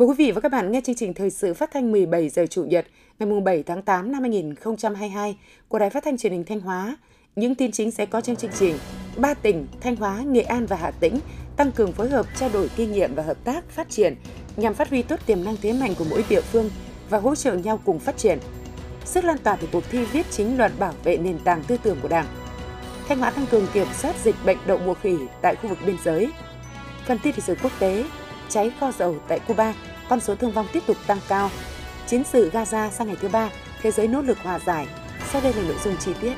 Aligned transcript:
Mời 0.00 0.08
quý 0.08 0.14
vị 0.18 0.30
và 0.30 0.40
các 0.40 0.52
bạn 0.52 0.72
nghe 0.72 0.80
chương 0.80 0.94
trình 0.94 1.14
thời 1.14 1.30
sự 1.30 1.54
phát 1.54 1.70
thanh 1.72 1.92
17 1.92 2.28
giờ 2.28 2.46
Chủ 2.46 2.64
nhật 2.64 2.86
ngày 3.18 3.40
7 3.40 3.62
tháng 3.62 3.82
8 3.82 4.12
năm 4.12 4.22
2022 4.22 5.38
của 5.68 5.78
Đài 5.78 5.90
Phát 5.90 6.04
thanh 6.04 6.18
Truyền 6.18 6.32
hình 6.32 6.44
Thanh 6.44 6.60
Hóa. 6.60 6.96
Những 7.36 7.54
tin 7.54 7.72
chính 7.72 7.90
sẽ 7.90 8.06
có 8.06 8.20
trong 8.20 8.36
chương 8.36 8.50
trình. 8.58 8.78
Ba 9.16 9.34
tỉnh 9.34 9.66
Thanh 9.80 9.96
Hóa, 9.96 10.22
Nghệ 10.26 10.40
An 10.40 10.66
và 10.66 10.76
Hà 10.76 10.90
Tĩnh 10.90 11.18
tăng 11.56 11.72
cường 11.72 11.92
phối 11.92 12.08
hợp 12.08 12.26
trao 12.36 12.48
đổi 12.52 12.70
kinh 12.76 12.92
nghiệm 12.92 13.14
và 13.14 13.22
hợp 13.22 13.44
tác 13.44 13.64
phát 13.68 13.90
triển 13.90 14.14
nhằm 14.56 14.74
phát 14.74 14.90
huy 14.90 15.02
tốt 15.02 15.20
tiềm 15.26 15.44
năng 15.44 15.56
thế 15.62 15.72
mạnh 15.72 15.94
của 15.98 16.04
mỗi 16.10 16.24
địa 16.28 16.40
phương 16.40 16.70
và 17.10 17.18
hỗ 17.18 17.34
trợ 17.34 17.54
nhau 17.54 17.80
cùng 17.84 17.98
phát 17.98 18.16
triển. 18.16 18.38
Sức 19.04 19.24
lan 19.24 19.38
tỏa 19.38 19.56
từ 19.56 19.68
cuộc 19.72 19.84
thi 19.90 20.04
viết 20.04 20.26
chính 20.30 20.58
luận 20.58 20.72
bảo 20.78 20.94
vệ 21.04 21.16
nền 21.16 21.38
tảng 21.38 21.62
tư 21.66 21.76
tưởng 21.82 21.98
của 22.02 22.08
Đảng. 22.08 22.26
Thanh 23.08 23.18
Hóa 23.18 23.30
tăng 23.30 23.46
cường 23.50 23.66
kiểm 23.74 23.86
soát 23.98 24.16
dịch 24.24 24.36
bệnh 24.46 24.58
đậu 24.66 24.78
mùa 24.78 24.94
khỉ 24.94 25.16
tại 25.42 25.56
khu 25.56 25.68
vực 25.68 25.78
biên 25.86 25.96
giới. 26.04 26.30
Phần 27.06 27.18
tin 27.22 27.32
thời 27.32 27.40
sự 27.40 27.54
quốc 27.62 27.72
tế, 27.78 28.04
cháy 28.48 28.72
kho 28.80 28.92
dầu 28.92 29.16
tại 29.28 29.40
Cuba, 29.48 29.74
con 30.10 30.20
số 30.20 30.34
thương 30.34 30.52
vong 30.52 30.66
tiếp 30.72 30.82
tục 30.86 30.96
tăng 31.06 31.18
cao. 31.28 31.50
Chiến 32.06 32.22
sự 32.24 32.50
Gaza 32.50 32.90
sang 32.90 33.06
ngày 33.06 33.16
thứ 33.20 33.28
ba, 33.28 33.50
thế 33.82 33.90
giới 33.90 34.08
nỗ 34.08 34.22
lực 34.22 34.38
hòa 34.42 34.58
giải. 34.58 34.86
Sau 35.32 35.42
đây 35.42 35.52
là 35.52 35.62
nội 35.62 35.76
dung 35.84 35.96
chi 35.96 36.12
tiết. 36.20 36.34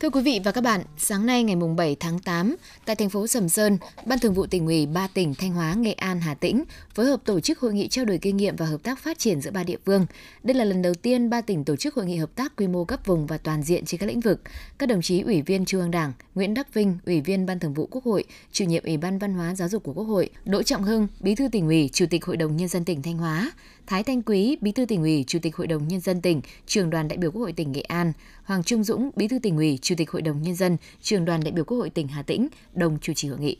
Thưa 0.00 0.10
quý 0.10 0.22
vị 0.22 0.40
và 0.44 0.52
các 0.52 0.60
bạn, 0.60 0.82
sáng 0.96 1.26
nay 1.26 1.42
ngày 1.42 1.56
7 1.76 1.96
tháng 2.00 2.18
8, 2.18 2.56
tại 2.84 2.96
thành 2.96 3.10
phố 3.10 3.26
Sầm 3.26 3.48
Sơn, 3.48 3.78
Ban 4.06 4.18
Thường 4.18 4.34
vụ 4.34 4.46
tỉnh 4.46 4.66
ủy 4.66 4.86
ba 4.86 5.08
tỉnh 5.14 5.34
Thanh 5.34 5.52
Hóa, 5.52 5.74
Nghệ 5.74 5.92
An, 5.92 6.20
Hà 6.20 6.34
Tĩnh 6.34 6.64
phối 6.94 7.06
hợp 7.06 7.20
tổ 7.24 7.40
chức 7.40 7.58
hội 7.58 7.72
nghị 7.72 7.88
trao 7.88 8.04
đổi 8.04 8.18
kinh 8.18 8.36
nghiệm 8.36 8.56
và 8.56 8.66
hợp 8.66 8.82
tác 8.82 8.98
phát 8.98 9.18
triển 9.18 9.40
giữa 9.40 9.50
ba 9.50 9.64
địa 9.64 9.76
phương. 9.86 10.06
Đây 10.42 10.54
là 10.54 10.64
lần 10.64 10.82
đầu 10.82 10.94
tiên 10.94 11.30
ba 11.30 11.40
tỉnh 11.40 11.64
tổ 11.64 11.76
chức 11.76 11.94
hội 11.94 12.06
nghị 12.06 12.16
hợp 12.16 12.34
tác 12.34 12.56
quy 12.56 12.66
mô 12.66 12.84
cấp 12.84 13.00
vùng 13.06 13.26
và 13.26 13.38
toàn 13.38 13.62
diện 13.62 13.84
trên 13.84 14.00
các 14.00 14.06
lĩnh 14.06 14.20
vực. 14.20 14.40
Các 14.78 14.88
đồng 14.88 15.02
chí 15.02 15.20
Ủy 15.20 15.42
viên 15.42 15.64
Trung 15.64 15.80
ương 15.80 15.90
Đảng, 15.90 16.12
Nguyễn 16.34 16.54
Đắc 16.54 16.74
Vinh, 16.74 16.98
Ủy 17.06 17.20
viên 17.20 17.46
Ban 17.46 17.58
Thường 17.58 17.74
vụ 17.74 17.88
Quốc 17.90 18.04
hội, 18.04 18.24
Chủ 18.52 18.64
nhiệm 18.64 18.84
Ủy 18.84 18.96
ban 18.96 19.18
Văn 19.18 19.34
hóa 19.34 19.54
Giáo 19.54 19.68
dục 19.68 19.82
của 19.82 19.92
Quốc 19.92 20.04
hội, 20.04 20.30
Đỗ 20.44 20.62
Trọng 20.62 20.82
Hưng, 20.82 21.08
Bí 21.20 21.34
thư 21.34 21.48
tỉnh 21.52 21.66
ủy, 21.66 21.90
Chủ 21.92 22.06
tịch 22.10 22.24
Hội 22.24 22.36
đồng 22.36 22.56
nhân 22.56 22.68
dân 22.68 22.84
tỉnh 22.84 23.02
Thanh 23.02 23.18
Hóa, 23.18 23.52
Thái 23.88 24.02
Thanh 24.02 24.22
Quý, 24.22 24.56
Bí 24.60 24.72
thư 24.72 24.84
tỉnh 24.84 25.02
ủy, 25.02 25.24
Chủ 25.26 25.38
tịch 25.42 25.56
Hội 25.56 25.66
đồng 25.66 25.88
nhân 25.88 26.00
dân 26.00 26.20
tỉnh, 26.20 26.40
Trường 26.66 26.90
đoàn 26.90 27.08
đại 27.08 27.18
biểu 27.18 27.30
Quốc 27.30 27.40
hội 27.40 27.52
tỉnh 27.52 27.72
Nghệ 27.72 27.80
An, 27.80 28.12
Hoàng 28.44 28.62
Trung 28.62 28.84
Dũng, 28.84 29.10
Bí 29.16 29.28
thư 29.28 29.38
tỉnh 29.38 29.56
ủy, 29.56 29.78
Chủ 29.82 29.94
tịch 29.98 30.10
Hội 30.10 30.22
đồng 30.22 30.42
nhân 30.42 30.54
dân, 30.54 30.76
Trường 31.02 31.24
đoàn 31.24 31.40
đại 31.44 31.52
biểu 31.52 31.64
Quốc 31.64 31.78
hội 31.78 31.90
tỉnh 31.90 32.08
Hà 32.08 32.22
Tĩnh 32.22 32.48
đồng 32.72 32.98
chủ 33.00 33.12
trì 33.12 33.28
hội 33.28 33.38
nghị. 33.38 33.56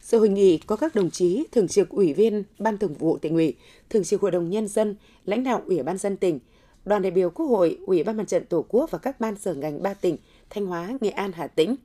Sự 0.00 0.18
hội 0.18 0.28
nghị 0.28 0.58
có 0.58 0.76
các 0.76 0.94
đồng 0.94 1.10
chí 1.10 1.44
thường 1.52 1.68
trực 1.68 1.88
ủy 1.88 2.14
viên 2.14 2.44
Ban 2.58 2.78
Thường 2.78 2.94
vụ 2.94 3.18
tỉnh 3.18 3.34
ủy, 3.34 3.56
thường 3.90 4.04
trực 4.04 4.20
Hội 4.20 4.30
đồng 4.30 4.50
nhân 4.50 4.68
dân, 4.68 4.96
lãnh 5.24 5.44
đạo 5.44 5.62
Ủy 5.66 5.82
ban 5.82 5.98
dân 5.98 6.16
tỉnh, 6.16 6.38
đoàn 6.84 7.02
đại 7.02 7.10
biểu 7.10 7.30
Quốc 7.30 7.46
hội, 7.46 7.78
Ủy 7.86 8.04
ban 8.04 8.16
Mặt 8.16 8.28
trận 8.28 8.44
Tổ 8.44 8.64
quốc 8.68 8.90
và 8.90 8.98
các 8.98 9.20
ban 9.20 9.36
sở 9.36 9.54
ngành 9.54 9.82
ba 9.82 9.94
tỉnh 9.94 10.16
Thanh 10.50 10.66
Hóa, 10.66 10.98
Nghệ 11.00 11.10
An, 11.10 11.32
Hà 11.32 11.46
Tĩnh. 11.46 11.76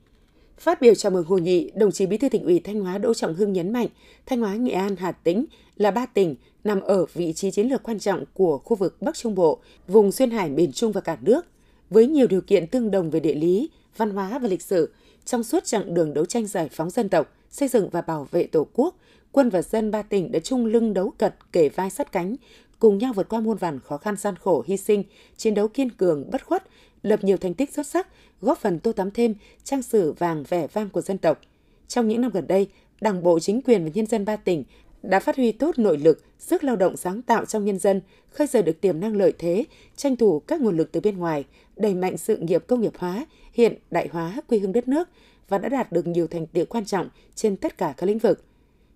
Phát 0.60 0.80
biểu 0.80 0.94
chào 0.94 1.12
mừng 1.12 1.24
hội 1.24 1.40
nghị, 1.40 1.70
đồng 1.74 1.92
chí 1.92 2.06
Bí 2.06 2.16
thư 2.16 2.28
tỉnh 2.28 2.44
ủy 2.44 2.60
Thanh 2.60 2.80
Hóa 2.80 2.98
Đỗ 2.98 3.14
Trọng 3.14 3.34
Hưng 3.34 3.52
nhấn 3.52 3.72
mạnh, 3.72 3.86
Thanh 4.26 4.40
Hóa, 4.40 4.54
Nghệ 4.54 4.72
An, 4.72 4.96
Hà 4.96 5.12
Tĩnh 5.12 5.44
là 5.76 5.90
ba 5.90 6.06
tỉnh 6.06 6.34
nằm 6.64 6.80
ở 6.80 7.06
vị 7.14 7.32
trí 7.32 7.50
chiến 7.50 7.68
lược 7.68 7.82
quan 7.82 7.98
trọng 7.98 8.24
của 8.34 8.58
khu 8.58 8.76
vực 8.76 9.02
Bắc 9.02 9.16
Trung 9.16 9.34
Bộ, 9.34 9.58
vùng 9.88 10.12
xuyên 10.12 10.30
hải 10.30 10.50
miền 10.50 10.72
Trung 10.72 10.92
và 10.92 11.00
cả 11.00 11.18
nước, 11.20 11.46
với 11.90 12.06
nhiều 12.06 12.26
điều 12.26 12.40
kiện 12.40 12.66
tương 12.66 12.90
đồng 12.90 13.10
về 13.10 13.20
địa 13.20 13.34
lý, 13.34 13.70
văn 13.96 14.10
hóa 14.10 14.38
và 14.38 14.48
lịch 14.48 14.62
sử. 14.62 14.92
Trong 15.24 15.44
suốt 15.44 15.64
chặng 15.64 15.94
đường 15.94 16.14
đấu 16.14 16.24
tranh 16.24 16.46
giải 16.46 16.68
phóng 16.72 16.90
dân 16.90 17.08
tộc, 17.08 17.32
xây 17.50 17.68
dựng 17.68 17.88
và 17.88 18.00
bảo 18.00 18.28
vệ 18.30 18.44
Tổ 18.44 18.66
quốc, 18.72 18.96
quân 19.32 19.48
và 19.48 19.62
dân 19.62 19.90
ba 19.90 20.02
tỉnh 20.02 20.32
đã 20.32 20.38
chung 20.38 20.66
lưng 20.66 20.94
đấu 20.94 21.12
cật 21.18 21.34
kể 21.52 21.68
vai 21.68 21.90
sát 21.90 22.12
cánh, 22.12 22.36
cùng 22.78 22.98
nhau 22.98 23.12
vượt 23.12 23.28
qua 23.28 23.40
muôn 23.40 23.56
vàn 23.56 23.80
khó 23.80 23.96
khăn 23.96 24.16
gian 24.16 24.34
khổ 24.36 24.64
hy 24.66 24.76
sinh, 24.76 25.04
chiến 25.36 25.54
đấu 25.54 25.68
kiên 25.68 25.90
cường 25.90 26.30
bất 26.30 26.46
khuất, 26.46 26.64
lập 27.08 27.24
nhiều 27.24 27.36
thành 27.36 27.54
tích 27.54 27.74
xuất 27.74 27.86
sắc, 27.86 28.08
góp 28.40 28.58
phần 28.58 28.78
tô 28.78 28.92
tắm 28.92 29.10
thêm 29.10 29.34
trang 29.64 29.82
sử 29.82 30.12
vàng 30.12 30.44
vẻ 30.48 30.66
vang 30.72 30.90
của 30.90 31.00
dân 31.00 31.18
tộc. 31.18 31.40
Trong 31.88 32.08
những 32.08 32.20
năm 32.20 32.30
gần 32.30 32.46
đây, 32.46 32.68
Đảng 33.00 33.22
bộ, 33.22 33.38
chính 33.40 33.62
quyền 33.62 33.84
và 33.84 33.90
nhân 33.94 34.06
dân 34.06 34.24
ba 34.24 34.36
tỉnh 34.36 34.64
đã 35.02 35.20
phát 35.20 35.36
huy 35.36 35.52
tốt 35.52 35.78
nội 35.78 35.98
lực, 35.98 36.24
sức 36.38 36.64
lao 36.64 36.76
động 36.76 36.96
sáng 36.96 37.22
tạo 37.22 37.44
trong 37.44 37.64
nhân 37.64 37.78
dân, 37.78 38.00
khơi 38.30 38.46
dậy 38.46 38.62
được 38.62 38.80
tiềm 38.80 39.00
năng 39.00 39.16
lợi 39.16 39.32
thế, 39.38 39.64
tranh 39.96 40.16
thủ 40.16 40.40
các 40.40 40.60
nguồn 40.60 40.76
lực 40.76 40.92
từ 40.92 41.00
bên 41.00 41.18
ngoài, 41.18 41.44
đẩy 41.76 41.94
mạnh 41.94 42.16
sự 42.16 42.36
nghiệp 42.36 42.64
công 42.66 42.80
nghiệp 42.80 42.92
hóa, 42.98 43.26
hiện 43.52 43.74
đại 43.90 44.08
hóa 44.12 44.40
quê 44.46 44.58
hương 44.58 44.72
đất 44.72 44.88
nước 44.88 45.08
và 45.48 45.58
đã 45.58 45.68
đạt 45.68 45.92
được 45.92 46.06
nhiều 46.06 46.26
thành 46.26 46.46
tựu 46.46 46.64
quan 46.64 46.84
trọng 46.84 47.08
trên 47.34 47.56
tất 47.56 47.78
cả 47.78 47.94
các 47.96 48.06
lĩnh 48.06 48.18
vực. 48.18 48.44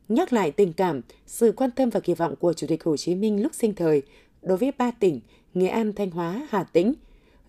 Nhắc 0.09 0.33
lại 0.33 0.51
tình 0.51 0.73
cảm, 0.73 1.01
sự 1.27 1.53
quan 1.53 1.71
tâm 1.71 1.91
và 1.91 2.01
kỳ 2.01 2.15
vọng 2.15 2.37
của 2.37 2.53
Chủ 2.53 2.67
tịch 2.67 2.85
Hồ 2.85 2.97
Chí 2.97 3.15
Minh 3.15 3.43
lúc 3.43 3.55
sinh 3.55 3.75
thời 3.75 4.03
đối 4.43 4.59
với 4.59 4.73
ba 4.79 4.91
tỉnh 4.91 5.21
Nghệ 5.55 5.69
An, 5.69 5.93
Thanh 5.93 6.11
Hóa, 6.11 6.47
Hà 6.51 6.65
Tĩnh, 6.65 6.95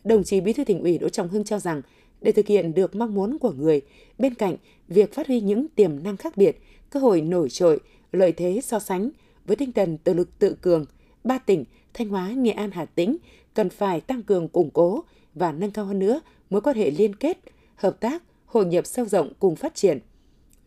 đồng 0.03 0.23
chí 0.23 0.41
Bí 0.41 0.53
thư 0.53 0.63
tỉnh 0.63 0.81
ủy 0.81 0.97
Đỗ 0.97 1.09
Trọng 1.09 1.29
Hưng 1.29 1.43
cho 1.43 1.59
rằng 1.59 1.81
để 2.21 2.31
thực 2.31 2.47
hiện 2.47 2.73
được 2.73 2.95
mong 2.95 3.13
muốn 3.13 3.37
của 3.37 3.51
người, 3.51 3.81
bên 4.17 4.33
cạnh 4.33 4.55
việc 4.87 5.13
phát 5.13 5.27
huy 5.27 5.41
những 5.41 5.67
tiềm 5.75 6.03
năng 6.03 6.17
khác 6.17 6.37
biệt, 6.37 6.61
cơ 6.89 6.99
hội 6.99 7.21
nổi 7.21 7.49
trội, 7.49 7.79
lợi 8.11 8.31
thế 8.31 8.59
so 8.63 8.79
sánh 8.79 9.09
với 9.45 9.55
tinh 9.55 9.71
thần 9.71 9.97
tự 9.97 10.13
lực 10.13 10.39
tự 10.39 10.55
cường, 10.61 10.85
ba 11.23 11.37
tỉnh 11.37 11.65
Thanh 11.93 12.09
Hóa, 12.09 12.29
Nghệ 12.29 12.51
An, 12.51 12.71
Hà 12.71 12.85
Tĩnh 12.85 13.17
cần 13.53 13.69
phải 13.69 14.01
tăng 14.01 14.23
cường 14.23 14.47
củng 14.47 14.69
cố 14.69 15.03
và 15.35 15.51
nâng 15.51 15.71
cao 15.71 15.85
hơn 15.85 15.99
nữa 15.99 16.21
mối 16.49 16.61
quan 16.61 16.75
hệ 16.75 16.91
liên 16.91 17.15
kết, 17.15 17.37
hợp 17.75 17.99
tác, 17.99 18.23
hội 18.45 18.65
nhập 18.65 18.85
sâu 18.85 19.05
rộng 19.05 19.33
cùng 19.39 19.55
phát 19.55 19.75
triển. 19.75 19.99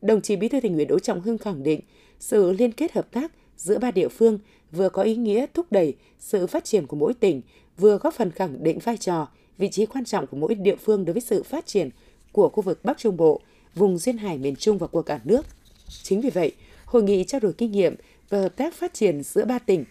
Đồng 0.02 0.20
chí 0.20 0.36
Bí 0.36 0.48
thư 0.48 0.60
tỉnh 0.60 0.74
ủy 0.74 0.84
Đỗ 0.84 0.98
Trọng 0.98 1.20
Hưng 1.20 1.38
khẳng 1.38 1.62
định 1.62 1.80
sự 2.18 2.52
liên 2.52 2.72
kết 2.72 2.92
hợp 2.92 3.12
tác 3.12 3.32
giữa 3.56 3.78
ba 3.78 3.90
địa 3.90 4.08
phương 4.08 4.38
vừa 4.72 4.88
có 4.88 5.02
ý 5.02 5.16
nghĩa 5.16 5.46
thúc 5.54 5.66
đẩy 5.70 5.94
sự 6.18 6.46
phát 6.46 6.64
triển 6.64 6.86
của 6.86 6.96
mỗi 6.96 7.14
tỉnh, 7.14 7.42
vừa 7.78 7.98
góp 7.98 8.14
phần 8.14 8.30
khẳng 8.30 8.62
định 8.62 8.78
vai 8.78 8.96
trò, 8.96 9.28
vị 9.58 9.68
trí 9.68 9.86
quan 9.86 10.04
trọng 10.04 10.26
của 10.26 10.36
mỗi 10.36 10.54
địa 10.54 10.76
phương 10.76 11.04
đối 11.04 11.12
với 11.12 11.22
sự 11.22 11.42
phát 11.42 11.66
triển 11.66 11.90
của 12.32 12.48
khu 12.48 12.62
vực 12.62 12.84
Bắc 12.84 12.98
Trung 12.98 13.16
Bộ, 13.16 13.40
vùng 13.74 13.98
duyên 13.98 14.18
hải 14.18 14.38
miền 14.38 14.56
Trung 14.56 14.78
và 14.78 14.86
của 14.86 15.02
cả 15.02 15.20
nước. 15.24 15.46
Chính 16.02 16.20
vì 16.20 16.30
vậy, 16.30 16.52
hội 16.84 17.02
nghị 17.02 17.24
trao 17.24 17.40
đổi 17.40 17.52
kinh 17.52 17.72
nghiệm 17.72 17.94
và 18.28 18.40
hợp 18.40 18.56
tác 18.56 18.74
phát 18.74 18.94
triển 18.94 19.22
giữa 19.22 19.44
ba 19.44 19.58
tỉnh 19.58 19.84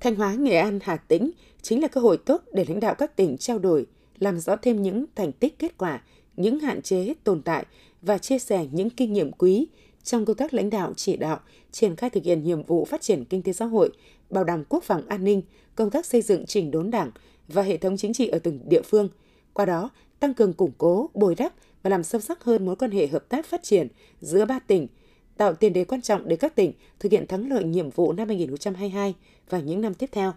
Thanh 0.00 0.14
Hóa, 0.14 0.34
Nghệ 0.34 0.56
An, 0.56 0.78
Hà 0.82 0.96
Tĩnh 0.96 1.30
chính 1.62 1.82
là 1.82 1.88
cơ 1.88 2.00
hội 2.00 2.16
tốt 2.16 2.42
để 2.52 2.64
lãnh 2.68 2.80
đạo 2.80 2.94
các 2.94 3.16
tỉnh 3.16 3.36
trao 3.36 3.58
đổi, 3.58 3.86
làm 4.18 4.40
rõ 4.40 4.56
thêm 4.56 4.82
những 4.82 5.04
thành 5.14 5.32
tích 5.32 5.58
kết 5.58 5.78
quả, 5.78 6.02
những 6.36 6.60
hạn 6.60 6.82
chế 6.82 7.14
tồn 7.24 7.42
tại 7.42 7.66
và 8.02 8.18
chia 8.18 8.38
sẻ 8.38 8.66
những 8.72 8.90
kinh 8.90 9.12
nghiệm 9.12 9.32
quý 9.32 9.66
trong 10.04 10.24
công 10.24 10.36
tác 10.36 10.54
lãnh 10.54 10.70
đạo 10.70 10.92
chỉ 10.96 11.16
đạo, 11.16 11.40
triển 11.72 11.96
khai 11.96 12.10
thực 12.10 12.24
hiện 12.24 12.42
nhiệm 12.42 12.62
vụ 12.62 12.84
phát 12.84 13.02
triển 13.02 13.24
kinh 13.24 13.42
tế 13.42 13.52
xã 13.52 13.64
hội, 13.64 13.90
bảo 14.32 14.44
đảm 14.44 14.64
quốc 14.68 14.84
phòng 14.84 15.02
an 15.08 15.24
ninh, 15.24 15.42
công 15.74 15.90
tác 15.90 16.06
xây 16.06 16.22
dựng 16.22 16.46
chỉnh 16.46 16.70
đốn 16.70 16.90
đảng 16.90 17.10
và 17.48 17.62
hệ 17.62 17.76
thống 17.76 17.96
chính 17.96 18.12
trị 18.12 18.28
ở 18.28 18.38
từng 18.38 18.58
địa 18.68 18.82
phương. 18.82 19.08
Qua 19.52 19.66
đó, 19.66 19.90
tăng 20.20 20.34
cường 20.34 20.52
củng 20.52 20.72
cố, 20.78 21.10
bồi 21.14 21.34
đắp 21.34 21.52
và 21.82 21.90
làm 21.90 22.02
sâu 22.02 22.20
sắc 22.20 22.44
hơn 22.44 22.66
mối 22.66 22.76
quan 22.76 22.90
hệ 22.90 23.06
hợp 23.06 23.28
tác 23.28 23.46
phát 23.46 23.62
triển 23.62 23.88
giữa 24.20 24.44
ba 24.44 24.58
tỉnh– 24.58 24.86
tạo 25.36 25.54
tiền 25.54 25.72
đề 25.72 25.84
quan 25.84 26.02
trọng 26.02 26.28
để 26.28 26.36
các 26.36 26.54
tỉnh 26.54 26.72
thực 26.98 27.12
hiện 27.12 27.26
thắng 27.26 27.48
lợi 27.48 27.64
nhiệm 27.64 27.90
vụ 27.90 28.12
năm 28.12 28.28
2022 28.28 29.14
và 29.48 29.60
những 29.60 29.80
năm 29.80 29.94
tiếp 29.94 30.08
theo. 30.12 30.32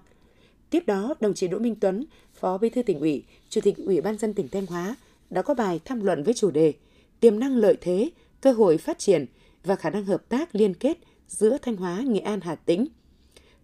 Tiếp 0.69 0.83
đó, 0.85 1.13
đồng 1.19 1.33
chí 1.33 1.47
Đỗ 1.47 1.59
Minh 1.59 1.75
Tuấn, 1.75 2.05
Phó 2.33 2.57
Bí 2.57 2.69
thư 2.69 2.83
tỉnh 2.83 2.99
ủy, 2.99 3.23
Chủ 3.49 3.61
tịch 3.61 3.77
Ủy 3.77 4.01
ban 4.01 4.17
dân 4.17 4.33
tỉnh 4.33 4.47
Thanh 4.47 4.65
Hóa 4.65 4.95
đã 5.29 5.41
có 5.41 5.53
bài 5.53 5.79
tham 5.85 6.03
luận 6.03 6.23
với 6.23 6.33
chủ 6.33 6.51
đề 6.51 6.73
Tiềm 7.19 7.39
năng 7.39 7.57
lợi 7.57 7.77
thế, 7.81 8.09
cơ 8.41 8.51
hội 8.51 8.77
phát 8.77 8.99
triển 8.99 9.25
và 9.63 9.75
khả 9.75 9.89
năng 9.89 10.05
hợp 10.05 10.29
tác 10.29 10.55
liên 10.55 10.73
kết 10.73 10.97
giữa 11.27 11.57
Thanh 11.61 11.75
Hóa, 11.75 12.01
Nghệ 12.01 12.19
An, 12.19 12.41
Hà 12.41 12.55
Tĩnh. 12.55 12.85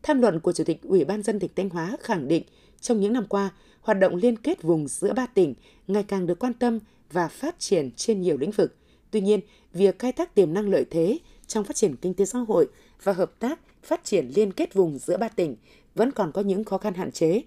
Tham 0.04 0.22
luận 0.22 0.40
của 0.40 0.54
Chủ 0.54 0.64
tịch 0.64 0.82
Ủy 0.84 1.06
ban 1.06 1.24
dân 1.24 1.40
tỉnh 1.40 1.52
Thanh 1.56 1.70
Hóa 1.70 1.98
khẳng 2.02 2.28
định 2.28 2.44
trong 2.82 3.00
những 3.00 3.14
năm 3.14 3.26
qua, 3.30 3.50
hoạt 3.82 4.00
động 4.00 4.16
liên 4.16 4.38
kết 4.38 4.64
vùng 4.64 4.88
giữa 4.88 5.14
ba 5.14 5.26
tỉnh 5.26 5.54
ngày 5.88 6.04
càng 6.04 6.28
được 6.28 6.40
quan 6.40 6.54
tâm 6.54 6.80
và 7.12 7.28
phát 7.28 7.60
triển 7.60 7.92
trên 7.96 8.22
nhiều 8.22 8.38
lĩnh 8.38 8.52
vực. 8.52 8.76
Tuy 9.12 9.22
nhiên, 9.22 9.40
việc 9.74 10.00
khai 10.00 10.12
thác 10.12 10.36
tiềm 10.36 10.54
năng 10.54 10.70
lợi 10.70 10.86
thế 10.90 11.18
trong 11.48 11.64
phát 11.64 11.76
triển 11.76 11.96
kinh 11.96 12.14
tế 12.14 12.26
xã 12.26 12.40
hội 12.40 12.68
và 13.04 13.14
hợp 13.14 13.32
tác 13.40 13.60
phát 13.84 14.04
triển 14.04 14.32
liên 14.36 14.54
kết 14.54 14.74
vùng 14.74 14.98
giữa 14.98 15.18
ba 15.18 15.30
tỉnh 15.30 15.56
vẫn 15.96 16.12
còn 16.12 16.32
có 16.32 16.42
những 16.42 16.64
khó 16.64 16.78
khăn 16.78 16.94
hạn 16.94 17.12
chế. 17.12 17.42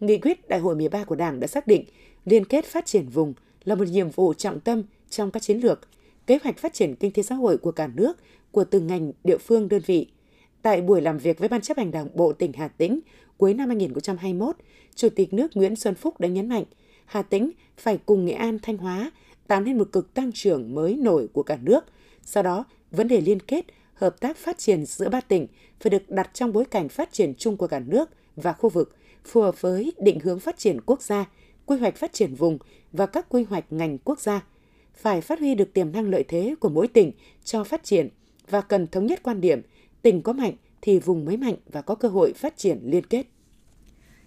Nghị 0.00 0.18
quyết 0.18 0.48
Đại 0.48 0.60
hội 0.60 0.76
13 0.76 1.04
của 1.04 1.14
Đảng 1.14 1.40
đã 1.40 1.46
xác 1.46 1.66
định 1.66 1.84
liên 2.24 2.44
kết 2.44 2.64
phát 2.64 2.86
triển 2.86 3.08
vùng 3.08 3.34
là 3.64 3.74
một 3.74 3.88
nhiệm 3.88 4.10
vụ 4.10 4.34
trọng 4.34 4.60
tâm 4.60 4.82
trong 5.10 5.30
các 5.30 5.42
chiến 5.42 5.58
lược, 5.58 5.80
kế 6.26 6.38
hoạch 6.42 6.58
phát 6.58 6.74
triển 6.74 6.94
kinh 6.94 7.12
tế 7.12 7.22
xã 7.22 7.34
hội 7.34 7.58
của 7.58 7.72
cả 7.72 7.86
nước, 7.94 8.18
của 8.50 8.64
từng 8.64 8.86
ngành, 8.86 9.12
địa 9.24 9.38
phương, 9.38 9.68
đơn 9.68 9.82
vị. 9.86 10.06
Tại 10.62 10.80
buổi 10.80 11.00
làm 11.00 11.18
việc 11.18 11.38
với 11.38 11.48
Ban 11.48 11.60
chấp 11.60 11.76
hành 11.76 11.90
Đảng 11.90 12.08
Bộ 12.14 12.32
tỉnh 12.32 12.52
Hà 12.52 12.68
Tĩnh 12.68 13.00
cuối 13.36 13.54
năm 13.54 13.68
2021, 13.68 14.56
Chủ 14.94 15.08
tịch 15.08 15.32
nước 15.32 15.50
Nguyễn 15.54 15.76
Xuân 15.76 15.94
Phúc 15.94 16.20
đã 16.20 16.28
nhấn 16.28 16.48
mạnh 16.48 16.64
Hà 17.04 17.22
Tĩnh 17.22 17.50
phải 17.76 17.98
cùng 18.06 18.24
Nghệ 18.24 18.32
An, 18.32 18.58
Thanh 18.62 18.76
Hóa 18.76 19.10
tạo 19.46 19.60
nên 19.60 19.78
một 19.78 19.88
cực 19.92 20.14
tăng 20.14 20.32
trưởng 20.32 20.74
mới 20.74 20.96
nổi 20.96 21.28
của 21.32 21.42
cả 21.42 21.58
nước. 21.62 21.84
Sau 22.22 22.42
đó, 22.42 22.64
vấn 22.90 23.08
đề 23.08 23.20
liên 23.20 23.40
kết, 23.40 23.64
hợp 23.94 24.20
tác 24.20 24.36
phát 24.36 24.58
triển 24.58 24.86
giữa 24.86 25.08
ba 25.08 25.20
tỉnh 25.20 25.46
phải 25.80 25.90
được 25.90 26.10
đặt 26.10 26.30
trong 26.34 26.52
bối 26.52 26.64
cảnh 26.64 26.88
phát 26.88 27.12
triển 27.12 27.34
chung 27.34 27.56
của 27.56 27.66
cả 27.66 27.80
nước 27.80 28.10
và 28.36 28.52
khu 28.52 28.70
vực, 28.70 28.96
phù 29.24 29.40
hợp 29.40 29.60
với 29.60 29.92
định 29.98 30.20
hướng 30.20 30.40
phát 30.40 30.58
triển 30.58 30.80
quốc 30.80 31.02
gia, 31.02 31.24
quy 31.66 31.78
hoạch 31.78 31.96
phát 31.96 32.12
triển 32.12 32.34
vùng 32.34 32.58
và 32.92 33.06
các 33.06 33.26
quy 33.28 33.44
hoạch 33.44 33.64
ngành 33.70 33.98
quốc 33.98 34.20
gia. 34.20 34.40
Phải 34.94 35.20
phát 35.20 35.38
huy 35.38 35.54
được 35.54 35.72
tiềm 35.74 35.92
năng 35.92 36.10
lợi 36.10 36.24
thế 36.28 36.54
của 36.60 36.68
mỗi 36.68 36.88
tỉnh 36.88 37.12
cho 37.44 37.64
phát 37.64 37.84
triển 37.84 38.08
và 38.50 38.60
cần 38.60 38.86
thống 38.86 39.06
nhất 39.06 39.20
quan 39.22 39.40
điểm, 39.40 39.62
tỉnh 40.02 40.22
có 40.22 40.32
mạnh 40.32 40.54
thì 40.82 40.98
vùng 40.98 41.24
mới 41.24 41.36
mạnh 41.36 41.56
và 41.72 41.82
có 41.82 41.94
cơ 41.94 42.08
hội 42.08 42.32
phát 42.32 42.56
triển 42.56 42.80
liên 42.84 43.06
kết. 43.06 43.26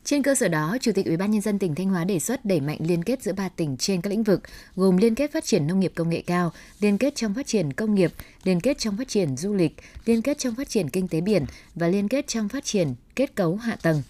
Trên 0.04 0.24
cơ 0.24 0.36
sở 0.36 0.48
đó, 0.48 0.78
Chủ 0.81 0.92
tịch 0.92 1.06
Ủy 1.06 1.18
ban 1.18 1.31
nhân 1.31 1.42
dân 1.42 1.60
tỉnh 1.60 1.75
Thanh 1.75 1.90
Hóa 1.90 2.04
đề 2.04 2.20
xuất 2.20 2.46
đẩy 2.46 2.62
mạnh 2.62 2.78
liên 2.81 3.04
kết 3.04 3.24
giữa 3.24 3.34
ba 3.34 3.50
tỉnh 3.50 3.78
trên 3.78 4.02
các 4.02 4.10
lĩnh 4.10 4.24
vực 4.24 4.42
gồm 4.75 4.98
liên 4.98 5.16
kết 5.16 5.31
phát 5.31 5.46
triển 5.46 5.68
nông 5.68 5.80
nghiệp 5.80 5.92
công 5.96 6.10
nghệ 6.10 6.22
cao, 6.22 6.52
liên 6.80 6.98
kết 6.98 7.16
trong 7.16 7.34
phát 7.34 7.48
triển 7.48 7.74
công 7.74 7.96
nghiệp, 7.96 8.12
liên 8.44 8.62
kết 8.62 8.78
trong 8.78 8.98
phát 8.98 9.08
triển 9.08 9.38
du 9.38 9.54
lịch, 9.54 9.75
liên 10.06 10.22
kết 10.22 10.38
trong 10.38 10.56
phát 10.56 10.70
triển 10.70 10.90
kinh 10.90 11.08
tế 11.08 11.22
biển 11.22 11.46
và 11.76 11.88
liên 11.88 12.08
kết 12.08 12.28
trong 12.28 12.50
phát 12.50 12.66
triển 12.66 12.96
kết 13.16 13.36
cấu 13.36 13.56
hạ 13.56 13.78
tầng. 13.81 14.02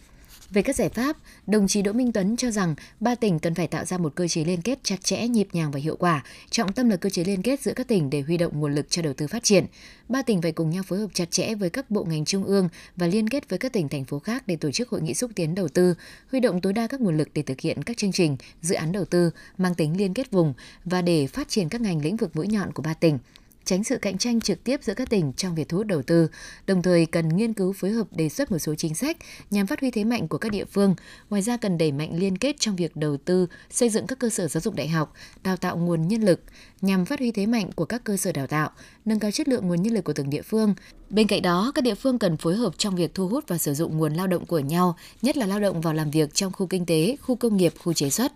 Về 0.53 0.61
các 0.61 0.75
giải 0.75 0.89
pháp, 0.89 1.17
đồng 1.47 1.67
chí 1.67 1.81
Đỗ 1.81 1.93
Minh 1.93 2.11
Tuấn 2.11 2.37
cho 2.37 2.51
rằng 2.51 2.75
ba 2.99 3.15
tỉnh 3.15 3.39
cần 3.39 3.55
phải 3.55 3.67
tạo 3.67 3.85
ra 3.85 3.97
một 3.97 4.15
cơ 4.15 4.27
chế 4.27 4.43
liên 4.43 4.61
kết 4.61 4.79
chặt 4.83 5.03
chẽ, 5.03 5.27
nhịp 5.27 5.47
nhàng 5.53 5.71
và 5.71 5.79
hiệu 5.79 5.95
quả. 5.95 6.23
Trọng 6.49 6.73
tâm 6.73 6.89
là 6.89 6.95
cơ 6.95 7.09
chế 7.09 7.23
liên 7.23 7.41
kết 7.41 7.61
giữa 7.61 7.73
các 7.75 7.87
tỉnh 7.87 8.09
để 8.09 8.21
huy 8.21 8.37
động 8.37 8.59
nguồn 8.59 8.75
lực 8.75 8.89
cho 8.89 9.01
đầu 9.01 9.13
tư 9.13 9.27
phát 9.27 9.43
triển. 9.43 9.65
Ba 10.09 10.21
tỉnh 10.21 10.41
phải 10.41 10.51
cùng 10.51 10.69
nhau 10.69 10.83
phối 10.83 10.99
hợp 10.99 11.07
chặt 11.13 11.31
chẽ 11.31 11.55
với 11.55 11.69
các 11.69 11.91
bộ 11.91 12.03
ngành 12.03 12.25
trung 12.25 12.43
ương 12.43 12.69
và 12.95 13.07
liên 13.07 13.29
kết 13.29 13.49
với 13.49 13.59
các 13.59 13.73
tỉnh 13.73 13.89
thành 13.89 14.05
phố 14.05 14.19
khác 14.19 14.47
để 14.47 14.55
tổ 14.55 14.71
chức 14.71 14.89
hội 14.89 15.01
nghị 15.01 15.13
xúc 15.13 15.31
tiến 15.35 15.55
đầu 15.55 15.67
tư, 15.67 15.95
huy 16.31 16.39
động 16.39 16.61
tối 16.61 16.73
đa 16.73 16.87
các 16.87 17.01
nguồn 17.01 17.17
lực 17.17 17.29
để 17.33 17.41
thực 17.41 17.61
hiện 17.61 17.83
các 17.83 17.97
chương 17.97 18.11
trình, 18.11 18.37
dự 18.61 18.75
án 18.75 18.91
đầu 18.91 19.05
tư 19.05 19.31
mang 19.57 19.75
tính 19.75 19.97
liên 19.97 20.13
kết 20.13 20.31
vùng 20.31 20.53
và 20.85 21.01
để 21.01 21.27
phát 21.27 21.49
triển 21.49 21.69
các 21.69 21.81
ngành 21.81 22.01
lĩnh 22.01 22.17
vực 22.17 22.35
mũi 22.35 22.47
nhọn 22.47 22.71
của 22.71 22.83
ba 22.83 22.93
tỉnh 22.93 23.17
tránh 23.65 23.83
sự 23.83 23.97
cạnh 23.97 24.17
tranh 24.17 24.41
trực 24.41 24.63
tiếp 24.63 24.83
giữa 24.83 24.93
các 24.93 25.09
tỉnh 25.09 25.33
trong 25.33 25.55
việc 25.55 25.69
thu 25.69 25.77
hút 25.77 25.87
đầu 25.87 26.01
tư, 26.01 26.27
đồng 26.67 26.81
thời 26.81 27.05
cần 27.05 27.29
nghiên 27.29 27.53
cứu 27.53 27.73
phối 27.73 27.91
hợp 27.91 28.07
đề 28.11 28.29
xuất 28.29 28.51
một 28.51 28.59
số 28.59 28.75
chính 28.75 28.95
sách 28.95 29.17
nhằm 29.51 29.67
phát 29.67 29.79
huy 29.79 29.91
thế 29.91 30.03
mạnh 30.03 30.27
của 30.27 30.37
các 30.37 30.51
địa 30.51 30.65
phương. 30.65 30.95
Ngoài 31.29 31.41
ra 31.41 31.57
cần 31.57 31.77
đẩy 31.77 31.91
mạnh 31.91 32.19
liên 32.19 32.37
kết 32.37 32.55
trong 32.59 32.75
việc 32.75 32.95
đầu 32.95 33.17
tư, 33.17 33.47
xây 33.69 33.89
dựng 33.89 34.07
các 34.07 34.19
cơ 34.19 34.29
sở 34.29 34.47
giáo 34.47 34.61
dục 34.61 34.75
đại 34.75 34.87
học, 34.87 35.13
đào 35.43 35.57
tạo 35.57 35.77
nguồn 35.77 36.07
nhân 36.07 36.21
lực 36.21 36.41
nhằm 36.81 37.05
phát 37.05 37.19
huy 37.19 37.31
thế 37.31 37.45
mạnh 37.45 37.71
của 37.75 37.85
các 37.85 38.03
cơ 38.03 38.17
sở 38.17 38.31
đào 38.31 38.47
tạo, 38.47 38.69
nâng 39.05 39.19
cao 39.19 39.31
chất 39.31 39.47
lượng 39.47 39.67
nguồn 39.67 39.81
nhân 39.81 39.93
lực 39.93 40.03
của 40.03 40.13
từng 40.13 40.29
địa 40.29 40.41
phương. 40.41 40.75
Bên 41.09 41.27
cạnh 41.27 41.41
đó, 41.41 41.71
các 41.75 41.83
địa 41.83 41.95
phương 41.95 42.19
cần 42.19 42.37
phối 42.37 42.55
hợp 42.55 42.73
trong 42.77 42.95
việc 42.95 43.13
thu 43.13 43.27
hút 43.27 43.43
và 43.47 43.57
sử 43.57 43.73
dụng 43.73 43.97
nguồn 43.97 44.13
lao 44.13 44.27
động 44.27 44.45
của 44.45 44.59
nhau, 44.59 44.95
nhất 45.21 45.37
là 45.37 45.45
lao 45.45 45.59
động 45.59 45.81
vào 45.81 45.93
làm 45.93 46.11
việc 46.11 46.33
trong 46.33 46.51
khu 46.51 46.67
kinh 46.67 46.85
tế, 46.85 47.17
khu 47.21 47.35
công 47.35 47.57
nghiệp, 47.57 47.73
khu 47.79 47.93
chế 47.93 48.09
xuất. 48.09 48.33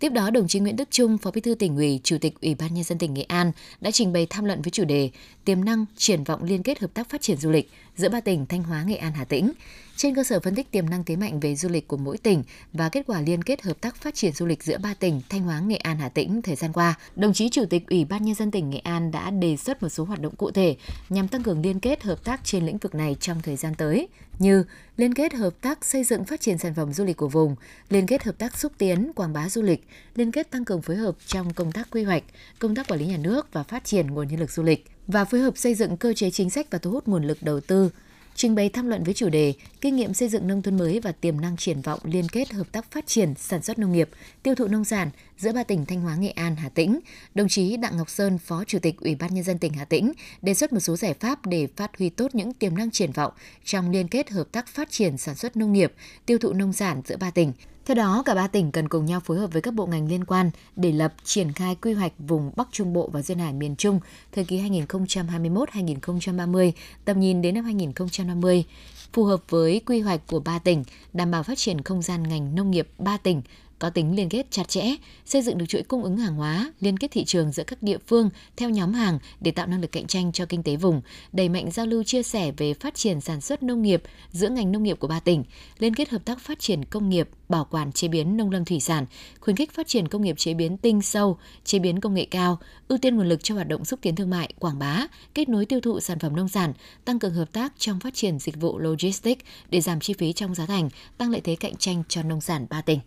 Tiếp 0.00 0.12
đó, 0.12 0.30
đồng 0.30 0.48
chí 0.48 0.60
Nguyễn 0.60 0.76
Đức 0.76 0.88
Trung, 0.90 1.18
Phó 1.18 1.30
Bí 1.30 1.40
thư 1.40 1.54
tỉnh 1.54 1.76
ủy, 1.76 2.00
Chủ 2.04 2.18
tịch 2.20 2.34
Ủy 2.42 2.54
ban 2.54 2.74
nhân 2.74 2.84
dân 2.84 2.98
tỉnh 2.98 3.14
Nghệ 3.14 3.22
An 3.22 3.52
đã 3.80 3.90
trình 3.90 4.12
bày 4.12 4.26
tham 4.30 4.44
luận 4.44 4.62
với 4.62 4.70
chủ 4.70 4.84
đề 4.84 5.10
Tiềm 5.44 5.64
năng 5.64 5.86
triển 5.96 6.24
vọng 6.24 6.42
liên 6.42 6.62
kết 6.62 6.80
hợp 6.80 6.94
tác 6.94 7.10
phát 7.10 7.22
triển 7.22 7.36
du 7.36 7.50
lịch 7.50 7.70
giữa 7.96 8.08
ba 8.08 8.20
tỉnh 8.20 8.46
Thanh 8.46 8.62
Hóa, 8.62 8.82
Nghệ 8.82 8.96
An, 8.96 9.12
Hà 9.12 9.24
Tĩnh. 9.24 9.52
Trên 10.00 10.14
cơ 10.14 10.24
sở 10.24 10.40
phân 10.40 10.54
tích 10.54 10.70
tiềm 10.70 10.90
năng 10.90 11.04
thế 11.04 11.16
mạnh 11.16 11.40
về 11.40 11.56
du 11.56 11.68
lịch 11.68 11.88
của 11.88 11.96
mỗi 11.96 12.18
tỉnh 12.18 12.42
và 12.72 12.88
kết 12.88 13.02
quả 13.06 13.20
liên 13.20 13.42
kết 13.42 13.62
hợp 13.62 13.80
tác 13.80 13.96
phát 13.96 14.14
triển 14.14 14.32
du 14.32 14.46
lịch 14.46 14.62
giữa 14.62 14.78
ba 14.78 14.94
tỉnh 14.94 15.20
Thanh 15.28 15.42
Hóa, 15.42 15.60
Nghệ 15.60 15.76
An, 15.76 15.98
Hà 15.98 16.08
Tĩnh 16.08 16.42
thời 16.42 16.56
gian 16.56 16.72
qua, 16.72 16.94
đồng 17.16 17.32
chí 17.32 17.48
Chủ 17.48 17.64
tịch 17.70 17.88
Ủy 17.88 18.04
ban 18.04 18.24
nhân 18.24 18.34
dân 18.34 18.50
tỉnh 18.50 18.70
Nghệ 18.70 18.78
An 18.78 19.10
đã 19.10 19.30
đề 19.30 19.56
xuất 19.56 19.82
một 19.82 19.88
số 19.88 20.04
hoạt 20.04 20.20
động 20.20 20.36
cụ 20.36 20.50
thể 20.50 20.76
nhằm 21.08 21.28
tăng 21.28 21.42
cường 21.42 21.62
liên 21.62 21.80
kết 21.80 22.02
hợp 22.02 22.24
tác 22.24 22.40
trên 22.44 22.66
lĩnh 22.66 22.78
vực 22.78 22.94
này 22.94 23.16
trong 23.20 23.42
thời 23.42 23.56
gian 23.56 23.74
tới, 23.74 24.08
như 24.38 24.64
liên 24.96 25.14
kết 25.14 25.34
hợp 25.34 25.54
tác 25.60 25.84
xây 25.84 26.04
dựng 26.04 26.24
phát 26.24 26.40
triển 26.40 26.58
sản 26.58 26.74
phẩm 26.74 26.92
du 26.92 27.04
lịch 27.04 27.16
của 27.16 27.28
vùng, 27.28 27.56
liên 27.90 28.06
kết 28.06 28.22
hợp 28.22 28.38
tác 28.38 28.58
xúc 28.58 28.72
tiến 28.78 29.12
quảng 29.14 29.32
bá 29.32 29.48
du 29.48 29.62
lịch, 29.62 29.86
liên 30.14 30.32
kết 30.32 30.50
tăng 30.50 30.64
cường 30.64 30.82
phối 30.82 30.96
hợp 30.96 31.14
trong 31.26 31.52
công 31.52 31.72
tác 31.72 31.90
quy 31.90 32.02
hoạch, 32.02 32.22
công 32.58 32.74
tác 32.74 32.88
quản 32.88 33.00
lý 33.00 33.06
nhà 33.06 33.16
nước 33.16 33.52
và 33.52 33.62
phát 33.62 33.84
triển 33.84 34.06
nguồn 34.06 34.28
nhân 34.28 34.40
lực 34.40 34.50
du 34.50 34.62
lịch 34.62 34.86
và 35.06 35.24
phối 35.24 35.40
hợp 35.40 35.58
xây 35.58 35.74
dựng 35.74 35.96
cơ 35.96 36.12
chế 36.12 36.30
chính 36.30 36.50
sách 36.50 36.66
và 36.70 36.78
thu 36.78 36.90
hút 36.90 37.08
nguồn 37.08 37.24
lực 37.24 37.38
đầu 37.42 37.60
tư 37.60 37.90
trình 38.34 38.54
bày 38.54 38.68
tham 38.68 38.88
luận 38.88 39.04
với 39.04 39.14
chủ 39.14 39.28
đề 39.28 39.54
Kinh 39.80 39.96
nghiệm 39.96 40.14
xây 40.14 40.28
dựng 40.28 40.48
nông 40.48 40.62
thôn 40.62 40.76
mới 40.76 41.00
và 41.00 41.12
tiềm 41.12 41.40
năng 41.40 41.56
triển 41.56 41.80
vọng 41.80 42.00
liên 42.02 42.28
kết 42.28 42.52
hợp 42.52 42.72
tác 42.72 42.90
phát 42.90 43.06
triển 43.06 43.34
sản 43.34 43.62
xuất 43.62 43.78
nông 43.78 43.92
nghiệp, 43.92 44.10
tiêu 44.42 44.54
thụ 44.54 44.66
nông 44.66 44.84
sản 44.84 45.10
giữa 45.38 45.52
ba 45.52 45.62
tỉnh 45.62 45.86
Thanh 45.86 46.00
Hóa, 46.00 46.16
Nghệ 46.16 46.28
An, 46.28 46.56
Hà 46.56 46.68
Tĩnh, 46.68 47.00
đồng 47.34 47.48
chí 47.48 47.76
Đặng 47.76 47.96
Ngọc 47.96 48.10
Sơn, 48.10 48.38
Phó 48.38 48.64
Chủ 48.64 48.78
tịch 48.78 48.96
Ủy 49.00 49.14
ban 49.14 49.34
nhân 49.34 49.44
dân 49.44 49.58
tỉnh 49.58 49.72
Hà 49.72 49.84
Tĩnh 49.84 50.12
đề 50.42 50.54
xuất 50.54 50.72
một 50.72 50.80
số 50.80 50.96
giải 50.96 51.14
pháp 51.14 51.46
để 51.46 51.68
phát 51.76 51.98
huy 51.98 52.08
tốt 52.08 52.34
những 52.34 52.52
tiềm 52.52 52.76
năng 52.76 52.90
triển 52.90 53.12
vọng 53.12 53.32
trong 53.64 53.90
liên 53.90 54.08
kết 54.08 54.30
hợp 54.30 54.52
tác 54.52 54.66
phát 54.68 54.90
triển 54.90 55.18
sản 55.18 55.34
xuất 55.34 55.56
nông 55.56 55.72
nghiệp, 55.72 55.92
tiêu 56.26 56.38
thụ 56.38 56.52
nông 56.52 56.72
sản 56.72 57.02
giữa 57.06 57.16
ba 57.16 57.30
tỉnh, 57.30 57.52
theo 57.90 57.94
đó, 57.94 58.22
cả 58.26 58.34
ba 58.34 58.46
tỉnh 58.46 58.72
cần 58.72 58.88
cùng 58.88 59.04
nhau 59.04 59.20
phối 59.20 59.38
hợp 59.38 59.52
với 59.52 59.62
các 59.62 59.74
bộ 59.74 59.86
ngành 59.86 60.08
liên 60.08 60.24
quan 60.24 60.50
để 60.76 60.92
lập 60.92 61.14
triển 61.24 61.52
khai 61.52 61.74
quy 61.74 61.92
hoạch 61.92 62.12
vùng 62.18 62.50
Bắc 62.56 62.68
Trung 62.72 62.92
Bộ 62.92 63.08
và 63.12 63.22
Duyên 63.22 63.38
Hải 63.38 63.52
miền 63.52 63.76
Trung 63.76 64.00
thời 64.32 64.44
kỳ 64.44 64.60
2021-2030, 64.60 66.72
tầm 67.04 67.20
nhìn 67.20 67.42
đến 67.42 67.54
năm 67.54 67.64
2050, 67.64 68.64
phù 69.12 69.24
hợp 69.24 69.40
với 69.48 69.80
quy 69.86 70.00
hoạch 70.00 70.20
của 70.26 70.40
ba 70.40 70.58
tỉnh, 70.58 70.84
đảm 71.12 71.30
bảo 71.30 71.42
phát 71.42 71.58
triển 71.58 71.82
không 71.82 72.02
gian 72.02 72.22
ngành 72.22 72.54
nông 72.54 72.70
nghiệp 72.70 72.88
ba 72.98 73.16
tỉnh 73.16 73.42
có 73.80 73.90
tính 73.90 74.16
liên 74.16 74.28
kết 74.28 74.46
chặt 74.50 74.68
chẽ, 74.68 74.94
xây 75.26 75.42
dựng 75.42 75.58
được 75.58 75.66
chuỗi 75.68 75.82
cung 75.82 76.02
ứng 76.02 76.16
hàng 76.16 76.34
hóa, 76.34 76.72
liên 76.80 76.96
kết 76.96 77.10
thị 77.10 77.24
trường 77.24 77.52
giữa 77.52 77.64
các 77.66 77.82
địa 77.82 77.98
phương 78.06 78.30
theo 78.56 78.70
nhóm 78.70 78.92
hàng 78.92 79.18
để 79.40 79.50
tạo 79.50 79.66
năng 79.66 79.80
lực 79.80 79.92
cạnh 79.92 80.06
tranh 80.06 80.32
cho 80.32 80.46
kinh 80.46 80.62
tế 80.62 80.76
vùng, 80.76 81.00
đẩy 81.32 81.48
mạnh 81.48 81.70
giao 81.70 81.86
lưu 81.86 82.04
chia 82.04 82.22
sẻ 82.22 82.52
về 82.56 82.74
phát 82.74 82.94
triển 82.94 83.20
sản 83.20 83.40
xuất 83.40 83.62
nông 83.62 83.82
nghiệp 83.82 84.02
giữa 84.32 84.48
ngành 84.48 84.72
nông 84.72 84.82
nghiệp 84.82 84.96
của 85.00 85.08
ba 85.08 85.20
tỉnh, 85.20 85.44
liên 85.78 85.94
kết 85.94 86.08
hợp 86.08 86.24
tác 86.24 86.40
phát 86.40 86.58
triển 86.58 86.84
công 86.84 87.08
nghiệp, 87.08 87.28
bảo 87.48 87.66
quản 87.70 87.92
chế 87.92 88.08
biến 88.08 88.36
nông 88.36 88.50
lâm 88.50 88.64
thủy 88.64 88.80
sản, 88.80 89.06
khuyến 89.40 89.56
khích 89.56 89.72
phát 89.72 89.86
triển 89.86 90.08
công 90.08 90.22
nghiệp 90.22 90.38
chế 90.38 90.54
biến 90.54 90.76
tinh 90.76 91.02
sâu, 91.02 91.38
chế 91.64 91.78
biến 91.78 92.00
công 92.00 92.14
nghệ 92.14 92.24
cao, 92.30 92.58
ưu 92.88 92.98
tiên 92.98 93.16
nguồn 93.16 93.28
lực 93.28 93.44
cho 93.44 93.54
hoạt 93.54 93.68
động 93.68 93.84
xúc 93.84 94.00
tiến 94.02 94.16
thương 94.16 94.30
mại, 94.30 94.52
quảng 94.58 94.78
bá, 94.78 95.06
kết 95.34 95.48
nối 95.48 95.66
tiêu 95.66 95.80
thụ 95.80 96.00
sản 96.00 96.18
phẩm 96.18 96.36
nông 96.36 96.48
sản, 96.48 96.72
tăng 97.04 97.18
cường 97.18 97.34
hợp 97.34 97.52
tác 97.52 97.72
trong 97.78 98.00
phát 98.00 98.14
triển 98.14 98.38
dịch 98.38 98.60
vụ 98.60 98.78
logistics 98.78 99.44
để 99.70 99.80
giảm 99.80 100.00
chi 100.00 100.12
phí 100.12 100.32
trong 100.32 100.54
giá 100.54 100.66
thành, 100.66 100.88
tăng 101.18 101.30
lợi 101.30 101.40
thế 101.40 101.56
cạnh 101.56 101.76
tranh 101.76 102.02
cho 102.08 102.22
nông 102.22 102.40
sản 102.40 102.66
ba 102.70 102.82
tỉnh. 102.82 103.00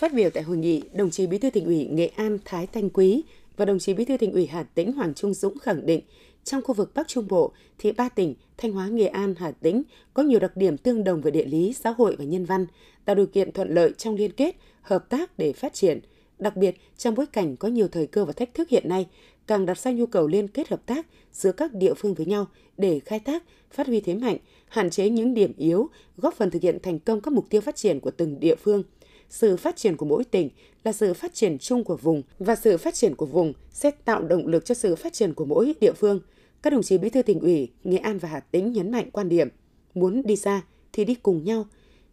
Phát 0.00 0.14
biểu 0.14 0.30
tại 0.30 0.42
hội 0.42 0.56
nghị, 0.56 0.82
đồng 0.92 1.10
chí 1.10 1.26
Bí 1.26 1.38
thư 1.38 1.50
tỉnh 1.50 1.64
ủy 1.64 1.86
Nghệ 1.86 2.06
An 2.06 2.38
Thái 2.44 2.66
Thanh 2.66 2.90
Quý 2.90 3.22
và 3.56 3.64
đồng 3.64 3.78
chí 3.78 3.94
Bí 3.94 4.04
thư 4.04 4.16
tỉnh 4.16 4.32
ủy 4.32 4.46
Hà 4.46 4.62
Tĩnh 4.62 4.92
Hoàng 4.92 5.14
Trung 5.14 5.34
Dũng 5.34 5.58
khẳng 5.58 5.86
định, 5.86 6.00
trong 6.44 6.62
khu 6.62 6.74
vực 6.74 6.90
Bắc 6.94 7.08
Trung 7.08 7.26
Bộ 7.28 7.52
thì 7.78 7.92
ba 7.92 8.08
tỉnh 8.08 8.34
Thanh 8.58 8.72
Hóa, 8.72 8.88
Nghệ 8.88 9.06
An, 9.06 9.34
Hà 9.38 9.50
Tĩnh 9.50 9.82
có 10.14 10.22
nhiều 10.22 10.40
đặc 10.40 10.56
điểm 10.56 10.76
tương 10.76 11.04
đồng 11.04 11.20
về 11.20 11.30
địa 11.30 11.44
lý, 11.44 11.72
xã 11.72 11.90
hội 11.90 12.16
và 12.16 12.24
nhân 12.24 12.44
văn, 12.44 12.66
tạo 13.04 13.16
điều 13.16 13.26
kiện 13.26 13.52
thuận 13.52 13.74
lợi 13.74 13.92
trong 13.98 14.14
liên 14.14 14.32
kết, 14.32 14.56
hợp 14.82 15.10
tác 15.10 15.38
để 15.38 15.52
phát 15.52 15.74
triển. 15.74 16.00
Đặc 16.38 16.56
biệt, 16.56 16.76
trong 16.96 17.14
bối 17.14 17.26
cảnh 17.26 17.56
có 17.56 17.68
nhiều 17.68 17.88
thời 17.88 18.06
cơ 18.06 18.24
và 18.24 18.32
thách 18.32 18.54
thức 18.54 18.68
hiện 18.68 18.88
nay, 18.88 19.06
càng 19.46 19.66
đặt 19.66 19.78
ra 19.78 19.90
nhu 19.90 20.06
cầu 20.06 20.26
liên 20.26 20.48
kết 20.48 20.68
hợp 20.68 20.86
tác 20.86 21.06
giữa 21.32 21.52
các 21.52 21.74
địa 21.74 21.94
phương 21.94 22.14
với 22.14 22.26
nhau 22.26 22.46
để 22.76 23.00
khai 23.00 23.20
thác, 23.20 23.44
phát 23.70 23.86
huy 23.86 24.00
thế 24.00 24.14
mạnh, 24.14 24.36
hạn 24.68 24.90
chế 24.90 25.08
những 25.08 25.34
điểm 25.34 25.52
yếu, 25.56 25.88
góp 26.16 26.34
phần 26.34 26.50
thực 26.50 26.62
hiện 26.62 26.78
thành 26.82 26.98
công 26.98 27.20
các 27.20 27.32
mục 27.32 27.46
tiêu 27.50 27.60
phát 27.60 27.76
triển 27.76 28.00
của 28.00 28.10
từng 28.10 28.40
địa 28.40 28.54
phương– 28.54 28.82
sự 29.30 29.56
phát 29.56 29.76
triển 29.76 29.96
của 29.96 30.06
mỗi 30.06 30.24
tỉnh 30.24 30.50
là 30.84 30.92
sự 30.92 31.14
phát 31.14 31.34
triển 31.34 31.58
chung 31.58 31.84
của 31.84 31.96
vùng 31.96 32.22
và 32.38 32.56
sự 32.56 32.76
phát 32.76 32.94
triển 32.94 33.14
của 33.14 33.26
vùng 33.26 33.52
sẽ 33.72 33.90
tạo 33.90 34.22
động 34.22 34.46
lực 34.46 34.64
cho 34.64 34.74
sự 34.74 34.96
phát 34.96 35.12
triển 35.12 35.34
của 35.34 35.44
mỗi 35.44 35.74
địa 35.80 35.92
phương. 35.92 36.20
Các 36.62 36.72
đồng 36.72 36.82
chí 36.82 36.98
bí 36.98 37.10
thư 37.10 37.22
tỉnh 37.22 37.40
ủy 37.40 37.68
Nghệ 37.84 37.98
An 37.98 38.18
và 38.18 38.28
Hà 38.28 38.40
Tĩnh 38.40 38.72
nhấn 38.72 38.90
mạnh 38.90 39.10
quan 39.12 39.28
điểm 39.28 39.48
muốn 39.94 40.22
đi 40.24 40.36
xa 40.36 40.62
thì 40.92 41.04
đi 41.04 41.14
cùng 41.14 41.44
nhau 41.44 41.66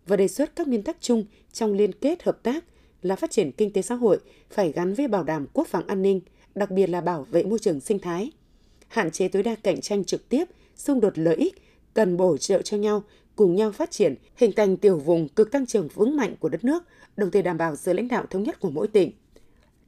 và 0.08 0.16
đề 0.16 0.28
xuất 0.28 0.56
các 0.56 0.68
nguyên 0.68 0.84
tắc 0.84 0.98
chung 1.02 1.26
trong 1.54 1.74
liên 1.74 1.92
kết 1.94 2.24
hợp 2.24 2.44
tác 2.44 2.64
là 3.02 3.16
phát 3.16 3.32
triển 3.32 3.52
kinh 3.52 3.74
tế 3.74 3.82
xã 3.82 3.96
hội 3.96 4.20
phải 4.50 4.72
gắn 4.72 4.94
với 4.94 5.08
bảo 5.08 5.24
đảm 5.24 5.48
quốc 5.54 5.68
phòng 5.68 5.88
an 5.88 6.02
ninh, 6.02 6.22
đặc 6.56 6.72
biệt 6.72 6.88
là 6.88 7.02
bảo 7.02 7.24
vệ 7.32 7.44
môi 7.44 7.60
trường 7.60 7.80
sinh 7.80 8.00
thái, 8.00 8.32
hạn 8.88 9.12
chế 9.12 9.28
tối 9.28 9.44
đa 9.44 9.56
cạnh 9.56 9.82
tranh 9.82 10.04
trực 10.04 10.30
tiếp, 10.30 10.46
xung 10.76 11.00
đột 11.00 11.18
lợi 11.18 11.36
ích, 11.36 11.62
cần 11.94 12.18
bổ 12.18 12.38
trợ 12.38 12.62
cho 12.62 12.78
nhau, 12.78 13.04
cùng 13.38 13.56
nhau 13.56 13.72
phát 13.72 13.92
triển, 13.92 14.16
hình 14.36 14.52
thành 14.56 14.78
tiểu 14.78 14.98
vùng 14.98 15.28
cực 15.28 15.52
tăng 15.52 15.66
trưởng 15.66 15.88
vững 15.88 16.18
mạnh 16.18 16.36
của 16.40 16.50
đất 16.50 16.64
nước 16.64 16.84
đồng 17.18 17.32
thời 17.32 17.42
đảm 17.42 17.58
bảo 17.58 17.76
sự 17.76 17.94
lãnh 17.94 18.08
đạo 18.08 18.26
thống 18.30 18.44
nhất 18.44 18.60
của 18.60 18.70
mỗi 18.70 18.88
tỉnh. 18.88 19.12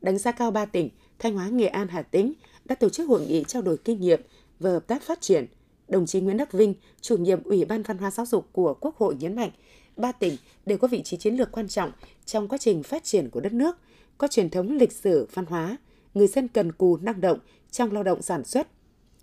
Đánh 0.01 0.17
giá 0.17 0.31
cao 0.31 0.51
ba 0.51 0.65
tỉnh 0.65 0.89
Thanh 1.19 1.33
Hóa, 1.33 1.49
Nghệ 1.49 1.67
An, 1.67 1.87
Hà 1.87 2.01
Tĩnh 2.01 2.33
đã 2.65 2.75
tổ 2.75 2.89
chức 2.89 3.07
hội 3.07 3.25
nghị 3.27 3.43
trao 3.47 3.61
đổi 3.61 3.77
kinh 3.77 4.01
nghiệm 4.01 4.21
và 4.59 4.69
hợp 4.69 4.87
tác 4.87 5.01
phát 5.01 5.21
triển. 5.21 5.45
Đồng 5.87 6.05
chí 6.05 6.21
Nguyễn 6.21 6.37
Đắc 6.37 6.51
Vinh, 6.51 6.73
chủ 7.01 7.17
nhiệm 7.17 7.43
Ủy 7.43 7.65
ban 7.65 7.83
Văn 7.83 7.97
hóa 7.97 8.11
Giáo 8.11 8.25
dục 8.25 8.47
của 8.51 8.73
Quốc 8.73 8.97
hội 8.97 9.15
nhấn 9.19 9.35
mạnh, 9.35 9.51
ba 9.97 10.11
tỉnh 10.11 10.35
đều 10.65 10.77
có 10.77 10.87
vị 10.87 11.01
trí 11.01 11.17
chiến 11.17 11.35
lược 11.35 11.51
quan 11.51 11.67
trọng 11.67 11.91
trong 12.25 12.47
quá 12.47 12.57
trình 12.57 12.83
phát 12.83 13.03
triển 13.03 13.29
của 13.29 13.39
đất 13.39 13.53
nước, 13.53 13.77
có 14.17 14.27
truyền 14.27 14.49
thống 14.49 14.71
lịch 14.71 14.91
sử 14.91 15.27
văn 15.33 15.45
hóa, 15.45 15.77
người 16.13 16.27
dân 16.27 16.47
cần 16.47 16.71
cù 16.71 16.97
năng 16.97 17.21
động 17.21 17.39
trong 17.71 17.91
lao 17.91 18.03
động 18.03 18.21
sản 18.21 18.43
xuất. 18.43 18.67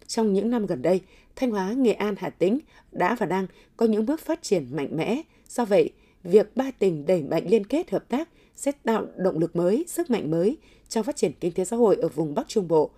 Trong 0.06 0.32
những 0.32 0.50
năm 0.50 0.66
gần 0.66 0.82
đây, 0.82 1.00
Thanh 1.36 1.50
Hóa, 1.50 1.72
Nghệ 1.72 1.92
An, 1.92 2.14
Hà 2.18 2.30
Tĩnh 2.30 2.58
đã 2.92 3.14
và 3.14 3.26
đang 3.26 3.46
có 3.76 3.86
những 3.86 4.06
bước 4.06 4.20
phát 4.20 4.42
triển 4.42 4.66
mạnh 4.70 4.88
mẽ. 4.96 5.22
Do 5.48 5.64
vậy, 5.64 5.90
việc 6.24 6.56
ba 6.56 6.70
tỉnh 6.70 7.06
đẩy 7.06 7.22
mạnh 7.22 7.46
liên 7.46 7.66
kết 7.66 7.90
hợp 7.90 8.08
tác 8.08 8.28
sẽ 8.56 8.72
tạo 8.84 9.06
động 9.16 9.38
lực 9.38 9.56
mới, 9.56 9.84
sức 9.88 10.10
mạnh 10.10 10.30
mới 10.30 10.56
trong 10.88 11.04
phát 11.04 11.16
triển 11.16 11.32
kinh 11.40 11.52
tế 11.52 11.64
xã 11.64 11.76
hội 11.76 11.96
ở 11.96 12.08
vùng 12.08 12.34
Bắc 12.34 12.48
Trung 12.48 12.68
Bộ. 12.68 12.90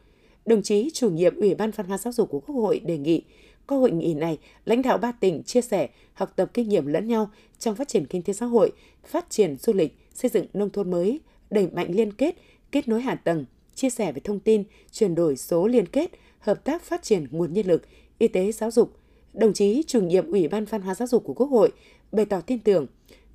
Đồng 0.47 0.63
chí 0.63 0.91
chủ 0.95 1.11
nhiệm 1.11 1.37
Ủy 1.37 1.55
ban 1.55 1.71
Văn 1.71 1.87
hóa 1.87 1.99
Giáo 1.99 2.13
dục 2.13 2.31
của 2.31 2.41
Quốc 2.41 2.55
hội 2.55 2.79
đề 2.79 2.99
nghị 2.99 3.23
qua 3.67 3.79
hội 3.79 3.91
nghị 3.91 4.15
này, 4.15 4.39
lãnh 4.65 4.83
đạo 4.83 4.99
ba 4.99 5.13
tỉnh 5.13 5.43
chia 5.43 5.61
sẻ, 5.61 5.89
học 6.15 6.33
tập 6.37 6.51
kinh 6.55 6.69
nghiệm 6.69 6.87
lẫn 6.87 7.09
nhau 7.09 7.31
trong 7.59 7.75
phát 7.75 7.89
triển 7.89 8.07
kinh 8.07 8.23
tế 8.23 8.33
xã 8.33 8.47
hội, 8.47 8.73
phát 9.05 9.31
triển 9.31 9.57
du 9.57 9.73
lịch, 9.73 9.97
xây 10.15 10.31
dựng 10.31 10.47
nông 10.53 10.71
thôn 10.71 10.91
mới, 10.91 11.21
đẩy 11.51 11.69
mạnh 11.73 11.91
liên 11.91 12.13
kết, 12.13 12.35
kết 12.73 12.89
nối 12.89 13.01
hạ 13.01 13.15
tầng, 13.15 13.45
chia 13.75 13.91
sẻ 13.91 14.13
về 14.13 14.21
thông 14.25 14.41
tin, 14.41 14.65
chuyển 14.93 15.15
đổi 15.15 15.37
số 15.37 15.67
liên 15.67 15.87
kết, 15.87 16.11
hợp 16.39 16.65
tác 16.65 16.83
phát 16.83 17.03
triển 17.03 17.27
nguồn 17.31 17.53
nhân 17.53 17.67
lực, 17.67 17.83
y 18.19 18.29
tế 18.29 18.53
giáo 18.53 18.71
dục. 18.71 18.97
Đồng 19.35 19.53
chí 19.53 19.83
chủ 19.87 20.01
nhiệm 20.01 20.31
Ủy 20.31 20.49
ban 20.49 20.65
Văn 20.65 20.83
hóa 20.83 20.95
Giáo 20.95 21.09
dục 21.09 21.25
của 21.25 21.35
Quốc 21.35 21.47
hội 21.47 21.73
bày 22.13 22.27
tỏ 22.27 22.41
tin 22.41 22.59
tưởng 22.59 22.87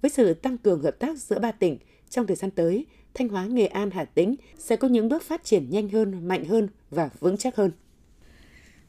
với 0.01 0.11
sự 0.11 0.33
tăng 0.33 0.57
cường 0.57 0.83
hợp 0.83 0.95
tác 0.99 1.17
giữa 1.17 1.39
ba 1.39 1.51
tỉnh 1.51 1.77
trong 2.09 2.27
thời 2.27 2.35
gian 2.35 2.51
tới, 2.51 2.85
Thanh 3.13 3.29
Hóa, 3.29 3.45
Nghệ 3.45 3.65
An, 3.65 3.91
Hà 3.91 4.05
Tĩnh 4.05 4.35
sẽ 4.57 4.75
có 4.75 4.87
những 4.87 5.09
bước 5.09 5.23
phát 5.23 5.43
triển 5.43 5.69
nhanh 5.69 5.89
hơn, 5.89 6.27
mạnh 6.27 6.45
hơn 6.45 6.67
và 6.89 7.09
vững 7.19 7.37
chắc 7.37 7.55
hơn. 7.55 7.71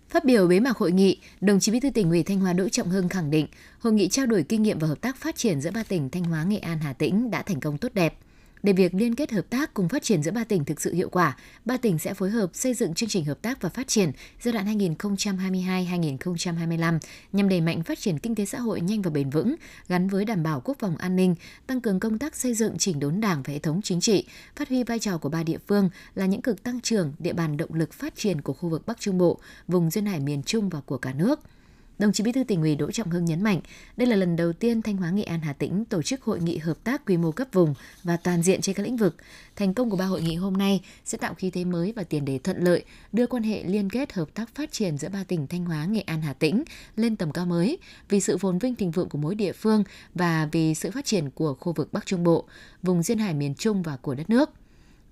Phát 0.08 0.24
biểu 0.24 0.46
bế 0.46 0.60
mạc 0.60 0.76
hội 0.76 0.92
nghị, 0.92 1.18
đồng 1.40 1.60
chí 1.60 1.72
Bí 1.72 1.80
thư 1.80 1.90
tỉnh 1.90 2.10
ủy 2.10 2.22
Thanh 2.22 2.40
Hóa 2.40 2.52
Đỗ 2.52 2.68
Trọng 2.68 2.88
Hưng 2.88 3.08
khẳng 3.08 3.30
định, 3.30 3.46
hội 3.78 3.92
nghị 3.92 4.08
trao 4.08 4.26
đổi 4.26 4.42
kinh 4.42 4.62
nghiệm 4.62 4.78
và 4.78 4.88
hợp 4.88 5.00
tác 5.00 5.16
phát 5.16 5.36
triển 5.36 5.60
giữa 5.60 5.70
ba 5.70 5.82
tỉnh 5.82 6.10
Thanh 6.10 6.24
Hóa, 6.24 6.44
Nghệ 6.44 6.58
An, 6.58 6.78
Hà 6.78 6.92
Tĩnh 6.92 7.30
đã 7.30 7.42
thành 7.42 7.60
công 7.60 7.78
tốt 7.78 7.94
đẹp. 7.94 8.18
Để 8.64 8.72
việc 8.72 8.94
liên 8.94 9.14
kết 9.14 9.32
hợp 9.32 9.50
tác 9.50 9.74
cùng 9.74 9.88
phát 9.88 10.02
triển 10.02 10.22
giữa 10.22 10.30
ba 10.30 10.44
tỉnh 10.44 10.64
thực 10.64 10.80
sự 10.80 10.94
hiệu 10.94 11.08
quả, 11.08 11.36
ba 11.64 11.76
tỉnh 11.76 11.98
sẽ 11.98 12.14
phối 12.14 12.30
hợp 12.30 12.50
xây 12.52 12.74
dựng 12.74 12.94
chương 12.94 13.08
trình 13.08 13.24
hợp 13.24 13.42
tác 13.42 13.62
và 13.62 13.68
phát 13.68 13.88
triển 13.88 14.12
giai 14.40 14.54
đoạn 14.54 14.78
2022-2025 14.78 16.98
nhằm 17.32 17.48
đẩy 17.48 17.60
mạnh 17.60 17.82
phát 17.82 17.98
triển 17.98 18.18
kinh 18.18 18.34
tế 18.34 18.44
xã 18.44 18.58
hội 18.58 18.80
nhanh 18.80 19.02
và 19.02 19.10
bền 19.10 19.30
vững, 19.30 19.54
gắn 19.88 20.08
với 20.08 20.24
đảm 20.24 20.42
bảo 20.42 20.60
quốc 20.64 20.76
phòng 20.78 20.96
an 20.96 21.16
ninh, 21.16 21.34
tăng 21.66 21.80
cường 21.80 22.00
công 22.00 22.18
tác 22.18 22.36
xây 22.36 22.54
dựng 22.54 22.78
chỉnh 22.78 23.00
đốn 23.00 23.20
đảng 23.20 23.42
và 23.42 23.52
hệ 23.52 23.58
thống 23.58 23.82
chính 23.82 24.00
trị, 24.00 24.26
phát 24.56 24.68
huy 24.68 24.84
vai 24.84 24.98
trò 24.98 25.18
của 25.18 25.28
ba 25.28 25.42
địa 25.42 25.58
phương 25.66 25.90
là 26.14 26.26
những 26.26 26.42
cực 26.42 26.62
tăng 26.62 26.80
trưởng, 26.80 27.12
địa 27.18 27.32
bàn 27.32 27.56
động 27.56 27.74
lực 27.74 27.92
phát 27.92 28.16
triển 28.16 28.40
của 28.40 28.52
khu 28.52 28.68
vực 28.68 28.86
Bắc 28.86 29.00
Trung 29.00 29.18
Bộ, 29.18 29.38
vùng 29.68 29.90
duyên 29.90 30.06
hải 30.06 30.20
miền 30.20 30.42
Trung 30.42 30.68
và 30.68 30.80
của 30.80 30.98
cả 30.98 31.12
nước– 31.12 31.40
Đồng 31.98 32.12
chí 32.12 32.24
Bí 32.24 32.32
thư 32.32 32.44
tỉnh 32.44 32.60
ủy 32.60 32.74
Đỗ 32.74 32.90
Trọng 32.90 33.10
Hưng 33.10 33.24
nhấn 33.24 33.42
mạnh, 33.42 33.60
đây 33.96 34.08
là 34.08 34.16
lần 34.16 34.36
đầu 34.36 34.52
tiên 34.52 34.82
Thanh 34.82 34.96
Hóa 34.96 35.10
Nghệ 35.10 35.22
An 35.22 35.40
Hà 35.40 35.52
Tĩnh 35.52 35.84
tổ 35.84 36.02
chức 36.02 36.22
hội 36.22 36.40
nghị 36.40 36.58
hợp 36.58 36.84
tác 36.84 37.06
quy 37.06 37.16
mô 37.16 37.32
cấp 37.32 37.48
vùng 37.52 37.74
và 38.04 38.16
toàn 38.16 38.42
diện 38.42 38.60
trên 38.60 38.74
các 38.74 38.82
lĩnh 38.82 38.96
vực. 38.96 39.16
Thành 39.56 39.74
công 39.74 39.90
của 39.90 39.96
ba 39.96 40.04
hội 40.04 40.22
nghị 40.22 40.34
hôm 40.34 40.52
nay 40.56 40.80
sẽ 41.04 41.18
tạo 41.18 41.34
khí 41.34 41.50
thế 41.50 41.64
mới 41.64 41.92
và 41.96 42.04
tiền 42.04 42.24
đề 42.24 42.38
thuận 42.38 42.64
lợi, 42.64 42.84
đưa 43.12 43.26
quan 43.26 43.42
hệ 43.42 43.64
liên 43.64 43.90
kết 43.90 44.12
hợp 44.12 44.34
tác 44.34 44.54
phát 44.54 44.72
triển 44.72 44.98
giữa 44.98 45.08
ba 45.08 45.24
tỉnh 45.24 45.46
Thanh 45.46 45.64
Hóa, 45.64 45.84
Nghệ 45.84 46.00
An, 46.00 46.22
Hà 46.22 46.32
Tĩnh 46.32 46.64
lên 46.96 47.16
tầm 47.16 47.32
cao 47.32 47.46
mới 47.46 47.78
vì 48.08 48.20
sự 48.20 48.38
phồn 48.38 48.58
vinh 48.58 48.74
thịnh 48.74 48.90
vượng 48.90 49.08
của 49.08 49.18
mỗi 49.18 49.34
địa 49.34 49.52
phương 49.52 49.84
và 50.14 50.48
vì 50.52 50.74
sự 50.74 50.90
phát 50.90 51.04
triển 51.04 51.30
của 51.30 51.54
khu 51.54 51.72
vực 51.72 51.92
Bắc 51.92 52.06
Trung 52.06 52.24
Bộ, 52.24 52.44
vùng 52.82 53.02
duyên 53.02 53.18
hải 53.18 53.34
miền 53.34 53.54
Trung 53.54 53.82
và 53.82 53.96
của 53.96 54.14
đất 54.14 54.30
nước. 54.30 54.50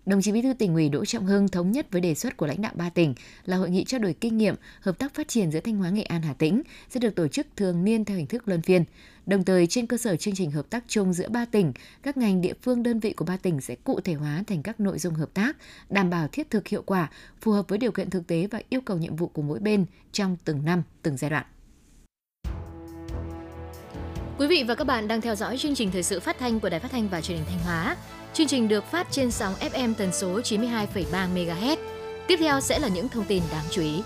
Đồng 0.06 0.22
chí 0.22 0.32
Bí 0.32 0.42
thư 0.42 0.54
tỉnh 0.54 0.74
ủy 0.74 0.88
Đỗ 0.88 1.04
Trọng 1.04 1.26
Hưng 1.26 1.48
thống 1.48 1.72
nhất 1.72 1.86
với 1.90 2.00
đề 2.00 2.14
xuất 2.14 2.36
của 2.36 2.46
lãnh 2.46 2.62
đạo 2.62 2.72
ba 2.74 2.90
tỉnh 2.90 3.14
là 3.44 3.56
hội 3.56 3.70
nghị 3.70 3.84
trao 3.84 4.00
đổi 4.00 4.14
kinh 4.20 4.38
nghiệm, 4.38 4.54
hợp 4.80 4.98
tác 4.98 5.14
phát 5.14 5.28
triển 5.28 5.50
giữa 5.50 5.60
Thanh 5.60 5.76
Hóa, 5.76 5.90
Nghệ 5.90 6.02
An, 6.02 6.22
Hà 6.22 6.34
Tĩnh 6.34 6.62
sẽ 6.90 7.00
được 7.00 7.14
tổ 7.14 7.28
chức 7.28 7.46
thường 7.56 7.84
niên 7.84 8.04
theo 8.04 8.16
hình 8.16 8.26
thức 8.26 8.48
luân 8.48 8.62
phiên. 8.62 8.84
Đồng 9.26 9.44
thời 9.44 9.66
trên 9.66 9.86
cơ 9.86 9.96
sở 9.96 10.16
chương 10.16 10.34
trình 10.34 10.50
hợp 10.50 10.70
tác 10.70 10.84
chung 10.88 11.12
giữa 11.12 11.28
ba 11.28 11.44
tỉnh, 11.44 11.72
các 12.02 12.16
ngành 12.16 12.40
địa 12.40 12.52
phương 12.62 12.82
đơn 12.82 13.00
vị 13.00 13.12
của 13.12 13.24
ba 13.24 13.36
tỉnh 13.36 13.60
sẽ 13.60 13.74
cụ 13.74 14.00
thể 14.00 14.14
hóa 14.14 14.44
thành 14.46 14.62
các 14.62 14.80
nội 14.80 14.98
dung 14.98 15.14
hợp 15.14 15.34
tác, 15.34 15.56
đảm 15.90 16.10
bảo 16.10 16.28
thiết 16.28 16.50
thực 16.50 16.68
hiệu 16.68 16.82
quả, 16.86 17.10
phù 17.40 17.52
hợp 17.52 17.68
với 17.68 17.78
điều 17.78 17.92
kiện 17.92 18.10
thực 18.10 18.26
tế 18.26 18.48
và 18.50 18.60
yêu 18.68 18.80
cầu 18.80 18.98
nhiệm 18.98 19.16
vụ 19.16 19.26
của 19.26 19.42
mỗi 19.42 19.58
bên 19.58 19.86
trong 20.12 20.36
từng 20.44 20.64
năm, 20.64 20.82
từng 21.02 21.16
giai 21.16 21.30
đoạn. 21.30 21.46
Quý 24.38 24.46
vị 24.46 24.64
và 24.68 24.74
các 24.74 24.84
bạn 24.84 25.08
đang 25.08 25.20
theo 25.20 25.34
dõi 25.34 25.58
chương 25.58 25.74
trình 25.74 25.90
thời 25.90 26.02
sự 26.02 26.20
phát 26.20 26.38
thanh 26.38 26.60
của 26.60 26.68
Đài 26.68 26.80
Phát 26.80 26.90
thanh 26.90 27.08
và 27.08 27.20
Truyền 27.20 27.38
hình 27.38 27.46
Thanh 27.48 27.58
Hóa. 27.58 27.96
Chương 28.34 28.46
trình 28.46 28.68
được 28.68 28.84
phát 28.84 29.06
trên 29.10 29.30
sóng 29.30 29.54
FM 29.60 29.94
tần 29.94 30.12
số 30.12 30.40
92,3 30.40 31.34
MHz. 31.34 31.76
Tiếp 32.28 32.36
theo 32.38 32.60
sẽ 32.60 32.78
là 32.78 32.88
những 32.88 33.08
thông 33.08 33.24
tin 33.24 33.42
đáng 33.52 33.64
chú 33.70 33.82
ý. 33.82 34.02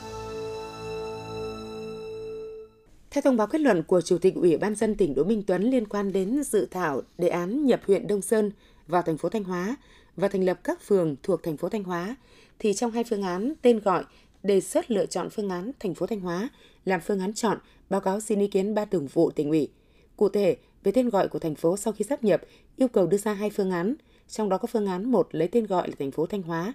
Theo 3.10 3.22
thông 3.22 3.36
báo 3.36 3.46
kết 3.46 3.60
luận 3.60 3.82
của 3.82 4.00
Chủ 4.00 4.18
tịch 4.18 4.34
Ủy 4.34 4.56
ban 4.56 4.74
dân 4.74 4.94
tỉnh 4.94 5.14
Đỗ 5.14 5.24
Minh 5.24 5.42
Tuấn 5.46 5.62
liên 5.62 5.88
quan 5.88 6.12
đến 6.12 6.42
dự 6.42 6.68
thảo 6.70 7.02
đề 7.18 7.28
án 7.28 7.66
nhập 7.66 7.80
huyện 7.86 8.06
Đông 8.06 8.22
Sơn 8.22 8.50
vào 8.86 9.02
thành 9.02 9.18
phố 9.18 9.28
Thanh 9.28 9.44
Hóa 9.44 9.76
và 10.16 10.28
thành 10.28 10.44
lập 10.44 10.60
các 10.64 10.82
phường 10.82 11.16
thuộc 11.22 11.42
thành 11.42 11.56
phố 11.56 11.68
Thanh 11.68 11.84
Hóa, 11.84 12.16
thì 12.58 12.74
trong 12.74 12.90
hai 12.90 13.04
phương 13.04 13.22
án 13.22 13.52
tên 13.62 13.80
gọi 13.80 14.04
đề 14.42 14.60
xuất 14.60 14.90
lựa 14.90 15.06
chọn 15.06 15.30
phương 15.30 15.50
án 15.50 15.70
thành 15.80 15.94
phố 15.94 16.06
Thanh 16.06 16.20
Hóa 16.20 16.48
làm 16.84 17.00
phương 17.00 17.20
án 17.20 17.34
chọn, 17.34 17.58
báo 17.90 18.00
cáo 18.00 18.20
xin 18.20 18.40
ý 18.40 18.46
kiến 18.46 18.74
ban 18.74 18.90
thường 18.90 19.06
vụ 19.06 19.30
tỉnh 19.30 19.50
ủy. 19.50 19.68
Cụ 20.16 20.28
thể, 20.28 20.56
về 20.82 20.92
tên 20.92 21.08
gọi 21.08 21.28
của 21.28 21.38
thành 21.38 21.54
phố 21.54 21.76
sau 21.76 21.92
khi 21.92 22.04
sắp 22.08 22.24
nhập, 22.24 22.42
yêu 22.76 22.88
cầu 22.88 23.06
đưa 23.06 23.18
ra 23.18 23.32
hai 23.32 23.50
phương 23.50 23.70
án, 23.70 23.94
trong 24.28 24.48
đó 24.48 24.58
có 24.58 24.66
phương 24.66 24.86
án 24.86 25.10
1 25.10 25.28
lấy 25.30 25.48
tên 25.48 25.66
gọi 25.66 25.88
là 25.88 25.94
thành 25.98 26.10
phố 26.10 26.26
Thanh 26.26 26.42
Hóa 26.42 26.72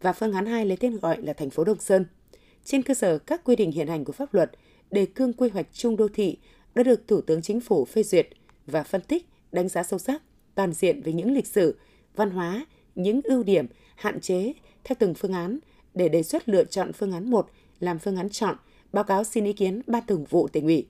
và 0.00 0.12
phương 0.12 0.32
án 0.32 0.46
2 0.46 0.66
lấy 0.66 0.76
tên 0.76 0.98
gọi 0.98 1.22
là 1.22 1.32
thành 1.32 1.50
phố 1.50 1.64
Đông 1.64 1.80
Sơn. 1.80 2.06
Trên 2.64 2.82
cơ 2.82 2.94
sở 2.94 3.18
các 3.18 3.44
quy 3.44 3.56
định 3.56 3.72
hiện 3.72 3.88
hành 3.88 4.04
của 4.04 4.12
pháp 4.12 4.34
luật, 4.34 4.50
đề 4.90 5.06
cương 5.06 5.32
quy 5.32 5.48
hoạch 5.48 5.66
chung 5.72 5.96
đô 5.96 6.08
thị 6.08 6.38
đã 6.74 6.82
được 6.82 7.08
Thủ 7.08 7.20
tướng 7.20 7.42
Chính 7.42 7.60
phủ 7.60 7.84
phê 7.84 8.02
duyệt 8.02 8.28
và 8.66 8.82
phân 8.82 9.00
tích, 9.00 9.28
đánh 9.52 9.68
giá 9.68 9.82
sâu 9.82 9.98
sắc, 9.98 10.22
toàn 10.54 10.72
diện 10.72 11.02
về 11.02 11.12
những 11.12 11.32
lịch 11.32 11.46
sử, 11.46 11.76
văn 12.16 12.30
hóa, 12.30 12.66
những 12.94 13.20
ưu 13.24 13.42
điểm, 13.42 13.66
hạn 13.96 14.20
chế 14.20 14.52
theo 14.84 14.96
từng 14.98 15.14
phương 15.14 15.32
án 15.32 15.58
để 15.94 16.08
đề 16.08 16.22
xuất 16.22 16.48
lựa 16.48 16.64
chọn 16.64 16.92
phương 16.92 17.12
án 17.12 17.30
1 17.30 17.50
làm 17.80 17.98
phương 17.98 18.16
án 18.16 18.30
chọn, 18.30 18.56
báo 18.92 19.04
cáo 19.04 19.24
xin 19.24 19.44
ý 19.44 19.52
kiến 19.52 19.82
Ban 19.86 20.06
Thường 20.06 20.24
vụ 20.24 20.48
tỉnh 20.48 20.64
ủy. 20.64 20.86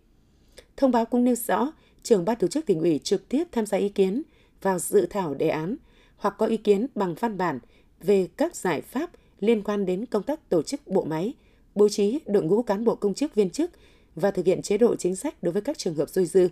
Thông 0.76 0.90
báo 0.90 1.04
cũng 1.04 1.24
nêu 1.24 1.34
rõ, 1.34 1.72
trưởng 2.02 2.24
ban 2.24 2.36
tổ 2.36 2.48
chức 2.48 2.66
tỉnh 2.66 2.80
ủy 2.80 2.98
trực 2.98 3.28
tiếp 3.28 3.44
tham 3.52 3.66
gia 3.66 3.78
ý 3.78 3.88
kiến 3.88 4.22
vào 4.62 4.78
dự 4.78 5.06
thảo 5.10 5.34
đề 5.34 5.48
án 5.48 5.76
hoặc 6.16 6.34
có 6.38 6.46
ý 6.46 6.56
kiến 6.56 6.86
bằng 6.94 7.14
văn 7.20 7.38
bản 7.38 7.58
về 8.00 8.28
các 8.36 8.56
giải 8.56 8.80
pháp 8.80 9.10
liên 9.40 9.62
quan 9.62 9.86
đến 9.86 10.06
công 10.06 10.22
tác 10.22 10.48
tổ 10.48 10.62
chức 10.62 10.86
bộ 10.86 11.04
máy, 11.04 11.34
bố 11.74 11.88
trí 11.88 12.20
đội 12.26 12.42
ngũ 12.42 12.62
cán 12.62 12.84
bộ 12.84 12.94
công 12.94 13.14
chức 13.14 13.34
viên 13.34 13.50
chức 13.50 13.70
và 14.14 14.30
thực 14.30 14.46
hiện 14.46 14.62
chế 14.62 14.78
độ 14.78 14.96
chính 14.96 15.16
sách 15.16 15.42
đối 15.42 15.52
với 15.52 15.62
các 15.62 15.78
trường 15.78 15.94
hợp 15.94 16.10
dôi 16.10 16.26
dư. 16.26 16.48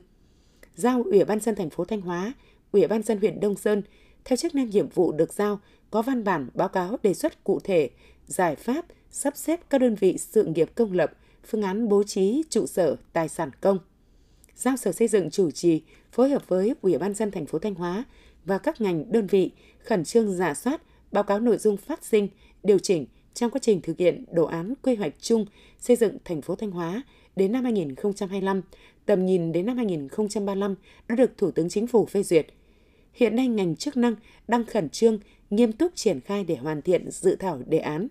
Giao 0.75 1.02
Ủy 1.02 1.25
ban 1.25 1.40
dân 1.40 1.54
thành 1.54 1.71
phố 1.71 1.85
Thanh 1.85 2.00
Hóa, 2.00 2.33
Ủy 2.73 2.87
ban 2.87 3.02
dân 3.02 3.18
huyện 3.18 3.40
Đông 3.40 3.56
Sơn 3.56 3.83
theo 4.25 4.37
chức 4.37 4.54
năng 4.54 4.71
nhiệm 4.71 4.88
vụ 4.88 5.12
được 5.12 5.33
giao 5.33 5.61
có 5.90 6.02
văn 6.02 6.25
bản 6.25 6.49
báo 6.54 6.68
cáo 6.68 6.97
đề 7.02 7.14
xuất 7.14 7.44
cụ 7.44 7.61
thể 7.61 7.90
giải 8.26 8.56
pháp 8.56 8.87
sắp 9.11 9.37
xếp 9.37 9.61
các 9.71 9.78
đơn 9.78 9.94
vị 9.94 10.18
sự 10.18 10.44
nghiệp 10.44 10.71
công 10.75 10.92
lập, 10.92 11.12
phương 11.47 11.62
án 11.62 11.88
bố 11.88 12.02
trí 12.02 12.42
trụ 12.50 12.66
sở 12.66 12.97
tài 13.12 13.28
sản 13.28 13.50
công. 13.61 13.78
Giao 14.56 14.76
Sở 14.76 14.92
Xây 14.92 15.09
dựng 15.09 15.30
chủ 15.30 15.50
trì 15.50 15.83
phối 16.12 16.30
hợp 16.30 16.49
với 16.49 16.75
Ủy 16.83 16.99
ban 16.99 17.14
dân 17.14 17.30
thành 17.30 17.47
phố 17.47 17.59
Thanh 17.59 17.75
Hóa 17.75 18.04
và 18.44 18.58
các 18.58 18.80
ngành 18.80 19.12
đơn 19.12 19.26
vị 19.26 19.50
khẩn 19.78 20.04
trương 20.04 20.32
giả 20.32 20.54
soát, 20.54 20.82
báo 21.12 21.24
cáo 21.24 21.40
nội 21.40 21.58
dung 21.58 21.76
phát 21.76 22.04
sinh, 22.04 22.28
điều 22.62 22.78
chỉnh 22.78 23.06
trong 23.34 23.50
quá 23.50 23.58
trình 23.62 23.80
thực 23.80 23.98
hiện 23.98 24.24
đồ 24.32 24.44
án 24.44 24.74
quy 24.82 24.94
hoạch 24.94 25.14
chung 25.20 25.46
xây 25.78 25.96
dựng 25.96 26.18
thành 26.24 26.42
phố 26.42 26.54
Thanh 26.54 26.70
Hóa 26.70 27.02
đến 27.36 27.52
năm 27.52 27.64
2025, 27.64 28.62
tầm 29.06 29.26
nhìn 29.26 29.52
đến 29.52 29.66
năm 29.66 29.76
2035 29.76 30.74
đã 31.08 31.14
được 31.14 31.38
Thủ 31.38 31.50
tướng 31.50 31.68
Chính 31.68 31.86
phủ 31.86 32.06
phê 32.06 32.22
duyệt. 32.22 32.46
Hiện 33.12 33.36
nay 33.36 33.48
ngành 33.48 33.76
chức 33.76 33.96
năng 33.96 34.14
đang 34.48 34.64
khẩn 34.64 34.88
trương, 34.88 35.18
nghiêm 35.50 35.72
túc 35.72 35.92
triển 35.94 36.20
khai 36.20 36.44
để 36.44 36.56
hoàn 36.56 36.82
thiện 36.82 37.10
dự 37.10 37.36
thảo 37.36 37.60
đề 37.66 37.78
án. 37.78 38.08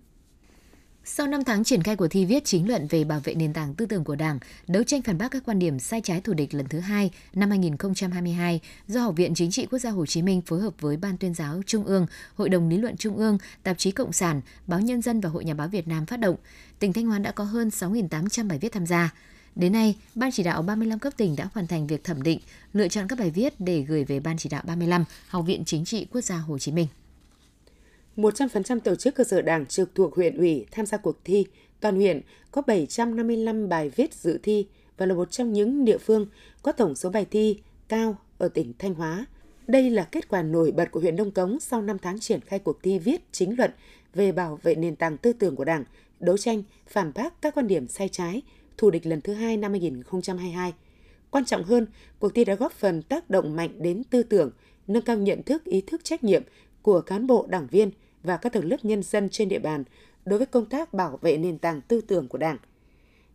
Sau 1.05 1.27
5 1.27 1.43
tháng 1.43 1.63
triển 1.63 1.83
khai 1.83 1.95
cuộc 1.95 2.07
thi 2.07 2.25
viết 2.25 2.45
chính 2.45 2.67
luận 2.67 2.87
về 2.87 3.03
bảo 3.03 3.19
vệ 3.23 3.35
nền 3.35 3.53
tảng 3.53 3.75
tư 3.75 3.85
tưởng 3.85 4.03
của 4.03 4.15
Đảng, 4.15 4.39
đấu 4.67 4.83
tranh 4.83 5.01
phản 5.01 5.17
bác 5.17 5.31
các 5.31 5.43
quan 5.45 5.59
điểm 5.59 5.79
sai 5.79 6.01
trái 6.01 6.21
thù 6.21 6.33
địch 6.33 6.53
lần 6.53 6.67
thứ 6.69 6.79
hai 6.79 7.11
năm 7.33 7.49
2022 7.49 8.59
do 8.87 9.01
Học 9.01 9.15
viện 9.15 9.35
Chính 9.35 9.51
trị 9.51 9.65
Quốc 9.65 9.79
gia 9.79 9.89
Hồ 9.89 10.05
Chí 10.05 10.21
Minh 10.21 10.41
phối 10.41 10.61
hợp 10.61 10.73
với 10.79 10.97
Ban 10.97 11.17
tuyên 11.17 11.33
giáo 11.33 11.61
Trung 11.65 11.83
ương, 11.83 12.05
Hội 12.35 12.49
đồng 12.49 12.69
lý 12.69 12.77
luận 12.77 12.97
Trung 12.97 13.17
ương, 13.17 13.37
Tạp 13.63 13.77
chí 13.77 13.91
Cộng 13.91 14.13
sản, 14.13 14.41
Báo 14.67 14.79
Nhân 14.79 15.01
dân 15.01 15.21
và 15.21 15.29
Hội 15.29 15.45
Nhà 15.45 15.53
báo 15.53 15.67
Việt 15.67 15.87
Nam 15.87 16.05
phát 16.05 16.17
động, 16.17 16.35
tỉnh 16.79 16.93
Thanh 16.93 17.05
Hóa 17.05 17.19
đã 17.19 17.31
có 17.31 17.43
hơn 17.43 17.69
6.800 17.69 18.47
bài 18.47 18.57
viết 18.57 18.71
tham 18.71 18.85
gia. 18.85 19.13
Đến 19.55 19.73
nay, 19.73 19.95
Ban 20.15 20.31
chỉ 20.31 20.43
đạo 20.43 20.61
35 20.61 20.99
cấp 20.99 21.13
tỉnh 21.17 21.35
đã 21.35 21.47
hoàn 21.53 21.67
thành 21.67 21.87
việc 21.87 22.03
thẩm 22.03 22.23
định, 22.23 22.39
lựa 22.73 22.87
chọn 22.87 23.07
các 23.07 23.19
bài 23.19 23.29
viết 23.29 23.53
để 23.59 23.81
gửi 23.81 24.03
về 24.03 24.19
Ban 24.19 24.37
chỉ 24.37 24.49
đạo 24.49 24.61
35, 24.65 25.05
Học 25.27 25.45
viện 25.45 25.63
Chính 25.65 25.85
trị 25.85 26.07
Quốc 26.11 26.21
gia 26.21 26.37
Hồ 26.37 26.59
Chí 26.59 26.71
Minh. 26.71 26.87
100% 28.17 28.79
tổ 28.79 28.95
chức 28.95 29.15
cơ 29.15 29.23
sở 29.23 29.41
đảng 29.41 29.65
trực 29.65 29.95
thuộc 29.95 30.15
huyện 30.15 30.37
ủy 30.37 30.65
tham 30.71 30.85
gia 30.85 30.97
cuộc 30.97 31.17
thi. 31.23 31.45
Toàn 31.79 31.95
huyện 31.95 32.21
có 32.51 32.61
755 32.67 33.69
bài 33.69 33.89
viết 33.89 34.13
dự 34.13 34.39
thi 34.43 34.67
và 34.97 35.05
là 35.05 35.13
một 35.13 35.31
trong 35.31 35.53
những 35.53 35.85
địa 35.85 35.97
phương 35.97 36.27
có 36.61 36.71
tổng 36.71 36.95
số 36.95 37.09
bài 37.09 37.25
thi 37.31 37.59
cao 37.87 38.17
ở 38.37 38.47
tỉnh 38.47 38.73
Thanh 38.79 38.93
Hóa. 38.93 39.25
Đây 39.67 39.89
là 39.89 40.03
kết 40.03 40.27
quả 40.27 40.41
nổi 40.41 40.71
bật 40.71 40.91
của 40.91 40.99
huyện 40.99 41.15
Đông 41.15 41.31
Cống 41.31 41.59
sau 41.59 41.81
5 41.81 41.97
tháng 41.99 42.19
triển 42.19 42.39
khai 42.41 42.59
cuộc 42.59 42.83
thi 42.83 42.99
viết 42.99 43.21
chính 43.31 43.57
luận 43.57 43.71
về 44.13 44.31
bảo 44.31 44.59
vệ 44.63 44.75
nền 44.75 44.95
tảng 44.95 45.17
tư 45.17 45.33
tưởng 45.33 45.55
của 45.55 45.65
Đảng, 45.65 45.83
đấu 46.19 46.37
tranh, 46.37 46.63
phản 46.87 47.11
bác 47.15 47.41
các 47.41 47.55
quan 47.55 47.67
điểm 47.67 47.87
sai 47.87 48.09
trái, 48.09 48.41
thù 48.77 48.89
địch 48.89 49.05
lần 49.05 49.21
thứ 49.21 49.33
hai 49.33 49.57
năm 49.57 49.71
2022. 49.71 50.73
Quan 51.29 51.45
trọng 51.45 51.63
hơn, 51.63 51.87
cuộc 52.19 52.33
thi 52.35 52.45
đã 52.45 52.55
góp 52.55 52.71
phần 52.71 53.01
tác 53.01 53.29
động 53.29 53.55
mạnh 53.55 53.69
đến 53.81 54.03
tư 54.09 54.23
tưởng, 54.23 54.51
nâng 54.87 55.03
cao 55.03 55.17
nhận 55.17 55.43
thức, 55.43 55.65
ý 55.65 55.81
thức 55.81 56.03
trách 56.03 56.23
nhiệm 56.23 56.43
của 56.83 57.01
cán 57.01 57.27
bộ 57.27 57.45
đảng 57.49 57.67
viên 57.67 57.91
và 58.23 58.37
các 58.37 58.53
tầng 58.53 58.65
lớp 58.65 58.77
nhân 58.85 59.03
dân 59.03 59.29
trên 59.29 59.49
địa 59.49 59.59
bàn 59.59 59.83
đối 60.25 60.39
với 60.39 60.45
công 60.45 60.65
tác 60.65 60.93
bảo 60.93 61.19
vệ 61.21 61.37
nền 61.37 61.57
tảng 61.57 61.81
tư 61.81 62.01
tưởng 62.01 62.27
của 62.27 62.37
Đảng. 62.37 62.57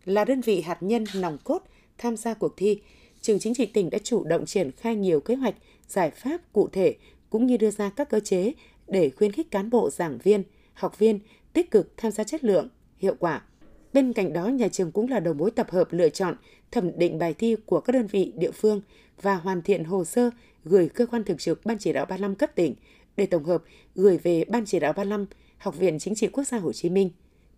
Là 0.05 0.25
đơn 0.25 0.41
vị 0.41 0.61
hạt 0.61 0.77
nhân 0.83 1.03
nòng 1.15 1.37
cốt 1.43 1.63
tham 1.97 2.17
gia 2.17 2.33
cuộc 2.33 2.53
thi, 2.57 2.81
Trường 3.21 3.39
Chính 3.39 3.53
trị 3.53 3.65
tỉnh 3.65 3.89
đã 3.89 3.97
chủ 4.03 4.23
động 4.23 4.45
triển 4.45 4.71
khai 4.71 4.95
nhiều 4.95 5.19
kế 5.19 5.35
hoạch, 5.35 5.55
giải 5.87 6.11
pháp 6.11 6.41
cụ 6.53 6.69
thể 6.71 6.95
cũng 7.29 7.45
như 7.45 7.57
đưa 7.57 7.71
ra 7.71 7.89
các 7.89 8.09
cơ 8.09 8.19
chế 8.19 8.53
để 8.87 9.09
khuyến 9.09 9.31
khích 9.31 9.51
cán 9.51 9.69
bộ 9.69 9.89
giảng 9.89 10.17
viên, 10.23 10.43
học 10.73 10.99
viên 10.99 11.19
tích 11.53 11.71
cực 11.71 11.97
tham 11.97 12.11
gia 12.11 12.23
chất 12.23 12.43
lượng, 12.43 12.69
hiệu 12.97 13.15
quả. 13.19 13.41
Bên 13.93 14.13
cạnh 14.13 14.33
đó, 14.33 14.47
nhà 14.47 14.67
trường 14.67 14.91
cũng 14.91 15.09
là 15.09 15.19
đầu 15.19 15.33
mối 15.33 15.51
tập 15.51 15.71
hợp 15.71 15.87
lựa 15.91 16.09
chọn, 16.09 16.35
thẩm 16.71 16.99
định 16.99 17.19
bài 17.19 17.33
thi 17.33 17.55
của 17.65 17.79
các 17.79 17.93
đơn 17.93 18.07
vị 18.07 18.33
địa 18.35 18.51
phương 18.51 18.81
và 19.21 19.35
hoàn 19.35 19.61
thiện 19.61 19.83
hồ 19.83 20.05
sơ 20.05 20.29
gửi 20.63 20.89
cơ 20.89 21.05
quan 21.05 21.23
thường 21.23 21.37
trực 21.37 21.65
Ban 21.65 21.77
chỉ 21.77 21.93
đạo 21.93 22.05
35 22.05 22.35
cấp 22.35 22.55
tỉnh 22.55 22.75
để 23.19 23.25
tổng 23.25 23.43
hợp 23.43 23.63
gửi 23.95 24.17
về 24.17 24.45
Ban 24.47 24.65
chỉ 24.65 24.79
đạo 24.79 24.93
35, 24.93 25.25
Học 25.57 25.77
viện 25.77 25.99
Chính 25.99 26.15
trị 26.15 26.27
Quốc 26.27 26.43
gia 26.43 26.57
Hồ 26.57 26.73
Chí 26.73 26.89
Minh. 26.89 27.09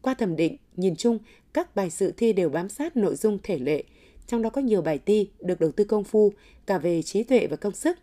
Qua 0.02 0.14
thẩm 0.14 0.36
định, 0.36 0.58
nhìn 0.76 0.96
chung, 0.96 1.20
các 1.54 1.76
bài 1.76 1.90
dự 1.90 2.12
thi 2.18 2.34
đều 2.34 2.50
bám 2.50 2.70
sát 2.70 2.98
nội 2.98 3.16
dung 3.16 3.38
thể 3.44 3.60
lệ, 3.60 3.84
trong 4.28 4.42
đó 4.42 4.50
có 4.50 4.62
nhiều 4.62 4.82
bài 4.82 5.00
thi 5.06 5.30
được 5.40 5.60
đầu 5.60 5.72
tư 5.72 5.84
công 5.84 6.04
phu 6.04 6.34
cả 6.66 6.78
về 6.78 7.02
trí 7.02 7.24
tuệ 7.24 7.48
và 7.48 7.56
công 7.56 7.74
sức. 7.74 7.98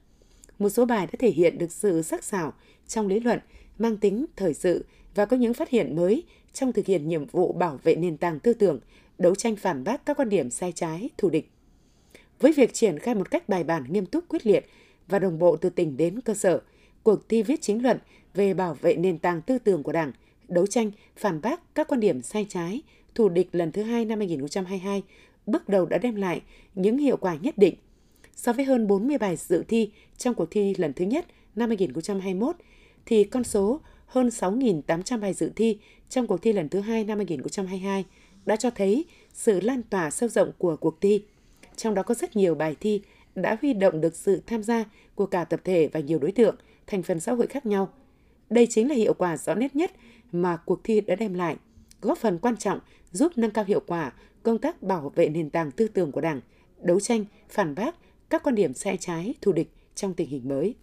Một 0.59 0.69
số 0.69 0.85
bài 0.85 1.07
đã 1.07 1.13
thể 1.19 1.31
hiện 1.31 1.59
được 1.59 1.73
sự 1.73 2.03
sắc 2.03 2.25
sảo 2.25 2.53
trong 2.87 3.07
lý 3.07 3.21
luận, 3.21 3.39
mang 3.79 3.97
tính 3.97 4.27
thời 4.37 4.55
sự 4.55 4.85
và 5.15 5.25
có 5.25 5.37
những 5.37 5.55
phát 5.55 5.71
hiện 5.71 5.97
mới 5.97 6.23
trong 6.53 6.73
thực 6.73 6.87
hiện 6.87 7.09
nhiệm 7.09 7.27
vụ 7.27 7.53
bảo 7.53 7.81
vệ 7.83 7.95
nền 7.95 8.17
tảng 8.17 8.41
tư 8.41 8.55
tưởng, 8.55 8.81
đấu 9.19 9.35
tranh 9.35 9.57
phản 9.57 9.85
bác 9.85 10.07
các 10.07 10.17
quan 10.17 10.29
điểm 10.29 10.51
sai 10.51 10.73
trái, 10.73 11.11
thù 11.19 11.31
địch. 11.31 11.51
Với 12.41 12.53
việc 12.53 12.75
triển 12.75 12.99
khai 12.99 13.15
một 13.15 13.31
cách 13.31 13.49
bài 13.49 13.65
bản, 13.65 13.85
nghiêm 13.89 14.07
túc, 14.07 14.29
quyết 14.29 14.47
liệt 14.47 14.67
và 15.09 15.19
đồng 15.19 15.39
bộ 15.39 15.57
từ 15.57 15.71
tỉnh 15.71 15.97
đến 15.97 16.21
cơ 16.21 16.35
sở, 16.35 16.61
cuộc 17.09 17.29
thi 17.29 17.43
viết 17.43 17.61
chính 17.61 17.83
luận 17.83 17.99
về 18.35 18.55
bảo 18.55 18.75
vệ 18.75 18.95
nền 18.95 19.19
tảng 19.19 19.43
tư 19.43 19.59
tưởng 19.59 19.83
của 19.83 19.93
Đảng, 19.93 20.13
đấu 20.49 20.67
tranh 20.67 20.91
phản 21.17 21.41
bác 21.41 21.75
các 21.75 21.89
quan 21.89 22.01
điểm 22.01 22.23
sai 22.23 22.47
trái, 22.49 22.83
thù 23.15 23.29
địch 23.29 23.49
lần 23.53 23.73
thứ 23.73 23.83
hai 23.83 24.05
năm 24.05 24.19
2022 24.19 25.03
bước 25.47 25.69
đầu 25.69 25.87
đã 25.87 25.99
đem 25.99 26.15
lại 26.15 26.43
những 26.75 26.99
hiệu 26.99 27.17
quả 27.17 27.37
nhất 27.41 27.59
định. 27.59 27.75
So 28.37 28.53
với 28.53 28.65
hơn 28.65 28.87
40 28.87 29.19
bài 29.19 29.37
dự 29.37 29.65
thi 29.69 29.91
trong 30.17 30.35
cuộc 30.35 30.51
thi 30.51 30.75
lần 30.79 30.93
thứ 30.93 31.05
nhất 31.05 31.27
năm 31.57 31.69
2021, 31.69 32.57
thì 33.07 33.25
con 33.25 33.45
số 33.45 33.81
hơn 34.07 34.29
6.800 34.29 35.21
bài 35.21 35.35
dự 35.35 35.53
thi 35.57 35.79
trong 36.09 36.27
cuộc 36.27 36.43
thi 36.43 36.53
lần 36.53 36.69
thứ 36.69 36.81
hai 36.81 37.05
năm 37.05 37.19
2022 37.19 38.05
đã 38.47 38.57
cho 38.57 38.71
thấy 38.71 39.05
sự 39.33 39.61
lan 39.61 39.83
tỏa 39.83 40.11
sâu 40.11 40.29
rộng 40.29 40.53
của 40.59 40.77
cuộc 40.77 41.01
thi. 41.01 41.23
Trong 41.77 41.95
đó 41.95 42.03
có 42.03 42.15
rất 42.15 42.37
nhiều 42.37 42.55
bài 42.55 42.77
thi 42.81 43.03
đã 43.35 43.57
huy 43.61 43.73
động 43.73 44.01
được 44.01 44.17
sự 44.17 44.43
tham 44.47 44.63
gia 44.63 44.85
của 45.15 45.27
cả 45.27 45.45
tập 45.45 45.61
thể 45.65 45.89
và 45.93 46.01
nhiều 46.01 46.19
đối 46.19 46.33
tượng, 46.33 46.57
thành 46.89 47.03
phần 47.03 47.21
xã 47.21 47.33
hội 47.33 47.47
khác 47.47 47.67
nhau. 47.67 47.93
Đây 48.51 48.67
chính 48.71 48.89
là 48.89 48.95
hiệu 48.95 49.15
quả 49.15 49.37
rõ 49.37 49.55
nét 49.55 49.77
nhất 49.77 49.93
mà 50.33 50.57
cuộc 50.57 50.85
thi 50.85 51.01
đã 51.01 51.15
đem 51.15 51.35
lại, 51.35 51.57
góp 52.03 52.19
phần 52.19 52.39
quan 52.39 52.57
trọng 52.57 52.79
giúp 53.13 53.33
nâng 53.37 53.51
cao 53.51 53.65
hiệu 53.65 53.83
quả 53.87 54.13
công 54.43 54.59
tác 54.59 54.83
bảo 54.83 55.13
vệ 55.15 55.29
nền 55.29 55.51
tảng 55.51 55.71
tư 55.71 55.89
tưởng 55.89 56.13
của 56.13 56.21
Đảng, 56.21 56.41
đấu 56.83 57.01
tranh, 57.01 57.25
phản 57.51 57.75
bác 57.75 57.95
các 58.31 58.43
quan 58.43 58.55
điểm 58.55 58.75
sai 58.75 58.97
trái, 59.01 59.35
thù 59.41 59.53
địch 59.53 59.73
trong 59.95 60.15
tình 60.15 60.29
hình 60.29 60.49
mới. 60.49 60.75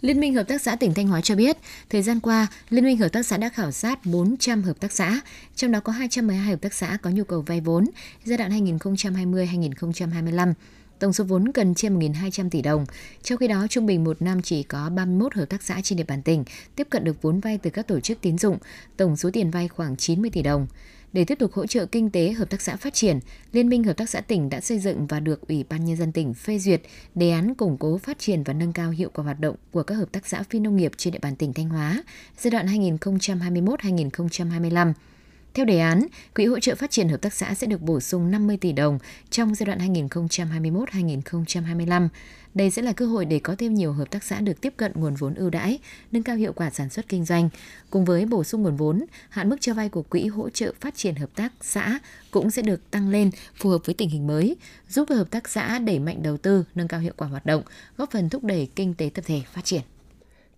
Liên 0.00 0.20
minh 0.20 0.34
Hợp 0.34 0.48
tác 0.48 0.62
xã 0.62 0.76
tỉnh 0.76 0.94
Thanh 0.94 1.08
Hóa 1.08 1.20
cho 1.20 1.36
biết, 1.36 1.56
thời 1.90 2.02
gian 2.02 2.20
qua, 2.20 2.46
Liên 2.70 2.84
minh 2.84 2.96
Hợp 2.96 3.08
tác 3.08 3.26
xã 3.26 3.36
đã 3.36 3.48
khảo 3.48 3.70
sát 3.70 4.06
400 4.06 4.62
hợp 4.62 4.80
tác 4.80 4.92
xã, 4.92 5.20
trong 5.54 5.72
đó 5.72 5.80
có 5.80 5.92
212 5.92 6.50
hợp 6.50 6.60
tác 6.60 6.74
xã 6.74 6.98
có 7.02 7.10
nhu 7.10 7.24
cầu 7.24 7.42
vay 7.46 7.60
vốn 7.60 7.84
giai 8.24 8.38
đoạn 8.38 8.50
2020-2025. 8.50 10.52
Tổng 10.98 11.12
số 11.12 11.24
vốn 11.24 11.52
cần 11.52 11.74
trên 11.74 11.98
1.200 11.98 12.50
tỷ 12.50 12.62
đồng. 12.62 12.86
Trong 13.22 13.38
khi 13.38 13.48
đó, 13.48 13.66
trung 13.70 13.86
bình 13.86 14.04
một 14.04 14.22
năm 14.22 14.42
chỉ 14.42 14.62
có 14.62 14.90
31 14.90 15.34
hợp 15.34 15.46
tác 15.46 15.62
xã 15.62 15.80
trên 15.82 15.96
địa 15.96 16.04
bàn 16.08 16.22
tỉnh 16.22 16.44
tiếp 16.76 16.86
cận 16.90 17.04
được 17.04 17.22
vốn 17.22 17.40
vay 17.40 17.58
từ 17.58 17.70
các 17.70 17.86
tổ 17.86 18.00
chức 18.00 18.20
tín 18.20 18.38
dụng, 18.38 18.58
tổng 18.96 19.16
số 19.16 19.30
tiền 19.32 19.50
vay 19.50 19.68
khoảng 19.68 19.96
90 19.96 20.30
tỷ 20.30 20.42
đồng. 20.42 20.66
Để 21.12 21.24
tiếp 21.24 21.38
tục 21.38 21.52
hỗ 21.52 21.66
trợ 21.66 21.86
kinh 21.86 22.10
tế 22.10 22.32
hợp 22.32 22.50
tác 22.50 22.62
xã 22.62 22.76
phát 22.76 22.94
triển, 22.94 23.18
Liên 23.52 23.68
minh 23.68 23.84
Hợp 23.84 23.96
tác 23.96 24.10
xã 24.10 24.20
tỉnh 24.20 24.50
đã 24.50 24.60
xây 24.60 24.78
dựng 24.78 25.06
và 25.06 25.20
được 25.20 25.48
Ủy 25.48 25.64
ban 25.68 25.84
Nhân 25.84 25.96
dân 25.96 26.12
tỉnh 26.12 26.34
phê 26.34 26.58
duyệt 26.58 26.82
đề 27.14 27.30
án 27.30 27.54
củng 27.54 27.76
cố 27.78 27.98
phát 27.98 28.18
triển 28.18 28.42
và 28.42 28.52
nâng 28.52 28.72
cao 28.72 28.90
hiệu 28.90 29.10
quả 29.14 29.24
hoạt 29.24 29.40
động 29.40 29.56
của 29.70 29.82
các 29.82 29.94
hợp 29.94 30.12
tác 30.12 30.26
xã 30.26 30.42
phi 30.42 30.58
nông 30.58 30.76
nghiệp 30.76 30.92
trên 30.96 31.12
địa 31.12 31.18
bàn 31.22 31.36
tỉnh 31.36 31.52
Thanh 31.52 31.68
Hóa 31.68 32.02
giai 32.38 32.50
đoạn 32.50 32.66
2021-2025. 32.66 34.92
Theo 35.54 35.66
đề 35.66 35.78
án, 35.78 36.06
Quỹ 36.34 36.46
hỗ 36.46 36.60
trợ 36.60 36.74
phát 36.74 36.90
triển 36.90 37.08
hợp 37.08 37.16
tác 37.16 37.34
xã 37.34 37.54
sẽ 37.54 37.66
được 37.66 37.82
bổ 37.82 38.00
sung 38.00 38.30
50 38.30 38.56
tỷ 38.56 38.72
đồng 38.72 38.98
trong 39.30 39.54
giai 39.54 39.66
đoạn 39.66 39.94
2021-2025. 39.94 42.08
Đây 42.54 42.70
sẽ 42.70 42.82
là 42.82 42.92
cơ 42.92 43.06
hội 43.06 43.24
để 43.24 43.38
có 43.38 43.54
thêm 43.58 43.74
nhiều 43.74 43.92
hợp 43.92 44.10
tác 44.10 44.24
xã 44.24 44.40
được 44.40 44.60
tiếp 44.60 44.72
cận 44.76 44.92
nguồn 44.94 45.14
vốn 45.14 45.34
ưu 45.34 45.50
đãi, 45.50 45.78
nâng 46.12 46.22
cao 46.22 46.36
hiệu 46.36 46.52
quả 46.52 46.70
sản 46.70 46.90
xuất 46.90 47.08
kinh 47.08 47.24
doanh. 47.24 47.48
Cùng 47.90 48.04
với 48.04 48.26
bổ 48.26 48.44
sung 48.44 48.62
nguồn 48.62 48.76
vốn, 48.76 49.04
hạn 49.28 49.48
mức 49.48 49.56
cho 49.60 49.74
vay 49.74 49.88
của 49.88 50.02
Quỹ 50.02 50.26
hỗ 50.26 50.50
trợ 50.50 50.72
phát 50.80 50.94
triển 50.94 51.14
hợp 51.14 51.30
tác 51.34 51.52
xã 51.60 51.98
cũng 52.30 52.50
sẽ 52.50 52.62
được 52.62 52.90
tăng 52.90 53.08
lên 53.08 53.30
phù 53.54 53.70
hợp 53.70 53.80
với 53.84 53.94
tình 53.94 54.10
hình 54.10 54.26
mới, 54.26 54.56
giúp 54.88 55.08
hợp 55.08 55.30
tác 55.30 55.48
xã 55.48 55.78
đẩy 55.78 55.98
mạnh 55.98 56.22
đầu 56.22 56.36
tư, 56.36 56.64
nâng 56.74 56.88
cao 56.88 57.00
hiệu 57.00 57.12
quả 57.16 57.28
hoạt 57.28 57.46
động, 57.46 57.62
góp 57.96 58.10
phần 58.10 58.28
thúc 58.28 58.44
đẩy 58.44 58.68
kinh 58.76 58.94
tế 58.94 59.10
tập 59.14 59.24
thể 59.26 59.42
phát 59.52 59.64
triển. 59.64 59.82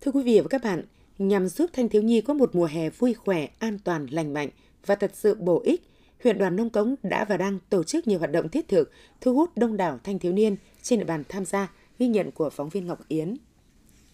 Thưa 0.00 0.12
quý 0.12 0.22
vị 0.22 0.40
và 0.40 0.46
các 0.50 0.64
bạn, 0.64 0.82
nhằm 1.18 1.48
giúp 1.48 1.70
thanh 1.72 1.88
thiếu 1.88 2.02
nhi 2.02 2.20
có 2.20 2.34
một 2.34 2.54
mùa 2.54 2.66
hè 2.66 2.90
vui 2.90 3.14
khỏe, 3.14 3.48
an 3.58 3.78
toàn, 3.84 4.06
lành 4.10 4.34
mạnh 4.34 4.48
và 4.86 4.94
thật 4.94 5.10
sự 5.14 5.34
bổ 5.34 5.62
ích, 5.64 5.82
huyện 6.24 6.38
đoàn 6.38 6.56
Nông 6.56 6.70
Cống 6.70 6.94
đã 7.02 7.24
và 7.24 7.36
đang 7.36 7.58
tổ 7.70 7.84
chức 7.84 8.08
nhiều 8.08 8.18
hoạt 8.18 8.32
động 8.32 8.48
thiết 8.48 8.68
thực, 8.68 8.92
thu 9.20 9.34
hút 9.34 9.50
đông 9.56 9.76
đảo 9.76 9.98
thanh 10.04 10.18
thiếu 10.18 10.32
niên 10.32 10.56
trên 10.82 10.98
địa 10.98 11.04
bàn 11.04 11.24
tham 11.28 11.44
gia 11.44 11.68
Ghi 11.98 12.08
nhận 12.08 12.30
của 12.30 12.50
phóng 12.50 12.68
viên 12.68 12.86
Ngọc 12.86 12.98
Yến. 13.08 13.36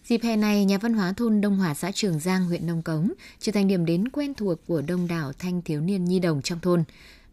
Dịp 0.03 0.21
hè 0.23 0.35
này, 0.35 0.65
nhà 0.65 0.77
văn 0.77 0.93
hóa 0.93 1.13
thôn 1.17 1.41
Đông 1.41 1.57
Hòa 1.57 1.73
xã 1.73 1.91
Trường 1.91 2.19
Giang, 2.19 2.45
huyện 2.45 2.67
Nông 2.67 2.81
Cống 2.81 3.11
trở 3.39 3.51
thành 3.51 3.67
điểm 3.67 3.85
đến 3.85 4.07
quen 4.07 4.33
thuộc 4.33 4.59
của 4.67 4.81
đông 4.87 5.07
đảo 5.07 5.33
thanh 5.39 5.61
thiếu 5.61 5.81
niên 5.81 6.05
nhi 6.05 6.19
đồng 6.19 6.41
trong 6.41 6.59
thôn. 6.59 6.83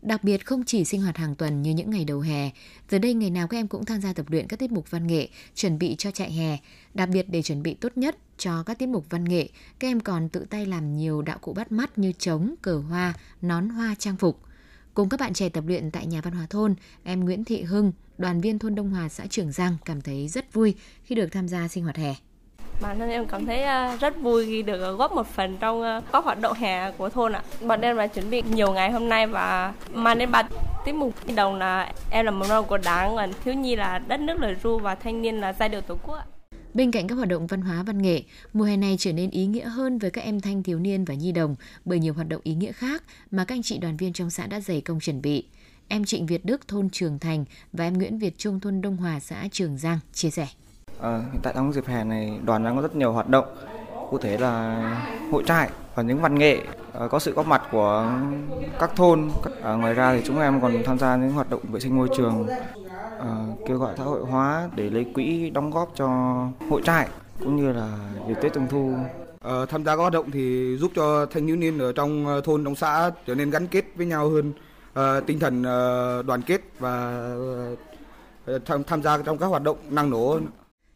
Đặc 0.03 0.25
biệt 0.25 0.47
không 0.47 0.65
chỉ 0.65 0.85
sinh 0.85 1.03
hoạt 1.03 1.17
hàng 1.17 1.35
tuần 1.35 1.63
như 1.63 1.71
những 1.71 1.91
ngày 1.91 2.05
đầu 2.05 2.21
hè, 2.21 2.51
giờ 2.91 2.99
đây 2.99 3.15
ngày 3.15 3.31
nào 3.31 3.49
các 3.49 3.59
em 3.59 3.69
cũng 3.69 3.85
tham 3.85 4.01
gia 4.01 4.13
tập 4.13 4.27
luyện 4.29 4.49
các 4.49 4.59
tiết 4.59 4.73
mục 4.73 4.91
văn 4.91 5.07
nghệ, 5.07 5.29
chuẩn 5.55 5.79
bị 5.79 5.95
cho 5.99 6.11
chạy 6.11 6.33
hè. 6.33 6.59
Đặc 6.95 7.09
biệt 7.09 7.27
để 7.29 7.43
chuẩn 7.43 7.63
bị 7.63 7.75
tốt 7.75 7.93
nhất 7.97 8.17
cho 8.39 8.63
các 8.63 8.79
tiết 8.79 8.89
mục 8.89 9.07
văn 9.11 9.25
nghệ, 9.25 9.49
các 9.79 9.89
em 9.89 10.01
còn 10.01 10.29
tự 10.29 10.47
tay 10.51 10.67
làm 10.67 10.97
nhiều 10.97 11.23
đạo 11.23 11.39
cụ 11.41 11.53
bắt 11.53 11.73
mắt 11.73 11.99
như 11.99 12.13
trống, 12.13 12.55
cờ 12.63 12.79
hoa, 12.79 13.15
nón 13.43 13.69
hoa 13.69 13.95
trang 13.99 14.17
phục. 14.17 14.41
Cùng 14.95 15.09
các 15.09 15.21
bạn 15.21 15.35
trẻ 15.35 15.49
tập 15.49 15.65
luyện 15.67 15.91
tại 15.91 16.07
nhà 16.07 16.21
văn 16.21 16.33
hóa 16.33 16.47
thôn, 16.51 16.75
em 17.03 17.21
Nguyễn 17.21 17.45
Thị 17.45 17.63
Hưng, 17.63 17.93
đoàn 18.19 18.41
viên 18.41 18.59
thôn 18.59 18.75
Đông 18.75 18.91
Hòa 18.91 19.09
xã 19.09 19.27
Trường 19.27 19.53
Giang 19.53 19.77
cảm 19.85 20.01
thấy 20.01 20.29
rất 20.29 20.53
vui 20.53 20.75
khi 21.05 21.15
được 21.15 21.29
tham 21.33 21.49
gia 21.49 21.69
sinh 21.69 21.85
hoạt 21.85 21.97
hè. 21.97 22.15
Bản 22.81 22.99
thân 22.99 23.11
em 23.11 23.27
cảm 23.27 23.47
thấy 23.47 23.63
à, 23.63 23.97
rất 23.97 24.21
vui 24.21 24.47
khi 24.47 24.63
được 24.63 24.83
à, 24.83 24.91
góp 24.91 25.13
một 25.13 25.27
phần 25.27 25.57
trong 25.61 25.83
à, 25.83 26.01
các 26.13 26.25
hoạt 26.25 26.41
động 26.41 26.57
hè 26.57 26.91
của 26.91 27.09
thôn 27.09 27.33
ạ. 27.33 27.43
Bọn 27.61 27.81
em 27.81 27.97
đã 27.97 28.07
chuẩn 28.07 28.31
bị 28.31 28.43
nhiều 28.43 28.73
ngày 28.73 28.91
hôm 28.91 29.09
nay 29.09 29.27
và 29.27 29.75
mang 29.93 30.19
đến 30.19 30.31
ba 30.31 30.43
tiết 30.85 30.95
mục 30.95 31.15
đầu 31.37 31.57
là 31.57 31.93
em 32.11 32.25
là 32.25 32.31
mầm 32.31 32.49
non 32.49 32.65
của 32.69 32.79
đảng, 32.79 33.17
còn 33.17 33.31
thiếu 33.45 33.55
nhi 33.55 33.77
là 33.77 33.99
đất 33.99 34.21
nước 34.21 34.41
lời 34.41 34.57
ru 34.63 34.79
và 34.79 34.95
thanh 34.95 35.23
niên 35.23 35.41
là 35.41 35.53
giai 35.53 35.69
điệu 35.69 35.81
tổ 35.81 35.97
quốc 36.07 36.15
ạ. 36.15 36.25
Bên 36.75 36.91
cạnh 36.91 37.09
các 37.09 37.15
hoạt 37.15 37.29
động 37.29 37.47
văn 37.47 37.61
hóa 37.61 37.83
văn 37.83 38.03
nghệ, 38.03 38.23
mùa 38.53 38.65
hè 38.65 38.77
này 38.77 38.97
trở 38.99 39.13
nên 39.13 39.31
ý 39.31 39.47
nghĩa 39.47 39.69
hơn 39.69 39.99
với 39.99 40.11
các 40.11 40.25
em 40.25 40.41
thanh 40.41 40.63
thiếu 40.63 40.79
niên 40.79 41.05
và 41.05 41.15
nhi 41.15 41.33
đồng 41.33 41.57
bởi 41.85 41.99
nhiều 41.99 42.15
hoạt 42.15 42.29
động 42.29 42.41
ý 42.45 42.55
nghĩa 42.55 42.73
khác 42.73 43.03
mà 43.31 43.45
các 43.45 43.55
anh 43.55 43.63
chị 43.63 43.79
đoàn 43.79 43.97
viên 43.97 44.13
trong 44.13 44.31
xã 44.31 44.47
đã 44.47 44.61
dày 44.61 44.81
công 44.81 45.01
chuẩn 45.01 45.23
bị. 45.23 45.45
Em 45.89 46.05
Trịnh 46.05 46.27
Việt 46.27 46.45
Đức 46.45 46.69
thôn 46.69 46.91
Trường 46.91 47.19
Thành 47.19 47.45
và 47.73 47.85
em 47.85 47.99
Nguyễn 47.99 48.19
Việt 48.19 48.39
Trung 48.39 48.61
thôn 48.61 48.81
Đông 48.81 48.97
Hòa 48.97 49.21
xã 49.21 49.49
Trường 49.53 49.79
Giang 49.79 49.99
chia 50.13 50.31
sẻ. 50.31 50.47
À, 51.03 51.23
hiện 51.33 51.41
tại 51.43 51.53
trong 51.57 51.73
dịp 51.73 51.87
hè 51.87 52.05
này 52.05 52.41
đoàn 52.45 52.65
đang 52.65 52.77
có 52.77 52.83
rất 52.83 52.97
nhiều 52.97 53.13
hoạt 53.13 53.29
động 53.29 53.45
cụ 54.11 54.19
thể 54.19 54.39
là 54.39 54.83
hội 55.31 55.43
trại 55.47 55.71
và 55.95 56.03
những 56.03 56.21
văn 56.21 56.39
nghệ 56.39 56.61
à, 56.93 57.09
có 57.09 57.19
sự 57.19 57.33
góp 57.33 57.47
mặt 57.47 57.63
của 57.73 58.13
các 58.79 58.97
thôn. 58.97 59.31
À, 59.63 59.73
ngoài 59.73 59.95
ra 59.95 60.15
thì 60.15 60.23
chúng 60.27 60.41
em 60.41 60.61
còn 60.61 60.83
tham 60.85 60.99
gia 60.99 61.17
những 61.17 61.33
hoạt 61.33 61.51
động 61.51 61.61
vệ 61.69 61.81
sinh 61.81 61.97
môi 61.97 62.09
trường 62.17 62.47
à, 63.21 63.47
kêu 63.67 63.79
gọi 63.79 63.95
xã 63.99 64.05
hội 64.05 64.21
hóa 64.25 64.69
để 64.77 64.91
lấy 64.91 65.07
quỹ 65.15 65.51
đóng 65.51 65.71
góp 65.71 65.93
cho 65.95 66.09
hội 66.71 66.83
trại 66.85 67.09
cũng 67.41 67.57
như 67.57 67.73
là 67.73 67.99
dịp 68.29 68.35
Tết 68.43 68.53
Trung 68.53 68.67
thu. 68.71 68.95
À, 69.41 69.53
tham 69.69 69.85
gia 69.85 69.97
các 69.97 70.01
hoạt 70.01 70.13
động 70.13 70.31
thì 70.31 70.77
giúp 70.77 70.93
cho 70.95 71.27
thanh 71.27 71.47
thiếu 71.47 71.57
niên 71.57 71.79
ở 71.79 71.93
trong 71.93 72.41
thôn 72.45 72.65
trong 72.65 72.75
xã 72.75 73.11
trở 73.27 73.35
nên 73.35 73.51
gắn 73.51 73.67
kết 73.67 73.85
với 73.97 74.07
nhau 74.07 74.31
hơn. 74.31 74.53
À, 74.95 75.21
tinh 75.27 75.39
thần 75.39 75.63
à, 75.63 75.79
đoàn 76.23 76.43
kết 76.43 76.61
và 76.79 77.25
tham, 78.67 78.85
tham 78.85 79.03
gia 79.03 79.19
trong 79.19 79.39
các 79.39 79.47
hoạt 79.47 79.63
động 79.63 79.77
năng 79.91 80.11
nổ. 80.11 80.39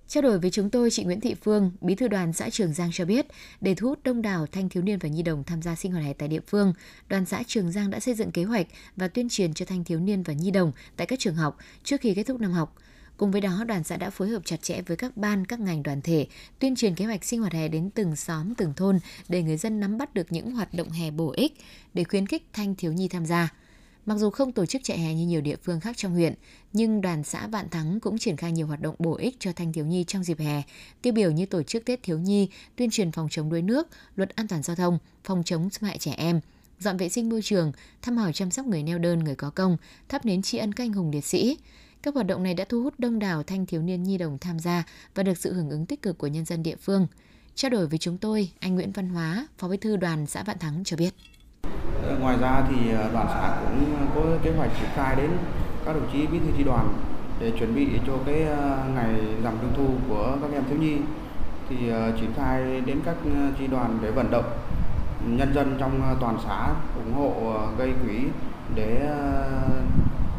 Trao 0.08 0.22
đổi 0.22 0.38
với 0.38 0.50
chúng 0.50 0.70
tôi, 0.70 0.90
chị 0.90 1.04
Nguyễn 1.04 1.20
Thị 1.20 1.34
Phương, 1.34 1.70
bí 1.80 1.94
thư 1.94 2.08
đoàn 2.08 2.32
xã 2.32 2.50
Trường 2.50 2.72
Giang 2.72 2.90
cho 2.92 3.04
biết, 3.04 3.26
để 3.60 3.74
thu 3.74 3.88
hút 3.88 3.98
đông 4.04 4.22
đảo 4.22 4.46
thanh 4.52 4.68
thiếu 4.68 4.82
niên 4.82 4.98
và 4.98 5.08
nhi 5.08 5.22
đồng 5.22 5.44
tham 5.44 5.62
gia 5.62 5.74
sinh 5.74 5.92
hoạt 5.92 6.04
hè 6.04 6.12
tại 6.12 6.28
địa 6.28 6.40
phương, 6.46 6.72
đoàn 7.08 7.26
xã 7.26 7.42
Trường 7.46 7.72
Giang 7.72 7.90
đã 7.90 8.00
xây 8.00 8.14
dựng 8.14 8.30
kế 8.30 8.44
hoạch 8.44 8.66
và 8.96 9.08
tuyên 9.08 9.28
truyền 9.28 9.54
cho 9.54 9.64
thanh 9.64 9.84
thiếu 9.84 10.00
niên 10.00 10.22
và 10.22 10.32
nhi 10.32 10.50
đồng 10.50 10.72
tại 10.96 11.06
các 11.06 11.18
trường 11.18 11.34
học 11.34 11.58
trước 11.84 12.00
khi 12.00 12.14
kết 12.14 12.24
thúc 12.24 12.40
năm 12.40 12.52
học. 12.52 12.76
Cùng 13.16 13.30
với 13.30 13.40
đó, 13.40 13.64
đoàn 13.64 13.84
xã 13.84 13.96
đã 13.96 14.10
phối 14.10 14.28
hợp 14.28 14.42
chặt 14.44 14.62
chẽ 14.62 14.82
với 14.82 14.96
các 14.96 15.16
ban, 15.16 15.46
các 15.46 15.60
ngành 15.60 15.82
đoàn 15.82 16.00
thể, 16.02 16.26
tuyên 16.58 16.76
truyền 16.76 16.94
kế 16.94 17.04
hoạch 17.04 17.24
sinh 17.24 17.40
hoạt 17.40 17.52
hè 17.52 17.68
đến 17.68 17.90
từng 17.90 18.16
xóm, 18.16 18.54
từng 18.54 18.72
thôn 18.76 18.98
để 19.28 19.42
người 19.42 19.56
dân 19.56 19.80
nắm 19.80 19.98
bắt 19.98 20.14
được 20.14 20.32
những 20.32 20.50
hoạt 20.50 20.74
động 20.74 20.90
hè 20.90 21.10
bổ 21.10 21.32
ích 21.36 21.52
để 21.94 22.04
khuyến 22.04 22.26
khích 22.26 22.46
thanh 22.52 22.74
thiếu 22.74 22.92
nhi 22.92 23.08
tham 23.08 23.26
gia. 23.26 23.48
Mặc 24.06 24.18
dù 24.18 24.30
không 24.30 24.52
tổ 24.52 24.66
chức 24.66 24.82
chạy 24.84 24.98
hè 24.98 25.14
như 25.14 25.26
nhiều 25.26 25.40
địa 25.40 25.56
phương 25.62 25.80
khác 25.80 25.96
trong 25.96 26.12
huyện, 26.12 26.34
nhưng 26.72 27.00
đoàn 27.00 27.24
xã 27.24 27.46
Vạn 27.46 27.68
Thắng 27.68 28.00
cũng 28.00 28.18
triển 28.18 28.36
khai 28.36 28.52
nhiều 28.52 28.66
hoạt 28.66 28.80
động 28.80 28.94
bổ 28.98 29.14
ích 29.16 29.36
cho 29.38 29.52
thanh 29.52 29.72
thiếu 29.72 29.86
nhi 29.86 30.04
trong 30.04 30.24
dịp 30.24 30.38
hè, 30.38 30.62
tiêu 31.02 31.12
biểu 31.12 31.30
như 31.30 31.46
tổ 31.46 31.62
chức 31.62 31.84
Tết 31.84 32.02
thiếu 32.02 32.18
nhi, 32.18 32.48
tuyên 32.76 32.90
truyền 32.90 33.12
phòng 33.12 33.28
chống 33.30 33.50
đuối 33.50 33.62
nước, 33.62 33.88
luật 34.16 34.36
an 34.36 34.48
toàn 34.48 34.62
giao 34.62 34.76
thông, 34.76 34.98
phòng 35.24 35.42
chống 35.44 35.70
xâm 35.70 35.88
hại 35.88 35.98
trẻ 35.98 36.14
em, 36.16 36.40
dọn 36.78 36.96
vệ 36.96 37.08
sinh 37.08 37.28
môi 37.28 37.42
trường, 37.42 37.72
thăm 38.02 38.16
hỏi 38.16 38.32
chăm 38.32 38.50
sóc 38.50 38.66
người 38.66 38.82
neo 38.82 38.98
đơn, 38.98 39.18
người 39.18 39.34
có 39.34 39.50
công, 39.50 39.76
thắp 40.08 40.24
nến 40.24 40.42
tri 40.42 40.58
ân 40.58 40.72
canh 40.72 40.92
hùng 40.92 41.10
liệt 41.10 41.24
sĩ. 41.24 41.58
Các 42.02 42.14
hoạt 42.14 42.26
động 42.26 42.42
này 42.42 42.54
đã 42.54 42.64
thu 42.68 42.82
hút 42.82 42.94
đông 42.98 43.18
đảo 43.18 43.42
thanh 43.42 43.66
thiếu 43.66 43.82
niên 43.82 44.02
nhi 44.02 44.18
đồng 44.18 44.38
tham 44.38 44.58
gia 44.58 44.84
và 45.14 45.22
được 45.22 45.38
sự 45.38 45.52
hưởng 45.52 45.70
ứng 45.70 45.86
tích 45.86 46.02
cực 46.02 46.18
của 46.18 46.26
nhân 46.26 46.44
dân 46.44 46.62
địa 46.62 46.76
phương. 46.76 47.06
Trao 47.54 47.70
đổi 47.70 47.86
với 47.86 47.98
chúng 47.98 48.18
tôi, 48.18 48.50
anh 48.58 48.74
Nguyễn 48.74 48.92
Văn 48.92 49.08
Hóa, 49.08 49.48
Phó 49.58 49.68
Bí 49.68 49.76
thư 49.76 49.96
đoàn 49.96 50.26
xã 50.26 50.42
Vạn 50.42 50.58
Thắng 50.58 50.84
cho 50.84 50.96
biết. 50.96 51.14
Ngoài 52.20 52.36
ra 52.40 52.62
thì 52.68 52.92
ờ, 52.94 53.10
đoàn 53.12 53.26
xã 53.28 53.56
cũng 53.60 53.96
có 54.14 54.20
kế 54.42 54.50
hoạch 54.50 54.70
triển 54.80 54.88
khai 54.94 55.16
đến 55.16 55.30
các 55.84 55.92
đồng 55.92 56.08
chí 56.12 56.26
bí 56.26 56.38
thư 56.38 56.46
chi 56.56 56.64
đoàn 56.64 56.88
để 57.40 57.52
chuẩn 57.58 57.74
bị 57.74 57.88
cho 58.06 58.12
cái 58.26 58.42
ờ, 58.42 58.78
ngày 58.94 59.14
rằm 59.44 59.54
trung 59.60 59.72
thu 59.76 59.94
của 60.08 60.36
các 60.42 60.50
em 60.52 60.62
thiếu 60.68 60.78
nhi 60.78 60.96
thì 61.68 61.90
ờ, 61.90 62.12
triển 62.20 62.32
khai 62.36 62.80
đến 62.86 63.00
các 63.04 63.14
chi 63.58 63.66
đoàn 63.66 63.98
để 64.02 64.10
vận 64.10 64.30
động 64.30 64.44
nhân 65.26 65.54
dân 65.54 65.76
trong 65.78 66.16
toàn 66.20 66.38
xã 66.46 66.68
ủng 67.04 67.14
hộ 67.14 67.52
gây 67.78 67.92
quỹ 68.04 68.24
để 68.74 69.10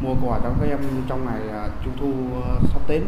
mua 0.00 0.14
quà 0.22 0.38
cho 0.42 0.50
các 0.60 0.66
em 0.68 0.78
trong 1.08 1.24
ngày 1.24 1.40
trung 1.84 1.92
thu 2.00 2.12
sắp 2.72 2.80
đến. 2.88 3.02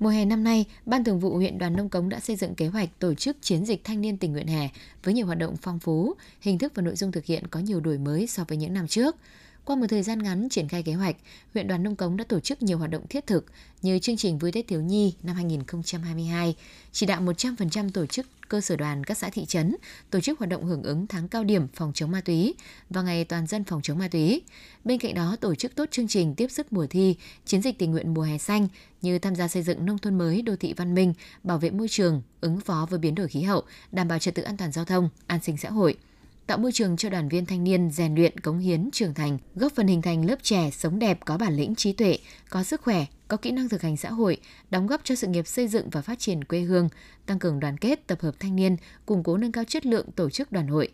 Mùa 0.00 0.08
hè 0.08 0.24
năm 0.24 0.44
nay, 0.44 0.64
Ban 0.86 1.04
Thường 1.04 1.20
vụ 1.20 1.36
huyện 1.36 1.58
Đoàn 1.58 1.76
Nông 1.76 1.88
Cống 1.88 2.08
đã 2.08 2.20
xây 2.20 2.36
dựng 2.36 2.54
kế 2.54 2.66
hoạch 2.66 2.98
tổ 2.98 3.14
chức 3.14 3.36
chiến 3.40 3.64
dịch 3.66 3.84
thanh 3.84 4.00
niên 4.00 4.16
tình 4.16 4.32
nguyện 4.32 4.46
hè 4.46 4.68
với 5.02 5.14
nhiều 5.14 5.26
hoạt 5.26 5.38
động 5.38 5.56
phong 5.62 5.78
phú, 5.78 6.14
hình 6.40 6.58
thức 6.58 6.72
và 6.74 6.82
nội 6.82 6.96
dung 6.96 7.12
thực 7.12 7.24
hiện 7.24 7.46
có 7.46 7.60
nhiều 7.60 7.80
đổi 7.80 7.98
mới 7.98 8.26
so 8.26 8.44
với 8.48 8.58
những 8.58 8.74
năm 8.74 8.88
trước. 8.88 9.16
Qua 9.64 9.76
một 9.76 9.86
thời 9.88 10.02
gian 10.02 10.22
ngắn 10.22 10.48
triển 10.48 10.68
khai 10.68 10.82
kế 10.82 10.92
hoạch, 10.92 11.16
huyện 11.54 11.68
đoàn 11.68 11.82
Nông 11.82 11.96
Cống 11.96 12.16
đã 12.16 12.24
tổ 12.28 12.40
chức 12.40 12.62
nhiều 12.62 12.78
hoạt 12.78 12.90
động 12.90 13.06
thiết 13.10 13.26
thực 13.26 13.44
như 13.82 13.98
chương 13.98 14.16
trình 14.16 14.38
Vui 14.38 14.52
Tết 14.52 14.66
Thiếu 14.68 14.80
Nhi 14.80 15.14
năm 15.22 15.36
2022, 15.36 16.56
chỉ 16.92 17.06
đạo 17.06 17.22
100% 17.22 17.90
tổ 17.90 18.06
chức 18.06 18.26
cơ 18.48 18.60
sở 18.60 18.76
đoàn 18.76 19.04
các 19.04 19.18
xã 19.18 19.28
thị 19.28 19.44
trấn 19.44 19.76
tổ 20.10 20.20
chức 20.20 20.38
hoạt 20.38 20.48
động 20.48 20.64
hưởng 20.64 20.82
ứng 20.82 21.06
tháng 21.06 21.28
cao 21.28 21.44
điểm 21.44 21.68
phòng 21.74 21.92
chống 21.94 22.10
ma 22.10 22.20
túy 22.20 22.54
và 22.90 23.02
ngày 23.02 23.24
toàn 23.24 23.46
dân 23.46 23.64
phòng 23.64 23.82
chống 23.82 23.98
ma 23.98 24.08
túy. 24.08 24.42
Bên 24.84 24.98
cạnh 24.98 25.14
đó, 25.14 25.36
tổ 25.40 25.54
chức 25.54 25.74
tốt 25.74 25.88
chương 25.90 26.08
trình 26.08 26.34
tiếp 26.34 26.50
sức 26.50 26.72
mùa 26.72 26.86
thi, 26.86 27.16
chiến 27.44 27.62
dịch 27.62 27.78
tình 27.78 27.90
nguyện 27.90 28.14
mùa 28.14 28.22
hè 28.22 28.38
xanh 28.38 28.68
như 29.02 29.18
tham 29.18 29.36
gia 29.36 29.48
xây 29.48 29.62
dựng 29.62 29.86
nông 29.86 29.98
thôn 29.98 30.18
mới, 30.18 30.42
đô 30.42 30.56
thị 30.56 30.74
văn 30.76 30.94
minh, 30.94 31.14
bảo 31.42 31.58
vệ 31.58 31.70
môi 31.70 31.88
trường, 31.88 32.22
ứng 32.40 32.60
phó 32.60 32.86
với 32.90 32.98
biến 32.98 33.14
đổi 33.14 33.28
khí 33.28 33.42
hậu, 33.42 33.62
đảm 33.92 34.08
bảo 34.08 34.18
trật 34.18 34.34
tự 34.34 34.42
an 34.42 34.56
toàn 34.56 34.72
giao 34.72 34.84
thông, 34.84 35.08
an 35.26 35.40
sinh 35.42 35.56
xã 35.56 35.70
hội– 35.70 35.96
tạo 36.50 36.58
môi 36.58 36.72
trường 36.72 36.96
cho 36.96 37.10
đoàn 37.10 37.28
viên 37.28 37.46
thanh 37.46 37.64
niên 37.64 37.90
rèn 37.90 38.14
luyện 38.14 38.40
cống 38.40 38.58
hiến 38.58 38.90
trưởng 38.92 39.14
thành, 39.14 39.38
góp 39.54 39.72
phần 39.72 39.86
hình 39.86 40.02
thành 40.02 40.24
lớp 40.24 40.36
trẻ 40.42 40.70
sống 40.70 40.98
đẹp 40.98 41.18
có 41.24 41.38
bản 41.38 41.56
lĩnh 41.56 41.74
trí 41.74 41.92
tuệ, 41.92 42.18
có 42.48 42.62
sức 42.62 42.80
khỏe, 42.80 43.06
có 43.28 43.36
kỹ 43.36 43.50
năng 43.50 43.68
thực 43.68 43.82
hành 43.82 43.96
xã 43.96 44.10
hội, 44.10 44.36
đóng 44.70 44.86
góp 44.86 45.00
cho 45.04 45.14
sự 45.14 45.26
nghiệp 45.26 45.46
xây 45.46 45.68
dựng 45.68 45.90
và 45.90 46.02
phát 46.02 46.18
triển 46.18 46.44
quê 46.44 46.60
hương, 46.60 46.88
tăng 47.26 47.38
cường 47.38 47.60
đoàn 47.60 47.78
kết, 47.78 48.06
tập 48.06 48.20
hợp 48.20 48.34
thanh 48.40 48.56
niên, 48.56 48.76
củng 49.06 49.22
cố 49.22 49.36
nâng 49.36 49.52
cao 49.52 49.64
chất 49.64 49.86
lượng 49.86 50.06
tổ 50.16 50.30
chức 50.30 50.52
đoàn 50.52 50.68
hội. 50.68 50.88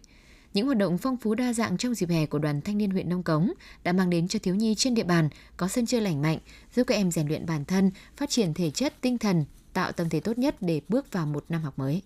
Những 0.54 0.66
hoạt 0.66 0.78
động 0.78 0.98
phong 0.98 1.16
phú 1.16 1.34
đa 1.34 1.52
dạng 1.52 1.76
trong 1.78 1.94
dịp 1.94 2.10
hè 2.10 2.26
của 2.26 2.38
đoàn 2.38 2.60
thanh 2.60 2.78
niên 2.78 2.90
huyện 2.90 3.08
Nông 3.08 3.22
Cống 3.22 3.52
đã 3.84 3.92
mang 3.92 4.10
đến 4.10 4.28
cho 4.28 4.38
thiếu 4.42 4.54
nhi 4.54 4.74
trên 4.74 4.94
địa 4.94 5.04
bàn 5.04 5.28
có 5.56 5.68
sân 5.68 5.86
chơi 5.86 6.00
lành 6.00 6.22
mạnh, 6.22 6.38
giúp 6.74 6.84
các 6.86 6.94
em 6.94 7.10
rèn 7.10 7.28
luyện 7.28 7.46
bản 7.46 7.64
thân, 7.64 7.90
phát 8.16 8.30
triển 8.30 8.54
thể 8.54 8.70
chất, 8.70 8.94
tinh 9.00 9.18
thần, 9.18 9.44
tạo 9.72 9.92
tâm 9.92 10.08
thế 10.08 10.20
tốt 10.20 10.38
nhất 10.38 10.56
để 10.60 10.80
bước 10.88 11.12
vào 11.12 11.26
một 11.26 11.44
năm 11.48 11.62
học 11.62 11.78
mới. 11.78 12.02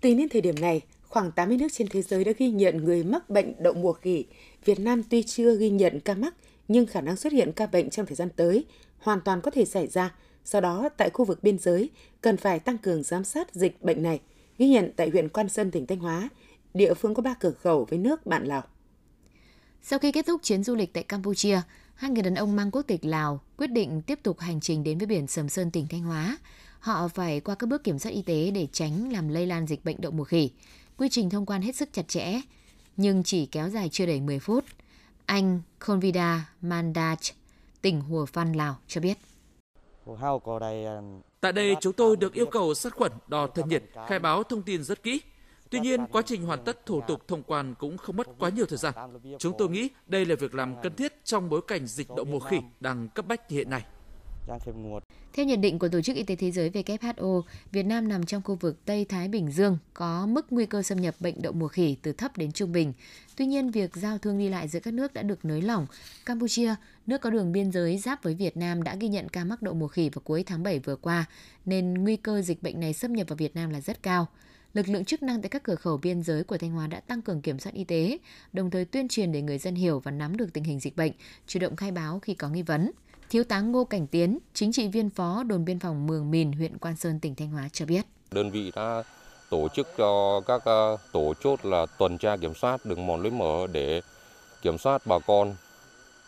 Tính 0.00 0.16
đến 0.16 0.28
thời 0.32 0.40
điểm 0.40 0.60
này, 0.60 0.80
khoảng 1.08 1.32
80 1.32 1.56
nước 1.56 1.68
trên 1.72 1.88
thế 1.88 2.02
giới 2.02 2.24
đã 2.24 2.32
ghi 2.38 2.50
nhận 2.50 2.76
người 2.76 3.04
mắc 3.04 3.30
bệnh 3.30 3.62
đậu 3.62 3.74
mùa 3.74 3.92
khỉ. 3.92 4.24
Việt 4.64 4.80
Nam 4.80 5.02
tuy 5.02 5.22
chưa 5.22 5.56
ghi 5.56 5.70
nhận 5.70 6.00
ca 6.00 6.14
mắc, 6.14 6.34
nhưng 6.68 6.86
khả 6.86 7.00
năng 7.00 7.16
xuất 7.16 7.32
hiện 7.32 7.52
ca 7.52 7.66
bệnh 7.66 7.90
trong 7.90 8.06
thời 8.06 8.16
gian 8.16 8.28
tới 8.36 8.64
hoàn 8.98 9.20
toàn 9.20 9.40
có 9.40 9.50
thể 9.50 9.64
xảy 9.64 9.86
ra. 9.86 10.14
Do 10.44 10.60
đó, 10.60 10.88
tại 10.96 11.10
khu 11.10 11.24
vực 11.24 11.42
biên 11.42 11.58
giới, 11.58 11.90
cần 12.20 12.36
phải 12.36 12.60
tăng 12.60 12.78
cường 12.78 13.02
giám 13.02 13.24
sát 13.24 13.54
dịch 13.54 13.82
bệnh 13.82 14.02
này. 14.02 14.20
Ghi 14.58 14.68
nhận 14.68 14.90
tại 14.96 15.10
huyện 15.10 15.28
Quan 15.28 15.48
Sơn, 15.48 15.70
tỉnh 15.70 15.86
Thanh 15.86 15.98
Hóa, 15.98 16.28
địa 16.74 16.94
phương 16.94 17.14
có 17.14 17.22
ba 17.22 17.34
cửa 17.40 17.50
khẩu 17.50 17.84
với 17.84 17.98
nước 17.98 18.26
bạn 18.26 18.44
Lào. 18.44 18.62
Sau 19.82 19.98
khi 19.98 20.12
kết 20.12 20.26
thúc 20.26 20.40
chuyến 20.42 20.64
du 20.64 20.74
lịch 20.74 20.92
tại 20.92 21.02
Campuchia, 21.02 21.60
hai 21.94 22.10
người 22.10 22.22
đàn 22.22 22.34
ông 22.34 22.56
mang 22.56 22.70
quốc 22.70 22.82
tịch 22.82 23.04
Lào 23.04 23.40
quyết 23.56 23.66
định 23.66 24.02
tiếp 24.02 24.18
tục 24.22 24.38
hành 24.38 24.60
trình 24.60 24.84
đến 24.84 24.98
với 24.98 25.06
biển 25.06 25.26
Sầm 25.26 25.48
Sơn, 25.48 25.70
tỉnh 25.70 25.86
Thanh 25.90 26.02
Hóa. 26.02 26.38
Họ 26.80 27.08
phải 27.08 27.40
qua 27.40 27.54
các 27.54 27.66
bước 27.66 27.84
kiểm 27.84 27.98
soát 27.98 28.12
y 28.12 28.22
tế 28.22 28.50
để 28.50 28.66
tránh 28.72 29.12
làm 29.12 29.28
lây 29.28 29.46
lan 29.46 29.66
dịch 29.66 29.84
bệnh 29.84 30.00
đậu 30.00 30.12
mùa 30.12 30.24
khỉ. 30.24 30.50
Quy 30.96 31.08
trình 31.08 31.30
thông 31.30 31.46
quan 31.46 31.62
hết 31.62 31.76
sức 31.76 31.88
chặt 31.92 32.08
chẽ, 32.08 32.40
nhưng 32.96 33.22
chỉ 33.22 33.46
kéo 33.46 33.68
dài 33.68 33.88
chưa 33.88 34.06
đầy 34.06 34.20
10 34.20 34.38
phút. 34.38 34.64
Anh 35.26 35.60
Konvida 35.86 36.50
Mandach, 36.60 37.18
tỉnh 37.82 38.00
Hùa 38.00 38.26
Phan, 38.26 38.52
Lào 38.52 38.76
cho 38.86 39.00
biết. 39.00 39.18
Tại 41.40 41.52
đây 41.52 41.74
chúng 41.80 41.92
tôi 41.92 42.16
được 42.16 42.32
yêu 42.32 42.46
cầu 42.46 42.74
sát 42.74 42.94
khuẩn, 42.94 43.12
đo 43.28 43.46
thân 43.46 43.68
nhiệt, 43.68 43.82
khai 44.08 44.18
báo 44.18 44.42
thông 44.42 44.62
tin 44.62 44.84
rất 44.84 45.02
kỹ. 45.02 45.20
Tuy 45.70 45.80
nhiên, 45.80 46.06
quá 46.06 46.22
trình 46.26 46.42
hoàn 46.42 46.64
tất 46.64 46.86
thủ 46.86 47.00
tục 47.08 47.28
thông 47.28 47.42
quan 47.42 47.74
cũng 47.78 47.98
không 47.98 48.16
mất 48.16 48.26
quá 48.38 48.50
nhiều 48.50 48.66
thời 48.66 48.78
gian. 48.78 48.94
Chúng 49.38 49.54
tôi 49.58 49.68
nghĩ 49.68 49.88
đây 50.06 50.24
là 50.24 50.34
việc 50.34 50.54
làm 50.54 50.74
cần 50.82 50.94
thiết 50.94 51.24
trong 51.24 51.48
bối 51.48 51.60
cảnh 51.66 51.86
dịch 51.86 52.08
đậu 52.16 52.24
mùa 52.24 52.40
khỉ 52.40 52.56
đang 52.80 53.08
cấp 53.08 53.26
bách 53.26 53.50
hiện 53.50 53.70
nay. 53.70 53.84
Theo 55.32 55.46
nhận 55.46 55.60
định 55.60 55.78
của 55.78 55.88
Tổ 55.88 56.00
chức 56.00 56.16
Y 56.16 56.22
tế 56.22 56.36
Thế 56.36 56.50
giới 56.50 56.70
WHO, 56.70 57.42
Việt 57.72 57.82
Nam 57.82 58.08
nằm 58.08 58.26
trong 58.26 58.42
khu 58.42 58.54
vực 58.54 58.84
Tây 58.84 59.04
Thái 59.04 59.28
Bình 59.28 59.50
Dương 59.50 59.78
có 59.94 60.26
mức 60.26 60.46
nguy 60.50 60.66
cơ 60.66 60.82
xâm 60.82 61.00
nhập 61.00 61.14
bệnh 61.20 61.42
đậu 61.42 61.52
mùa 61.52 61.68
khỉ 61.68 61.96
từ 62.02 62.12
thấp 62.12 62.36
đến 62.36 62.52
trung 62.52 62.72
bình. 62.72 62.92
Tuy 63.36 63.46
nhiên, 63.46 63.70
việc 63.70 63.96
giao 63.96 64.18
thương 64.18 64.38
đi 64.38 64.48
lại 64.48 64.68
giữa 64.68 64.80
các 64.80 64.94
nước 64.94 65.14
đã 65.14 65.22
được 65.22 65.44
nới 65.44 65.62
lỏng. 65.62 65.86
Campuchia, 66.26 66.74
nước 67.06 67.20
có 67.20 67.30
đường 67.30 67.52
biên 67.52 67.72
giới 67.72 67.98
giáp 67.98 68.22
với 68.22 68.34
Việt 68.34 68.56
Nam 68.56 68.82
đã 68.82 68.94
ghi 68.94 69.08
nhận 69.08 69.28
ca 69.28 69.44
mắc 69.44 69.62
đậu 69.62 69.74
mùa 69.74 69.88
khỉ 69.88 70.08
vào 70.08 70.22
cuối 70.24 70.42
tháng 70.46 70.62
7 70.62 70.78
vừa 70.78 70.96
qua, 70.96 71.24
nên 71.64 71.94
nguy 71.94 72.16
cơ 72.16 72.42
dịch 72.42 72.62
bệnh 72.62 72.80
này 72.80 72.92
xâm 72.92 73.12
nhập 73.12 73.28
vào 73.28 73.36
Việt 73.36 73.56
Nam 73.56 73.70
là 73.70 73.80
rất 73.80 74.02
cao. 74.02 74.26
Lực 74.74 74.88
lượng 74.88 75.04
chức 75.04 75.22
năng 75.22 75.42
tại 75.42 75.48
các 75.48 75.62
cửa 75.62 75.74
khẩu 75.74 75.96
biên 75.96 76.22
giới 76.22 76.44
của 76.44 76.58
Thanh 76.58 76.70
Hóa 76.70 76.86
đã 76.86 77.00
tăng 77.00 77.22
cường 77.22 77.40
kiểm 77.40 77.58
soát 77.58 77.72
y 77.74 77.84
tế, 77.84 78.18
đồng 78.52 78.70
thời 78.70 78.84
tuyên 78.84 79.08
truyền 79.08 79.32
để 79.32 79.42
người 79.42 79.58
dân 79.58 79.74
hiểu 79.74 80.00
và 80.00 80.10
nắm 80.10 80.36
được 80.36 80.52
tình 80.52 80.64
hình 80.64 80.80
dịch 80.80 80.96
bệnh, 80.96 81.12
chủ 81.46 81.60
động 81.60 81.76
khai 81.76 81.90
báo 81.90 82.18
khi 82.18 82.34
có 82.34 82.48
nghi 82.48 82.62
vấn. 82.62 82.90
Thiếu 83.30 83.44
tá 83.44 83.60
Ngô 83.60 83.84
Cảnh 83.84 84.06
Tiến, 84.06 84.38
chính 84.54 84.72
trị 84.72 84.88
viên 84.88 85.10
phó 85.10 85.42
đồn 85.42 85.64
biên 85.64 85.78
phòng 85.78 86.06
Mường 86.06 86.30
Mìn, 86.30 86.52
huyện 86.52 86.78
Quan 86.78 86.96
Sơn, 86.96 87.20
tỉnh 87.20 87.34
Thanh 87.34 87.50
Hóa 87.50 87.68
cho 87.72 87.86
biết. 87.86 88.02
Đơn 88.30 88.50
vị 88.50 88.72
đã 88.76 89.02
tổ 89.50 89.68
chức 89.74 89.88
cho 89.96 90.40
các 90.46 90.64
ờ, 90.64 90.96
tổ 91.12 91.34
chốt 91.40 91.64
là 91.64 91.86
tuần 91.98 92.18
tra 92.18 92.36
kiểm 92.36 92.54
soát 92.54 92.86
đường 92.86 93.06
mòn 93.06 93.22
lối 93.22 93.30
mở 93.30 93.66
để 93.72 94.00
kiểm 94.62 94.78
soát 94.78 95.02
bà 95.06 95.18
con 95.18 95.54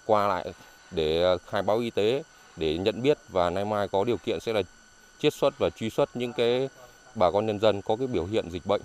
qua 0.06 0.28
lại 0.28 0.52
để 0.90 1.37
khai 1.46 1.62
báo 1.62 1.78
y 1.78 1.90
tế 1.90 2.22
để 2.56 2.78
nhận 2.78 3.02
biết 3.02 3.18
và 3.28 3.50
nay 3.50 3.64
mai 3.64 3.88
có 3.88 4.04
điều 4.04 4.16
kiện 4.16 4.40
sẽ 4.40 4.52
là 4.52 4.62
chiết 5.18 5.34
xuất 5.34 5.58
và 5.58 5.70
truy 5.70 5.90
xuất 5.90 6.16
những 6.16 6.32
cái 6.32 6.68
bà 7.14 7.30
con 7.30 7.46
nhân 7.46 7.61
dân 7.61 7.82
có 7.82 7.96
cái 7.96 8.06
biểu 8.06 8.24
hiện 8.24 8.50
dịch 8.50 8.66
bệnh. 8.66 8.82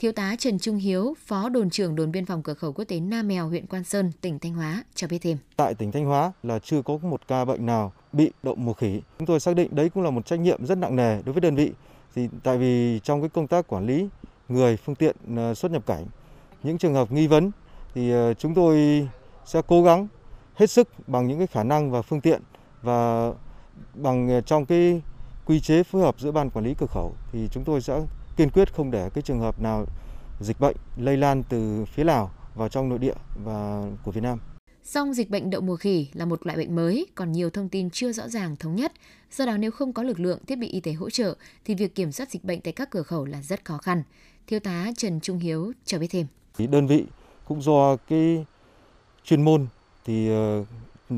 Thiếu 0.00 0.12
tá 0.12 0.36
Trần 0.38 0.58
Trung 0.58 0.76
Hiếu, 0.76 1.14
Phó 1.26 1.48
đồn 1.48 1.70
trưởng 1.70 1.96
đồn 1.96 2.12
biên 2.12 2.26
phòng 2.26 2.42
cửa 2.42 2.54
khẩu 2.54 2.72
quốc 2.72 2.84
tế 2.84 3.00
Nam 3.00 3.28
Mèo, 3.28 3.48
huyện 3.48 3.66
Quan 3.66 3.84
Sơn, 3.84 4.12
tỉnh 4.20 4.38
Thanh 4.38 4.54
Hóa 4.54 4.84
cho 4.94 5.06
biết 5.06 5.18
thêm. 5.22 5.38
Tại 5.56 5.74
tỉnh 5.74 5.92
Thanh 5.92 6.04
Hóa 6.04 6.32
là 6.42 6.58
chưa 6.58 6.82
có 6.82 6.98
một 7.02 7.28
ca 7.28 7.44
bệnh 7.44 7.66
nào 7.66 7.92
bị 8.12 8.30
đậu 8.42 8.54
mùa 8.54 8.72
khỉ. 8.72 9.00
Chúng 9.18 9.26
tôi 9.26 9.40
xác 9.40 9.56
định 9.56 9.74
đấy 9.74 9.90
cũng 9.90 10.02
là 10.02 10.10
một 10.10 10.26
trách 10.26 10.40
nhiệm 10.40 10.66
rất 10.66 10.78
nặng 10.78 10.96
nề 10.96 11.22
đối 11.22 11.32
với 11.32 11.40
đơn 11.40 11.54
vị. 11.54 11.72
Thì 12.14 12.28
tại 12.42 12.58
vì 12.58 13.00
trong 13.04 13.20
cái 13.20 13.28
công 13.28 13.46
tác 13.46 13.66
quản 13.66 13.86
lý 13.86 14.08
người 14.48 14.76
phương 14.76 14.94
tiện 14.94 15.16
ờ, 15.36 15.54
xuất 15.54 15.72
nhập 15.72 15.86
cảnh, 15.86 16.06
những 16.62 16.78
trường 16.78 16.94
hợp 16.94 17.12
nghi 17.12 17.26
vấn 17.26 17.50
thì 17.94 18.10
ờ, 18.10 18.34
chúng 18.34 18.54
tôi 18.54 19.08
sẽ 19.44 19.62
cố 19.66 19.82
gắng 19.82 20.08
hết 20.54 20.70
sức 20.70 20.88
bằng 21.06 21.26
những 21.26 21.38
cái 21.38 21.46
khả 21.46 21.62
năng 21.62 21.90
và 21.90 22.02
phương 22.02 22.20
tiện 22.20 22.42
và 22.82 23.32
bằng 23.94 24.28
ờ, 24.28 24.40
trong 24.40 24.66
cái 24.66 25.02
quy 25.46 25.60
chế 25.60 25.82
phối 25.82 26.02
hợp 26.02 26.14
giữa 26.18 26.30
ban 26.30 26.50
quản 26.50 26.64
lý 26.64 26.74
cửa 26.78 26.86
khẩu 26.86 27.12
thì 27.32 27.48
chúng 27.52 27.64
tôi 27.64 27.80
sẽ 27.80 28.00
kiên 28.40 28.50
quyết 28.50 28.74
không 28.74 28.90
để 28.90 29.10
cái 29.14 29.22
trường 29.22 29.40
hợp 29.40 29.60
nào 29.60 29.86
dịch 30.40 30.60
bệnh 30.60 30.76
lây 30.96 31.16
lan 31.16 31.42
từ 31.48 31.84
phía 31.84 32.04
Lào 32.04 32.30
vào 32.54 32.68
trong 32.68 32.88
nội 32.88 32.98
địa 32.98 33.14
và 33.44 33.82
của 34.04 34.10
Việt 34.10 34.20
Nam. 34.20 34.38
Song 34.84 35.14
dịch 35.14 35.30
bệnh 35.30 35.50
đậu 35.50 35.60
mùa 35.60 35.76
khỉ 35.76 36.08
là 36.12 36.24
một 36.24 36.46
loại 36.46 36.58
bệnh 36.58 36.76
mới, 36.76 37.06
còn 37.14 37.32
nhiều 37.32 37.50
thông 37.50 37.68
tin 37.68 37.90
chưa 37.90 38.12
rõ 38.12 38.28
ràng 38.28 38.56
thống 38.56 38.76
nhất. 38.76 38.92
Do 39.32 39.46
đó 39.46 39.56
nếu 39.56 39.70
không 39.70 39.92
có 39.92 40.02
lực 40.02 40.20
lượng 40.20 40.38
thiết 40.46 40.56
bị 40.56 40.68
y 40.68 40.80
tế 40.80 40.92
hỗ 40.92 41.10
trợ 41.10 41.34
thì 41.64 41.74
việc 41.74 41.94
kiểm 41.94 42.12
soát 42.12 42.30
dịch 42.30 42.44
bệnh 42.44 42.60
tại 42.60 42.72
các 42.72 42.90
cửa 42.90 43.02
khẩu 43.02 43.24
là 43.24 43.42
rất 43.42 43.64
khó 43.64 43.78
khăn. 43.78 44.02
Thiếu 44.46 44.60
tá 44.60 44.86
Trần 44.96 45.20
Trung 45.20 45.38
Hiếu 45.38 45.72
cho 45.84 45.98
biết 45.98 46.08
thêm. 46.10 46.26
Đơn 46.58 46.86
vị 46.86 47.04
cũng 47.44 47.62
do 47.62 47.96
cái 47.96 48.44
chuyên 49.24 49.42
môn 49.42 49.66
thì 50.04 50.28
ờ, 50.28 50.64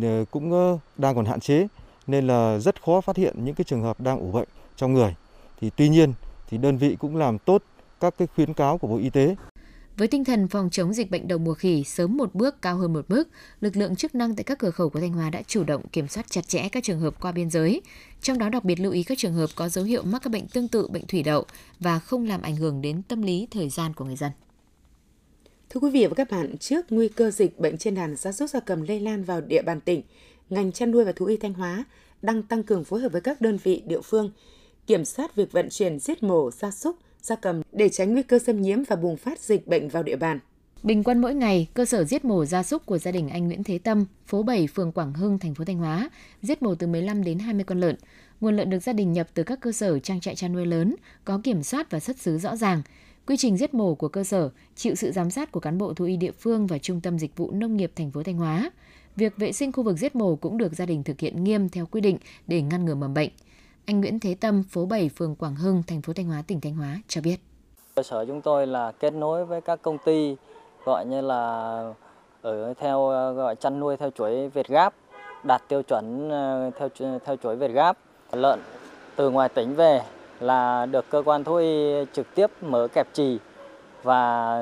ờ, 0.02 0.24
cũng 0.30 0.52
ờ, 0.52 0.78
đang 0.96 1.14
còn 1.14 1.26
hạn 1.26 1.40
chế 1.40 1.66
nên 2.06 2.26
là 2.26 2.58
rất 2.58 2.82
khó 2.82 3.00
phát 3.00 3.16
hiện 3.16 3.44
những 3.44 3.54
cái 3.54 3.64
trường 3.64 3.82
hợp 3.82 4.00
đang 4.00 4.20
ủ 4.20 4.32
bệnh 4.32 4.48
trong 4.76 4.92
người. 4.92 5.14
Thì 5.61 5.70
tuy 5.76 5.88
nhiên 5.88 6.12
thì 6.52 6.58
đơn 6.58 6.78
vị 6.78 6.96
cũng 6.98 7.16
làm 7.16 7.38
tốt 7.38 7.62
các 8.00 8.14
cái 8.18 8.28
khuyến 8.34 8.54
cáo 8.54 8.78
của 8.78 8.88
Bộ 8.88 8.98
Y 8.98 9.10
tế. 9.10 9.36
Với 9.96 10.08
tinh 10.08 10.24
thần 10.24 10.48
phòng 10.48 10.70
chống 10.70 10.92
dịch 10.92 11.10
bệnh 11.10 11.28
đầu 11.28 11.38
mùa 11.38 11.54
khỉ 11.54 11.84
sớm 11.84 12.16
một 12.16 12.34
bước 12.34 12.62
cao 12.62 12.76
hơn 12.76 12.92
một 12.92 13.08
bước, 13.08 13.28
lực 13.60 13.76
lượng 13.76 13.96
chức 13.96 14.14
năng 14.14 14.36
tại 14.36 14.44
các 14.44 14.58
cửa 14.58 14.70
khẩu 14.70 14.90
của 14.90 15.00
Thanh 15.00 15.12
Hóa 15.12 15.30
đã 15.30 15.42
chủ 15.46 15.64
động 15.64 15.82
kiểm 15.92 16.08
soát 16.08 16.30
chặt 16.30 16.48
chẽ 16.48 16.68
các 16.68 16.84
trường 16.84 17.00
hợp 17.00 17.20
qua 17.20 17.32
biên 17.32 17.50
giới, 17.50 17.82
trong 18.20 18.38
đó 18.38 18.48
đặc 18.48 18.64
biệt 18.64 18.80
lưu 18.80 18.92
ý 18.92 19.02
các 19.02 19.18
trường 19.18 19.34
hợp 19.34 19.46
có 19.54 19.68
dấu 19.68 19.84
hiệu 19.84 20.02
mắc 20.02 20.22
các 20.22 20.30
bệnh 20.30 20.48
tương 20.48 20.68
tự 20.68 20.88
bệnh 20.88 21.06
thủy 21.06 21.22
đậu 21.22 21.44
và 21.80 21.98
không 21.98 22.26
làm 22.26 22.42
ảnh 22.42 22.56
hưởng 22.56 22.82
đến 22.82 23.02
tâm 23.08 23.22
lý 23.22 23.48
thời 23.50 23.68
gian 23.68 23.92
của 23.94 24.04
người 24.04 24.16
dân. 24.16 24.30
Thưa 25.70 25.80
quý 25.80 25.90
vị 25.90 26.06
và 26.06 26.14
các 26.14 26.30
bạn, 26.30 26.58
trước 26.58 26.86
nguy 26.90 27.08
cơ 27.08 27.30
dịch 27.30 27.58
bệnh 27.58 27.78
trên 27.78 27.94
đàn 27.94 28.16
gia 28.16 28.32
súc 28.32 28.50
gia 28.50 28.60
cầm 28.60 28.82
lây 28.82 29.00
lan 29.00 29.24
vào 29.24 29.40
địa 29.40 29.62
bàn 29.62 29.80
tỉnh, 29.80 30.02
ngành 30.50 30.72
chăn 30.72 30.90
nuôi 30.90 31.04
và 31.04 31.12
thú 31.12 31.26
y 31.26 31.36
Thanh 31.36 31.54
Hóa 31.54 31.84
đang 32.22 32.42
tăng 32.42 32.62
cường 32.62 32.84
phối 32.84 33.00
hợp 33.00 33.12
với 33.12 33.20
các 33.20 33.40
đơn 33.40 33.58
vị 33.62 33.82
địa 33.86 34.00
phương 34.00 34.30
kiểm 34.87 35.05
soát 35.05 35.37
việc 35.37 35.53
vận 35.53 35.68
chuyển 35.71 35.99
giết 35.99 36.23
mổ 36.23 36.51
gia 36.51 36.71
súc, 36.71 36.97
gia 37.23 37.37
cầm 37.37 37.62
để 37.73 37.88
tránh 37.88 38.12
nguy 38.12 38.23
cơ 38.23 38.38
xâm 38.38 38.62
nhiễm 38.62 38.83
và 38.88 38.97
bùng 38.97 39.16
phát 39.16 39.40
dịch 39.40 39.66
bệnh 39.66 39.88
vào 39.88 40.03
địa 40.03 40.16
bàn. 40.16 40.38
Bình 40.83 41.05
quân 41.05 41.18
mỗi 41.18 41.35
ngày, 41.35 41.68
cơ 41.75 41.85
sở 41.85 42.05
giết 42.05 42.25
mổ 42.25 42.45
gia 42.45 42.62
súc 42.62 42.87
của 42.87 42.99
gia 42.99 43.11
đình 43.11 43.29
anh 43.29 43.47
Nguyễn 43.47 43.64
Thế 43.64 43.79
Tâm, 43.79 44.05
phố 44.27 44.42
7, 44.42 44.66
phường 44.66 44.92
Quảng 44.92 45.14
Hưng, 45.14 45.38
thành 45.38 45.55
phố 45.55 45.64
Thanh 45.64 45.79
Hóa, 45.79 46.11
giết 46.42 46.62
mổ 46.62 46.75
từ 46.75 46.87
15 46.87 47.25
đến 47.25 47.38
20 47.38 47.64
con 47.64 47.81
lợn. 47.81 47.97
Nguồn 48.40 48.57
lợn 48.57 48.71
được 48.71 48.79
gia 48.79 48.92
đình 48.92 49.12
nhập 49.12 49.29
từ 49.35 49.42
các 49.42 49.61
cơ 49.61 49.73
sở 49.73 49.99
trang 49.99 50.21
trại 50.21 50.35
chăn 50.35 50.53
nuôi 50.53 50.66
lớn, 50.66 50.97
có 51.25 51.40
kiểm 51.45 51.62
soát 51.62 51.90
và 51.90 52.01
xuất 52.01 52.18
xứ 52.18 52.38
rõ 52.38 52.57
ràng. 52.57 52.83
Quy 53.27 53.37
trình 53.37 53.57
giết 53.57 53.75
mổ 53.75 53.95
của 53.95 54.09
cơ 54.09 54.25
sở 54.25 54.51
chịu 54.77 54.95
sự 54.95 55.12
giám 55.12 55.31
sát 55.31 55.53
của 55.53 55.61
cán 55.61 55.79
bộ 55.79 55.95
thú 55.95 56.05
y 56.05 56.16
địa 56.16 56.33
phương 56.40 56.66
và 56.66 56.79
Trung 56.79 57.01
tâm 57.01 57.18
Dịch 57.18 57.37
vụ 57.37 57.51
Nông 57.51 57.77
nghiệp 57.77 57.92
thành 57.97 58.11
phố 58.11 58.23
Thanh 58.23 58.37
Hóa. 58.37 58.71
Việc 59.16 59.37
vệ 59.37 59.53
sinh 59.53 59.73
khu 59.73 59.83
vực 59.83 59.99
giết 59.99 60.16
mổ 60.16 60.37
cũng 60.37 60.59
được 60.59 60.75
gia 60.75 60.87
đình 60.87 61.03
thực 61.03 61.21
hiện 61.21 61.45
nghiêm 61.45 61.68
theo 61.68 61.87
quy 61.87 62.01
định 62.01 62.18
để 62.47 62.62
ngăn 62.62 62.85
ngừa 62.85 62.95
mầm 62.95 63.14
bệnh. 63.14 63.31
Anh 63.87 64.01
Nguyễn 64.01 64.21
Thế 64.21 64.35
Tâm, 64.40 64.62
phố 64.71 64.87
7, 64.87 65.11
phường 65.16 65.35
Quảng 65.35 65.55
Hưng, 65.55 65.83
thành 65.87 66.03
phố 66.03 66.12
Thanh 66.12 66.27
Hóa, 66.27 66.42
tỉnh 66.47 66.61
Thanh 66.61 66.75
Hóa 66.75 66.99
cho 67.09 67.21
biết. 67.21 67.37
Cơ 67.95 68.03
sở 68.03 68.25
chúng 68.25 68.40
tôi 68.40 68.66
là 68.66 68.92
kết 68.92 69.12
nối 69.12 69.45
với 69.45 69.61
các 69.61 69.83
công 69.83 69.99
ty 69.99 70.37
gọi 70.85 71.07
như 71.07 71.21
là 71.21 71.40
ở 72.42 72.75
theo 72.75 73.09
gọi 73.37 73.57
chăn 73.57 73.81
nuôi 73.81 73.97
theo 73.97 74.11
chuỗi 74.11 74.49
Việt 74.49 74.68
Gáp, 74.68 74.95
đạt 75.45 75.62
tiêu 75.68 75.83
chuẩn 75.83 76.31
ờ, 76.31 76.71
theo 76.79 76.88
theo 77.25 77.37
chuỗi 77.37 77.57
Việt 77.57 77.71
Gáp. 77.71 77.99
Lợn 78.33 78.61
từ 79.16 79.31
ngoài 79.31 79.49
tỉnh 79.49 79.75
về 79.75 80.03
là 80.40 80.87
được 80.87 81.05
cơ 81.11 81.23
quan 81.25 81.45
thú 81.45 81.55
y 81.55 81.92
trực 82.12 82.35
tiếp 82.35 82.51
mở 82.61 82.88
kẹp 82.95 83.07
trì 83.12 83.38
và 84.03 84.59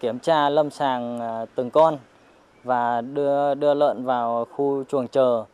kiểm 0.00 0.18
tra 0.18 0.48
lâm 0.48 0.70
sàng 0.70 1.18
ờ, 1.20 1.46
từng 1.54 1.70
con 1.70 1.98
và 2.64 3.00
đưa 3.00 3.54
đưa 3.54 3.74
lợn 3.74 4.04
vào 4.04 4.44
khu 4.44 4.84
chuồng 4.84 5.08
chờ 5.08 5.44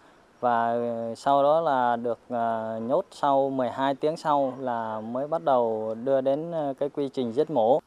và 0.45 0.73
ờ, 0.73 1.15
sau 1.17 1.43
đó 1.43 1.61
là 1.61 1.97
được 1.97 2.19
ờ, 2.29 2.81
nhốt 2.89 3.07
sau 3.11 3.51
12 3.51 3.95
tiếng 3.95 4.17
sau 4.17 4.57
là 4.61 5.01
mới 5.01 5.29
bắt 5.29 5.45
đầu 5.45 5.95
đưa 6.05 6.21
đến 6.21 6.51
ờ, 6.51 6.75
cái 6.81 6.89
quy 6.89 7.09
trình 7.15 7.33
giết 7.33 7.51
mổ. 7.51 7.81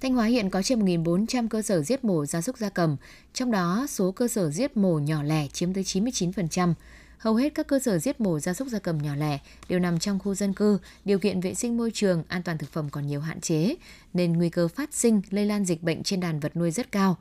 Thanh 0.00 0.14
Hóa 0.14 0.24
hiện 0.24 0.50
có 0.50 0.62
trên 0.62 0.84
1.400 0.84 1.48
cơ 1.48 1.62
sở 1.62 1.82
giết 1.82 2.04
mổ 2.04 2.26
gia 2.26 2.40
súc 2.40 2.56
gia 2.56 2.68
cầm, 2.68 2.96
trong 3.32 3.50
đó 3.50 3.86
số 3.88 4.12
cơ 4.12 4.28
sở 4.28 4.50
giết 4.50 4.76
mổ 4.76 4.98
nhỏ 4.98 5.22
lẻ 5.22 5.46
chiếm 5.48 5.74
tới 5.74 5.84
99%. 5.84 6.74
Hầu 7.18 7.34
hết 7.34 7.54
các 7.54 7.66
cơ 7.66 7.78
sở 7.78 7.98
giết 7.98 8.20
mổ 8.20 8.38
gia 8.38 8.54
súc 8.54 8.68
gia 8.68 8.78
cầm 8.78 8.98
nhỏ 8.98 9.14
lẻ 9.14 9.38
đều 9.68 9.78
nằm 9.78 9.98
trong 9.98 10.18
khu 10.18 10.34
dân 10.34 10.52
cư, 10.52 10.78
điều 11.04 11.18
kiện 11.18 11.40
vệ 11.40 11.54
sinh 11.54 11.76
môi 11.76 11.90
trường, 11.94 12.22
an 12.28 12.42
toàn 12.42 12.58
thực 12.58 12.70
phẩm 12.70 12.88
còn 12.90 13.06
nhiều 13.06 13.20
hạn 13.20 13.40
chế, 13.40 13.74
nên 14.14 14.32
nguy 14.32 14.50
cơ 14.50 14.68
phát 14.68 14.94
sinh, 14.94 15.22
lây 15.30 15.46
lan 15.46 15.64
dịch 15.64 15.82
bệnh 15.82 16.02
trên 16.02 16.20
đàn 16.20 16.40
vật 16.40 16.56
nuôi 16.56 16.70
rất 16.70 16.92
cao. 16.92 17.16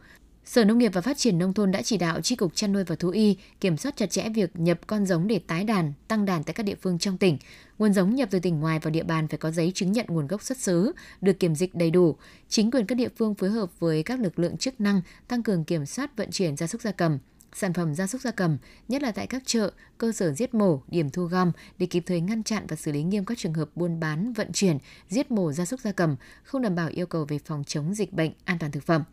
Sở 0.47 0.65
Nông 0.65 0.77
nghiệp 0.77 0.91
và 0.93 1.01
Phát 1.01 1.17
triển 1.17 1.37
Nông 1.37 1.53
thôn 1.53 1.71
đã 1.71 1.81
chỉ 1.81 1.97
đạo 1.97 2.21
Tri 2.21 2.35
Cục 2.35 2.55
Chăn 2.55 2.73
nuôi 2.73 2.83
và 2.83 2.95
Thú 2.95 3.09
y 3.09 3.37
kiểm 3.61 3.77
soát 3.77 3.97
chặt 3.97 4.05
chẽ 4.05 4.29
việc 4.29 4.49
nhập 4.53 4.79
con 4.87 5.05
giống 5.05 5.27
để 5.27 5.39
tái 5.47 5.63
đàn, 5.63 5.93
tăng 6.07 6.25
đàn 6.25 6.43
tại 6.43 6.53
các 6.53 6.63
địa 6.63 6.75
phương 6.81 6.99
trong 6.99 7.17
tỉnh. 7.17 7.37
Nguồn 7.79 7.93
giống 7.93 8.15
nhập 8.15 8.29
từ 8.31 8.39
tỉnh 8.39 8.59
ngoài 8.59 8.79
vào 8.79 8.91
địa 8.91 9.03
bàn 9.03 9.27
phải 9.27 9.37
có 9.37 9.51
giấy 9.51 9.71
chứng 9.75 9.91
nhận 9.91 10.05
nguồn 10.09 10.27
gốc 10.27 10.43
xuất 10.43 10.57
xứ, 10.57 10.91
được 11.21 11.39
kiểm 11.39 11.55
dịch 11.55 11.75
đầy 11.75 11.91
đủ. 11.91 12.15
Chính 12.49 12.71
quyền 12.71 12.85
các 12.85 12.95
địa 12.95 13.09
phương 13.17 13.35
phối 13.35 13.49
hợp 13.49 13.79
với 13.79 14.03
các 14.03 14.19
lực 14.19 14.39
lượng 14.39 14.57
chức 14.57 14.81
năng 14.81 15.01
tăng 15.27 15.43
cường 15.43 15.63
kiểm 15.63 15.85
soát 15.85 16.17
vận 16.17 16.31
chuyển 16.31 16.57
gia 16.57 16.67
súc 16.67 16.81
gia 16.81 16.91
cầm, 16.91 17.19
sản 17.53 17.73
phẩm 17.73 17.95
gia 17.95 18.07
súc 18.07 18.21
gia 18.21 18.31
cầm, 18.31 18.57
nhất 18.87 19.01
là 19.01 19.11
tại 19.11 19.27
các 19.27 19.43
chợ, 19.45 19.71
cơ 19.97 20.11
sở 20.11 20.33
giết 20.33 20.53
mổ, 20.53 20.81
điểm 20.87 21.09
thu 21.09 21.23
gom 21.23 21.51
để 21.77 21.85
kịp 21.85 22.03
thời 22.05 22.21
ngăn 22.21 22.43
chặn 22.43 22.65
và 22.67 22.75
xử 22.75 22.91
lý 22.91 23.03
nghiêm 23.03 23.25
các 23.25 23.37
trường 23.37 23.53
hợp 23.53 23.69
buôn 23.75 23.99
bán, 23.99 24.33
vận 24.33 24.51
chuyển, 24.53 24.77
giết 25.09 25.31
mổ 25.31 25.51
gia 25.51 25.65
súc 25.65 25.79
gia 25.79 25.91
cầm 25.91 26.15
không 26.43 26.61
đảm 26.61 26.75
bảo 26.75 26.89
yêu 26.89 27.05
cầu 27.05 27.25
về 27.25 27.39
phòng 27.45 27.63
chống 27.63 27.93
dịch 27.93 28.13
bệnh, 28.13 28.31
an 28.45 28.59
toàn 28.59 28.71
thực 28.71 28.83
phẩm. 28.83 29.03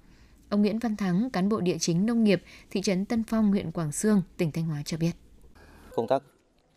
Ông 0.55 0.63
Nguyễn 0.63 0.79
Văn 0.79 0.97
Thắng, 0.97 1.31
cán 1.31 1.49
bộ 1.49 1.61
địa 1.61 1.77
chính 1.81 2.07
nông 2.07 2.25
nghiệp 2.25 2.43
thị 2.71 2.83
trấn 2.83 3.05
Tân 3.05 3.25
Phong, 3.25 3.51
huyện 3.51 3.73
Quảng 3.73 3.93
Sương, 3.93 4.23
tỉnh 4.37 4.53
Thanh 4.53 4.65
Hóa 4.65 4.83
cho 4.85 4.97
biết. 4.97 5.13
Công 5.95 6.07
tác 6.07 6.23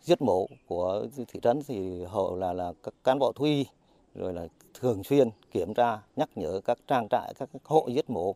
giết 0.02 0.22
mổ 0.22 0.46
của 0.66 1.06
thị 1.16 1.40
trấn 1.42 1.62
thì 1.66 2.04
hậu 2.04 2.36
là 2.36 2.52
là 2.52 2.72
các 2.82 2.94
cán 3.04 3.18
bộ 3.18 3.32
thú 3.32 3.44
y 3.44 3.66
rồi 4.14 4.32
là 4.32 4.46
thường 4.80 5.04
xuyên 5.04 5.30
kiểm 5.52 5.74
tra 5.74 5.98
nhắc 6.16 6.28
nhở 6.34 6.60
các 6.64 6.78
trang 6.86 7.08
trại 7.10 7.34
các 7.38 7.48
hộ 7.64 7.88
giết 7.94 8.10
mổ 8.10 8.34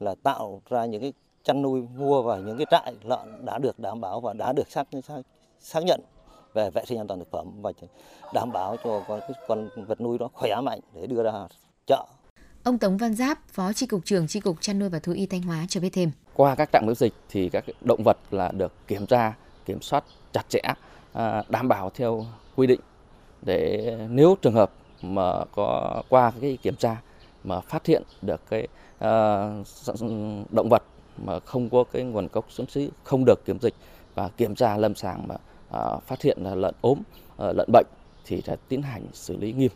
là 0.00 0.14
tạo 0.22 0.62
ra 0.68 0.84
những 0.84 1.00
cái 1.00 1.12
chăn 1.42 1.62
nuôi 1.62 1.82
mua 1.96 2.22
vào 2.22 2.40
những 2.40 2.56
cái 2.56 2.66
trại 2.70 2.94
lợn 3.04 3.44
đã 3.44 3.58
được 3.58 3.78
đảm 3.78 4.00
bảo 4.00 4.20
và 4.20 4.32
đã 4.32 4.52
được 4.52 4.70
xác 4.70 4.88
xác 5.60 5.84
nhận 5.84 6.00
về 6.54 6.70
vệ 6.70 6.84
sinh 6.86 6.98
an 6.98 7.06
toàn 7.06 7.20
thực 7.20 7.30
phẩm 7.30 7.62
và 7.62 7.72
đảm 8.34 8.52
bảo 8.52 8.76
cho 8.84 9.04
con, 9.08 9.20
con 9.48 9.68
vật 9.86 10.00
nuôi 10.00 10.18
đó 10.18 10.28
khỏe 10.32 10.60
mạnh 10.62 10.80
để 10.94 11.06
đưa 11.06 11.22
ra 11.22 11.32
chợ 11.86 12.06
Ông 12.64 12.78
Tống 12.78 12.96
Văn 12.96 13.14
Giáp, 13.14 13.38
Phó 13.48 13.72
Tri 13.72 13.86
Cục 13.86 14.04
trưởng 14.04 14.26
Tri 14.26 14.40
Cục 14.40 14.60
Chăn 14.60 14.78
nuôi 14.78 14.88
và 14.88 14.98
Thú 14.98 15.12
y 15.12 15.26
Thanh 15.26 15.42
Hóa 15.42 15.66
cho 15.68 15.80
biết 15.80 15.90
thêm. 15.92 16.10
Qua 16.34 16.54
các 16.54 16.72
trạm 16.72 16.86
kiểm 16.86 16.94
dịch 16.94 17.12
thì 17.28 17.48
các 17.48 17.64
động 17.80 18.02
vật 18.04 18.16
là 18.30 18.52
được 18.52 18.72
kiểm 18.88 19.06
tra, 19.06 19.34
kiểm 19.66 19.80
soát 19.80 20.04
chặt 20.32 20.42
chẽ, 20.48 20.60
à, 21.12 21.42
đảm 21.48 21.68
bảo 21.68 21.90
theo 21.94 22.26
quy 22.56 22.66
định 22.66 22.80
để 23.42 23.96
nếu 24.10 24.36
trường 24.42 24.54
hợp 24.54 24.72
mà 25.02 25.44
có 25.54 26.02
qua 26.08 26.32
cái 26.40 26.58
kiểm 26.62 26.76
tra 26.76 26.96
mà 27.44 27.60
phát 27.60 27.86
hiện 27.86 28.02
được 28.22 28.40
cái 28.50 28.68
uh, 28.94 30.52
động 30.52 30.68
vật 30.70 30.82
mà 31.16 31.40
không 31.40 31.70
có 31.70 31.84
cái 31.92 32.02
nguồn 32.02 32.28
gốc 32.32 32.46
xuất 32.48 32.70
xứ 32.70 32.90
không 33.04 33.24
được 33.24 33.44
kiểm 33.44 33.58
dịch 33.62 33.74
và 34.14 34.28
kiểm 34.36 34.54
tra 34.54 34.76
lâm 34.76 34.94
sàng 34.94 35.28
mà 35.28 35.34
uh, 35.34 36.02
phát 36.02 36.22
hiện 36.22 36.38
là 36.40 36.54
lợn 36.54 36.74
ốm, 36.80 36.98
uh, 36.98 37.56
lợn 37.56 37.68
bệnh 37.72 37.86
thì 38.24 38.42
sẽ 38.46 38.56
tiến 38.68 38.82
hành 38.82 39.02
xử 39.12 39.36
lý 39.36 39.52
nghiêm. 39.52 39.70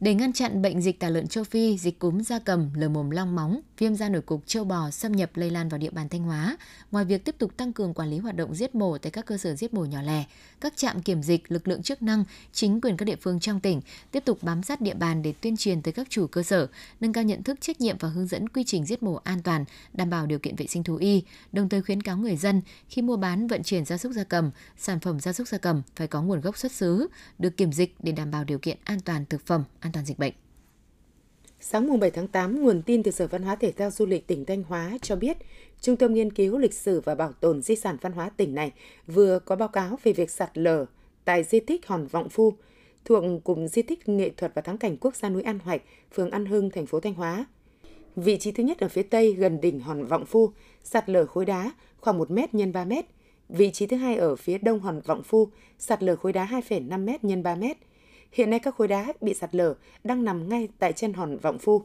Để 0.00 0.14
ngăn 0.14 0.32
chặn 0.32 0.62
bệnh 0.62 0.80
dịch 0.80 1.00
tả 1.00 1.08
lợn 1.08 1.28
châu 1.28 1.44
Phi, 1.44 1.78
dịch 1.78 1.98
cúm 1.98 2.20
da 2.20 2.38
cầm, 2.38 2.70
lở 2.74 2.88
mồm 2.88 3.10
long 3.10 3.36
móng, 3.36 3.60
viêm 3.78 3.94
da 3.94 4.08
nổi 4.08 4.22
cục 4.22 4.46
châu 4.46 4.64
bò 4.64 4.90
xâm 4.90 5.12
nhập 5.12 5.30
lây 5.34 5.50
lan 5.50 5.68
vào 5.68 5.78
địa 5.78 5.90
bàn 5.90 6.08
Thanh 6.08 6.22
Hóa, 6.22 6.56
ngoài 6.90 7.04
việc 7.04 7.24
tiếp 7.24 7.34
tục 7.38 7.56
tăng 7.56 7.72
cường 7.72 7.94
quản 7.94 8.10
lý 8.10 8.18
hoạt 8.18 8.36
động 8.36 8.54
giết 8.54 8.74
mổ 8.74 8.98
tại 8.98 9.10
các 9.10 9.26
cơ 9.26 9.36
sở 9.36 9.54
giết 9.54 9.74
mổ 9.74 9.84
nhỏ 9.84 10.02
lẻ, 10.02 10.24
các 10.60 10.76
trạm 10.76 11.02
kiểm 11.02 11.22
dịch, 11.22 11.52
lực 11.52 11.68
lượng 11.68 11.82
chức 11.82 12.02
năng, 12.02 12.24
chính 12.52 12.80
quyền 12.80 12.96
các 12.96 13.04
địa 13.04 13.16
phương 13.16 13.40
trong 13.40 13.60
tỉnh 13.60 13.80
tiếp 14.10 14.24
tục 14.24 14.38
bám 14.42 14.62
sát 14.62 14.80
địa 14.80 14.94
bàn 14.94 15.22
để 15.22 15.32
tuyên 15.40 15.56
truyền 15.56 15.82
tới 15.82 15.92
các 15.92 16.06
chủ 16.10 16.26
cơ 16.26 16.42
sở, 16.42 16.66
nâng 17.00 17.12
cao 17.12 17.24
nhận 17.24 17.42
thức 17.42 17.60
trách 17.60 17.80
nhiệm 17.80 17.98
và 17.98 18.08
hướng 18.08 18.26
dẫn 18.26 18.48
quy 18.48 18.64
trình 18.64 18.84
giết 18.84 19.02
mổ 19.02 19.14
an 19.24 19.42
toàn, 19.42 19.64
đảm 19.92 20.10
bảo 20.10 20.26
điều 20.26 20.38
kiện 20.38 20.56
vệ 20.56 20.66
sinh 20.66 20.84
thú 20.84 20.96
y, 20.96 21.22
đồng 21.52 21.68
thời 21.68 21.82
khuyến 21.82 22.02
cáo 22.02 22.16
người 22.16 22.36
dân 22.36 22.62
khi 22.88 23.02
mua 23.02 23.16
bán 23.16 23.46
vận 23.46 23.62
chuyển 23.62 23.84
gia 23.84 23.98
súc 23.98 24.12
gia 24.12 24.24
cầm, 24.24 24.50
sản 24.76 25.00
phẩm 25.00 25.20
gia 25.20 25.32
súc 25.32 25.48
gia 25.48 25.58
cầm 25.58 25.82
phải 25.96 26.06
có 26.06 26.22
nguồn 26.22 26.40
gốc 26.40 26.58
xuất 26.58 26.72
xứ, 26.72 27.08
được 27.38 27.56
kiểm 27.56 27.72
dịch 27.72 27.94
để 28.02 28.12
đảm 28.12 28.30
bảo 28.30 28.44
điều 28.44 28.58
kiện 28.58 28.76
an 28.84 29.00
toàn 29.00 29.24
thực 29.26 29.46
phẩm, 29.46 29.64
an 29.80 29.89
toàn 29.92 30.04
dịch 30.04 30.18
bệnh. 30.18 30.32
Sáng 31.60 31.86
mùng 31.86 32.00
7 32.00 32.10
tháng 32.10 32.28
8, 32.28 32.62
nguồn 32.62 32.82
tin 32.82 33.02
từ 33.02 33.10
Sở 33.10 33.26
Văn 33.26 33.42
hóa 33.42 33.56
Thể 33.56 33.72
thao 33.72 33.90
Du 33.90 34.06
lịch 34.06 34.26
tỉnh 34.26 34.44
Thanh 34.44 34.62
Hóa 34.62 34.98
cho 35.02 35.16
biết, 35.16 35.36
Trung 35.80 35.96
tâm 35.96 36.14
Nghiên 36.14 36.32
cứu 36.32 36.58
Lịch 36.58 36.74
sử 36.74 37.00
và 37.00 37.14
Bảo 37.14 37.32
tồn 37.32 37.62
Di 37.62 37.76
sản 37.76 37.96
Văn 38.00 38.12
hóa 38.12 38.30
tỉnh 38.36 38.54
này 38.54 38.72
vừa 39.06 39.38
có 39.38 39.56
báo 39.56 39.68
cáo 39.68 39.98
về 40.02 40.12
việc 40.12 40.30
sạt 40.30 40.58
lở 40.58 40.86
tại 41.24 41.44
di 41.44 41.60
tích 41.60 41.86
Hòn 41.86 42.06
Vọng 42.06 42.28
Phu, 42.28 42.52
thuộc 43.04 43.24
Cụm 43.44 43.66
Di 43.66 43.82
tích 43.82 44.08
Nghệ 44.08 44.30
thuật 44.36 44.52
và 44.54 44.62
Thắng 44.62 44.78
cảnh 44.78 44.96
Quốc 44.96 45.16
gia 45.16 45.28
núi 45.28 45.42
An 45.42 45.58
Hoạch, 45.58 45.82
phường 46.12 46.30
An 46.30 46.46
Hưng, 46.46 46.70
thành 46.70 46.86
phố 46.86 47.00
Thanh 47.00 47.14
Hóa. 47.14 47.46
Vị 48.16 48.38
trí 48.38 48.52
thứ 48.52 48.62
nhất 48.62 48.78
ở 48.78 48.88
phía 48.88 49.02
tây 49.02 49.32
gần 49.32 49.60
đỉnh 49.60 49.80
Hòn 49.80 50.04
Vọng 50.04 50.26
Phu, 50.26 50.50
sạt 50.84 51.08
lở 51.10 51.26
khối 51.26 51.44
đá 51.44 51.72
khoảng 52.00 52.18
1 52.18 52.30
m 52.30 52.38
x 52.52 52.56
3 52.72 52.84
m. 52.84 52.92
Vị 53.48 53.70
trí 53.70 53.86
thứ 53.86 53.96
hai 53.96 54.16
ở 54.16 54.36
phía 54.36 54.58
đông 54.58 54.80
Hòn 54.80 55.00
Vọng 55.00 55.22
Phu, 55.22 55.48
sạt 55.78 56.02
lở 56.02 56.16
khối 56.16 56.32
đá 56.32 56.46
2,5 56.46 57.06
m 57.06 57.40
x 57.40 57.44
3 57.44 57.54
m 57.54 57.64
Hiện 58.32 58.50
nay 58.50 58.60
các 58.60 58.74
khối 58.74 58.88
đá 58.88 59.12
bị 59.20 59.34
sạt 59.34 59.54
lở 59.54 59.74
đang 60.04 60.24
nằm 60.24 60.48
ngay 60.48 60.68
tại 60.78 60.92
chân 60.92 61.12
hòn 61.12 61.36
Vọng 61.36 61.58
Phu. 61.58 61.82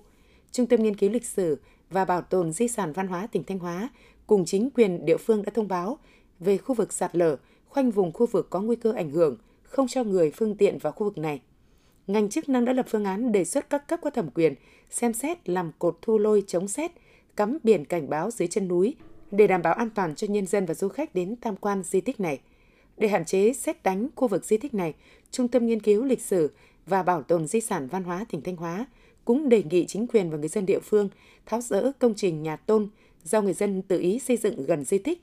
Trung 0.51 0.67
tâm 0.67 0.83
Nghiên 0.83 0.95
cứu 0.95 1.09
Lịch 1.09 1.25
sử 1.25 1.57
và 1.89 2.05
Bảo 2.05 2.21
tồn 2.21 2.51
Di 2.51 2.67
sản 2.67 2.93
Văn 2.93 3.07
hóa 3.07 3.27
tỉnh 3.27 3.43
Thanh 3.43 3.59
Hóa 3.59 3.89
cùng 4.27 4.45
chính 4.45 4.69
quyền 4.69 5.05
địa 5.05 5.17
phương 5.17 5.43
đã 5.43 5.51
thông 5.55 5.67
báo 5.67 5.97
về 6.39 6.57
khu 6.57 6.75
vực 6.75 6.93
sạt 6.93 7.15
lở, 7.15 7.37
khoanh 7.67 7.91
vùng 7.91 8.11
khu 8.11 8.25
vực 8.25 8.47
có 8.49 8.61
nguy 8.61 8.75
cơ 8.75 8.91
ảnh 8.91 9.09
hưởng, 9.09 9.37
không 9.63 9.87
cho 9.87 10.03
người 10.03 10.31
phương 10.31 10.55
tiện 10.55 10.77
vào 10.77 10.93
khu 10.93 11.03
vực 11.03 11.17
này. 11.17 11.41
Ngành 12.07 12.29
chức 12.29 12.49
năng 12.49 12.65
đã 12.65 12.73
lập 12.73 12.85
phương 12.89 13.05
án 13.05 13.31
đề 13.31 13.45
xuất 13.45 13.69
các 13.69 13.87
cấp 13.87 13.99
có 14.03 14.09
thẩm 14.09 14.29
quyền 14.29 14.55
xem 14.89 15.13
xét 15.13 15.49
làm 15.49 15.71
cột 15.79 15.97
thu 16.01 16.17
lôi 16.17 16.43
chống 16.47 16.67
xét, 16.67 16.91
cắm 17.35 17.57
biển 17.63 17.85
cảnh 17.85 18.09
báo 18.09 18.31
dưới 18.31 18.47
chân 18.47 18.67
núi 18.67 18.95
để 19.31 19.47
đảm 19.47 19.61
bảo 19.61 19.73
an 19.73 19.89
toàn 19.89 20.15
cho 20.15 20.27
nhân 20.27 20.47
dân 20.47 20.65
và 20.65 20.73
du 20.73 20.89
khách 20.89 21.15
đến 21.15 21.35
tham 21.41 21.55
quan 21.55 21.83
di 21.83 22.01
tích 22.01 22.19
này. 22.19 22.39
Để 22.97 23.07
hạn 23.07 23.25
chế 23.25 23.53
xét 23.53 23.83
đánh 23.83 24.07
khu 24.15 24.27
vực 24.27 24.45
di 24.45 24.57
tích 24.57 24.73
này, 24.73 24.93
Trung 25.31 25.47
tâm 25.47 25.65
Nghiên 25.65 25.79
cứu 25.79 26.03
Lịch 26.03 26.21
sử 26.21 26.51
và 26.85 27.03
Bảo 27.03 27.23
tồn 27.23 27.47
Di 27.47 27.61
sản 27.61 27.87
Văn 27.87 28.03
hóa 28.03 28.25
tỉnh 28.29 28.41
Thanh 28.41 28.55
Hóa 28.55 28.85
cũng 29.25 29.49
đề 29.49 29.63
nghị 29.63 29.85
chính 29.85 30.07
quyền 30.07 30.29
và 30.29 30.37
người 30.37 30.47
dân 30.47 30.65
địa 30.65 30.79
phương 30.79 31.09
tháo 31.45 31.61
rỡ 31.61 31.91
công 31.99 32.13
trình 32.15 32.43
nhà 32.43 32.55
tôn 32.55 32.89
do 33.23 33.41
người 33.41 33.53
dân 33.53 33.81
tự 33.81 33.99
ý 33.99 34.19
xây 34.19 34.37
dựng 34.37 34.65
gần 34.65 34.83
di 34.83 34.97
tích. 34.97 35.21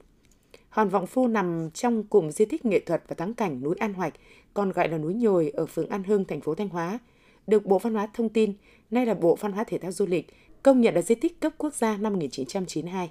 Hòn 0.69 0.89
Vọng 0.89 1.07
Phu 1.07 1.29
nằm 1.29 1.71
trong 1.71 2.05
cụm 2.05 2.31
di 2.31 2.45
tích 2.45 2.65
nghệ 2.65 2.81
thuật 2.81 3.03
và 3.09 3.15
thắng 3.15 3.35
cảnh 3.35 3.63
núi 3.63 3.75
An 3.79 3.95
Hoạch, 3.95 4.15
còn 4.55 4.73
gọi 4.73 4.89
là 4.89 4.99
núi 4.99 5.15
Nhồi 5.15 5.51
ở 5.51 5.67
phường 5.67 5.89
An 5.89 6.05
Hưng, 6.05 6.25
thành 6.25 6.41
phố 6.41 6.55
Thanh 6.55 6.69
Hóa, 6.69 6.99
được 7.47 7.67
Bộ 7.67 7.79
Văn 7.79 7.95
hóa 7.95 8.09
Thông 8.15 8.29
tin, 8.29 8.53
nay 8.91 9.07
là 9.07 9.15
Bộ 9.15 9.37
Văn 9.41 9.53
hóa 9.53 9.65
Thể 9.65 9.79
thao 9.79 9.93
Du 9.93 10.07
lịch, 10.07 10.27
công 10.63 10.81
nhận 10.81 10.95
là 10.95 11.03
di 11.03 11.15
tích 11.15 11.41
cấp 11.41 11.53
quốc 11.59 11.75
gia 11.75 11.97
năm 11.97 12.13
1992. 12.13 13.11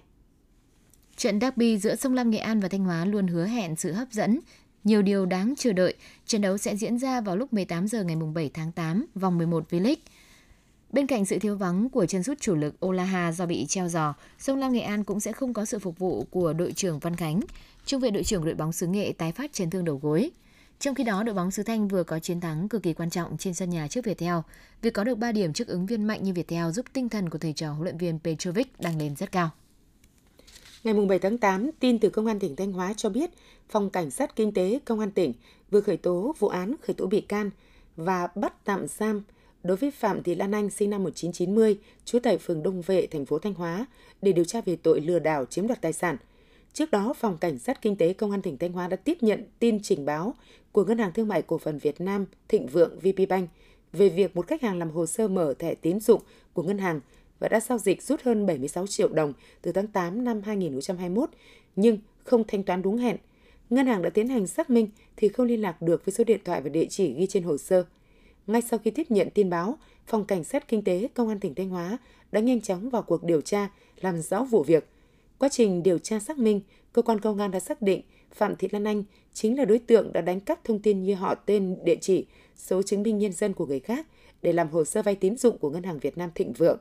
Trận 1.21 1.39
derby 1.39 1.77
giữa 1.77 1.95
sông 1.95 2.13
Lam 2.13 2.29
Nghệ 2.29 2.37
An 2.37 2.59
và 2.59 2.67
Thanh 2.67 2.83
Hóa 2.83 3.05
luôn 3.05 3.27
hứa 3.27 3.45
hẹn 3.45 3.75
sự 3.75 3.91
hấp 3.91 4.11
dẫn, 4.11 4.39
nhiều 4.83 5.01
điều 5.01 5.25
đáng 5.25 5.53
chờ 5.57 5.73
đợi. 5.73 5.93
Trận 6.25 6.41
đấu 6.41 6.57
sẽ 6.57 6.75
diễn 6.75 6.97
ra 6.97 7.21
vào 7.21 7.37
lúc 7.37 7.53
18 7.53 7.87
giờ 7.87 8.03
ngày 8.03 8.15
7 8.33 8.51
tháng 8.53 8.71
8, 8.71 9.05
vòng 9.15 9.37
11 9.37 9.63
V-League. 9.69 9.95
Bên 10.89 11.07
cạnh 11.07 11.25
sự 11.25 11.39
thiếu 11.39 11.55
vắng 11.55 11.89
của 11.89 12.05
chân 12.05 12.23
sút 12.23 12.39
chủ 12.39 12.55
lực 12.55 12.85
Olaha 12.85 13.31
do 13.31 13.45
bị 13.45 13.65
treo 13.65 13.87
giò, 13.87 14.13
sông 14.39 14.57
Lam 14.57 14.73
Nghệ 14.73 14.79
An 14.81 15.03
cũng 15.03 15.19
sẽ 15.19 15.31
không 15.31 15.53
có 15.53 15.65
sự 15.65 15.79
phục 15.79 15.99
vụ 15.99 16.23
của 16.31 16.53
đội 16.53 16.71
trưởng 16.71 16.99
Văn 16.99 17.15
Khánh. 17.15 17.39
Trung 17.85 18.01
vệ 18.01 18.11
đội 18.11 18.23
trưởng 18.23 18.45
đội 18.45 18.55
bóng 18.55 18.71
xứ 18.71 18.87
Nghệ 18.87 19.13
tái 19.17 19.31
phát 19.31 19.53
chấn 19.53 19.69
thương 19.69 19.85
đầu 19.85 19.99
gối. 20.03 20.31
Trong 20.79 20.95
khi 20.95 21.03
đó, 21.03 21.23
đội 21.23 21.35
bóng 21.35 21.51
xứ 21.51 21.63
Thanh 21.63 21.87
vừa 21.87 22.03
có 22.03 22.19
chiến 22.19 22.41
thắng 22.41 22.69
cực 22.69 22.83
kỳ 22.83 22.93
quan 22.93 23.09
trọng 23.09 23.37
trên 23.37 23.53
sân 23.53 23.69
nhà 23.69 23.87
trước 23.87 24.05
Viettel. 24.05 24.35
Việc 24.81 24.93
có 24.93 25.03
được 25.03 25.17
3 25.17 25.31
điểm 25.31 25.53
trước 25.53 25.67
ứng 25.67 25.85
viên 25.85 26.03
mạnh 26.03 26.23
như 26.23 26.33
Viettel 26.33 26.71
giúp 26.71 26.85
tinh 26.93 27.09
thần 27.09 27.29
của 27.29 27.37
thầy 27.37 27.53
trò 27.53 27.71
huấn 27.71 27.83
luyện 27.83 27.97
viên 27.97 28.19
Petrovic 28.19 28.79
đang 28.79 28.97
lên 28.97 29.15
rất 29.15 29.31
cao. 29.31 29.49
Ngày 30.83 30.93
7 30.93 31.19
tháng 31.19 31.37
8, 31.37 31.69
tin 31.79 31.99
từ 31.99 32.09
Công 32.09 32.25
an 32.25 32.39
tỉnh 32.39 32.55
Thanh 32.55 32.71
Hóa 32.71 32.93
cho 32.97 33.09
biết, 33.09 33.29
Phòng 33.69 33.89
Cảnh 33.89 34.11
sát 34.11 34.35
Kinh 34.35 34.53
tế 34.53 34.79
Công 34.85 34.99
an 34.99 35.11
tỉnh 35.11 35.33
vừa 35.71 35.81
khởi 35.81 35.97
tố 35.97 36.35
vụ 36.39 36.47
án 36.47 36.75
khởi 36.81 36.93
tố 36.93 37.05
bị 37.05 37.21
can 37.21 37.49
và 37.95 38.27
bắt 38.35 38.65
tạm 38.65 38.87
giam 38.87 39.23
đối 39.63 39.77
với 39.77 39.91
Phạm 39.91 40.23
Thị 40.23 40.35
Lan 40.35 40.51
Anh 40.51 40.69
sinh 40.69 40.89
năm 40.89 41.03
1990, 41.03 41.77
trú 42.05 42.19
tại 42.19 42.37
phường 42.37 42.63
Đông 42.63 42.81
Vệ, 42.81 43.07
thành 43.07 43.25
phố 43.25 43.39
Thanh 43.39 43.53
Hóa 43.53 43.85
để 44.21 44.31
điều 44.31 44.45
tra 44.45 44.61
về 44.61 44.75
tội 44.75 45.01
lừa 45.01 45.19
đảo 45.19 45.45
chiếm 45.45 45.67
đoạt 45.67 45.81
tài 45.81 45.93
sản. 45.93 46.17
Trước 46.73 46.91
đó, 46.91 47.13
Phòng 47.17 47.37
Cảnh 47.37 47.59
sát 47.59 47.81
Kinh 47.81 47.95
tế 47.95 48.13
Công 48.13 48.31
an 48.31 48.41
tỉnh 48.41 48.57
Thanh 48.57 48.73
Hóa 48.73 48.87
đã 48.87 48.95
tiếp 48.95 49.17
nhận 49.21 49.43
tin 49.59 49.79
trình 49.83 50.05
báo 50.05 50.35
của 50.71 50.85
Ngân 50.85 50.97
hàng 50.97 51.11
Thương 51.13 51.27
mại 51.27 51.41
Cổ 51.41 51.57
phần 51.57 51.77
Việt 51.77 52.01
Nam 52.01 52.25
Thịnh 52.47 52.67
Vượng 52.67 52.99
VPBank 52.99 53.49
về 53.93 54.09
việc 54.09 54.35
một 54.35 54.47
khách 54.47 54.61
hàng 54.61 54.79
làm 54.79 54.89
hồ 54.89 55.05
sơ 55.05 55.27
mở 55.27 55.53
thẻ 55.59 55.75
tín 55.75 55.99
dụng 55.99 56.21
của 56.53 56.63
ngân 56.63 56.77
hàng 56.77 56.99
và 57.41 57.47
đã 57.47 57.59
giao 57.59 57.77
dịch 57.77 58.01
rút 58.01 58.21
hơn 58.23 58.45
76 58.45 58.87
triệu 58.87 59.09
đồng 59.09 59.33
từ 59.61 59.71
tháng 59.71 59.87
8 59.87 60.23
năm 60.23 60.41
2021 60.45 61.29
nhưng 61.75 61.97
không 62.23 62.43
thanh 62.47 62.63
toán 62.63 62.81
đúng 62.81 62.97
hẹn. 62.97 63.17
ngân 63.69 63.87
hàng 63.87 64.01
đã 64.01 64.09
tiến 64.09 64.27
hành 64.27 64.47
xác 64.47 64.69
minh 64.69 64.89
thì 65.17 65.29
không 65.29 65.45
liên 65.45 65.61
lạc 65.61 65.81
được 65.81 66.05
với 66.05 66.13
số 66.13 66.23
điện 66.23 66.39
thoại 66.45 66.61
và 66.61 66.69
địa 66.69 66.85
chỉ 66.89 67.13
ghi 67.13 67.27
trên 67.27 67.43
hồ 67.43 67.57
sơ. 67.57 67.85
Ngay 68.47 68.61
sau 68.61 68.79
khi 68.79 68.91
tiếp 68.91 69.11
nhận 69.11 69.29
tin 69.33 69.49
báo, 69.49 69.77
Phòng 70.07 70.25
Cảnh 70.25 70.43
sát 70.43 70.67
Kinh 70.67 70.83
tế 70.83 71.07
Công 71.13 71.29
an 71.29 71.39
tỉnh 71.39 71.55
Thanh 71.55 71.69
Hóa 71.69 71.97
đã 72.31 72.39
nhanh 72.39 72.61
chóng 72.61 72.89
vào 72.89 73.01
cuộc 73.01 73.23
điều 73.23 73.41
tra, 73.41 73.69
làm 74.01 74.21
rõ 74.21 74.43
vụ 74.43 74.63
việc. 74.63 74.87
Quá 75.37 75.49
trình 75.49 75.83
điều 75.83 75.97
tra 75.97 76.19
xác 76.19 76.37
minh, 76.37 76.61
cơ 76.93 77.01
quan 77.01 77.19
công 77.19 77.39
an 77.39 77.51
đã 77.51 77.59
xác 77.59 77.81
định 77.81 78.01
Phạm 78.31 78.55
Thị 78.55 78.67
Lan 78.71 78.87
Anh 78.87 79.03
chính 79.33 79.57
là 79.57 79.65
đối 79.65 79.79
tượng 79.79 80.13
đã 80.13 80.21
đánh 80.21 80.39
cắp 80.39 80.63
thông 80.63 80.79
tin 80.79 81.03
như 81.03 81.15
họ 81.15 81.35
tên, 81.35 81.77
địa 81.83 81.97
chỉ, 82.01 82.25
số 82.55 82.81
chứng 82.81 83.03
minh 83.03 83.17
nhân 83.17 83.33
dân 83.33 83.53
của 83.53 83.65
người 83.65 83.79
khác 83.79 84.07
để 84.41 84.53
làm 84.53 84.69
hồ 84.69 84.85
sơ 84.85 85.01
vay 85.01 85.15
tín 85.15 85.37
dụng 85.37 85.57
của 85.57 85.69
Ngân 85.69 85.83
hàng 85.83 85.99
Việt 85.99 86.17
Nam 86.17 86.29
Thịnh 86.35 86.53
Vượng. 86.53 86.77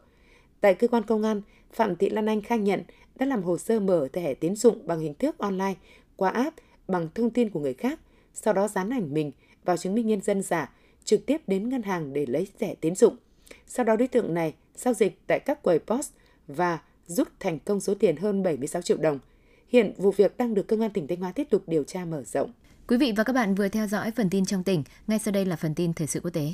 Tại 0.61 0.75
cơ 0.75 0.89
quan 0.89 1.03
công 1.03 1.23
an, 1.23 1.43
Phạm 1.73 1.97
Thị 1.97 2.11
Lan 2.11 2.27
Anh 2.27 2.43
khai 2.43 2.59
nhận 2.59 2.83
đã 3.19 3.27
làm 3.27 3.43
hồ 3.43 3.59
sơ 3.59 3.81
mở 3.81 4.09
thẻ 4.13 4.35
tín 4.35 4.57
dụng 4.57 4.87
bằng 4.87 5.01
hình 5.01 5.15
thức 5.15 5.39
online 5.39 5.75
qua 6.17 6.31
app 6.31 6.57
bằng 6.89 7.09
thông 7.15 7.31
tin 7.31 7.51
của 7.51 7.61
người 7.61 7.75
khác, 7.75 8.01
sau 8.35 8.55
đó 8.55 8.69
dán 8.69 8.91
ảnh 8.91 9.15
mình 9.15 9.33
vào 9.65 9.77
chứng 9.77 9.95
minh 9.95 10.07
nhân 10.07 10.21
dân 10.21 10.43
giả, 10.43 10.73
trực 11.05 11.27
tiếp 11.27 11.41
đến 11.47 11.69
ngân 11.69 11.83
hàng 11.83 12.13
để 12.13 12.27
lấy 12.27 12.49
thẻ 12.59 12.75
tín 12.75 12.95
dụng. 12.95 13.17
Sau 13.67 13.85
đó 13.85 13.97
đối 13.97 14.09
tượng 14.09 14.35
này 14.35 14.55
giao 14.75 14.95
dịch 14.95 15.19
tại 15.27 15.41
các 15.47 15.63
quầy 15.63 15.79
POS 15.79 16.09
và 16.47 16.79
rút 17.07 17.29
thành 17.41 17.59
công 17.59 17.81
số 17.81 17.95
tiền 17.95 18.17
hơn 18.17 18.43
76 18.43 18.83
triệu 18.83 18.97
đồng. 18.97 19.19
Hiện 19.69 19.93
vụ 19.97 20.11
việc 20.11 20.37
đang 20.37 20.55
được 20.55 20.69
Công 20.69 20.81
an 20.81 20.91
tỉnh 20.91 21.07
Thanh 21.07 21.21
Hóa 21.21 21.33
tiếp 21.33 21.47
tục 21.51 21.63
điều 21.67 21.85
tra 21.85 22.05
mở 22.05 22.23
rộng. 22.23 22.53
Quý 22.89 22.97
vị 22.97 23.13
và 23.17 23.25
các 23.25 23.33
bạn 23.33 23.55
vừa 23.55 23.69
theo 23.69 23.87
dõi 23.87 24.11
phần 24.17 24.31
tin 24.31 24.45
trong 24.45 24.65
tỉnh, 24.65 24.85
ngay 25.07 25.19
sau 25.19 25.33
đây 25.33 25.45
là 25.45 25.57
phần 25.57 25.75
tin 25.75 25.93
thời 25.93 26.07
sự 26.07 26.21
quốc 26.21 26.31
tế. 26.31 26.53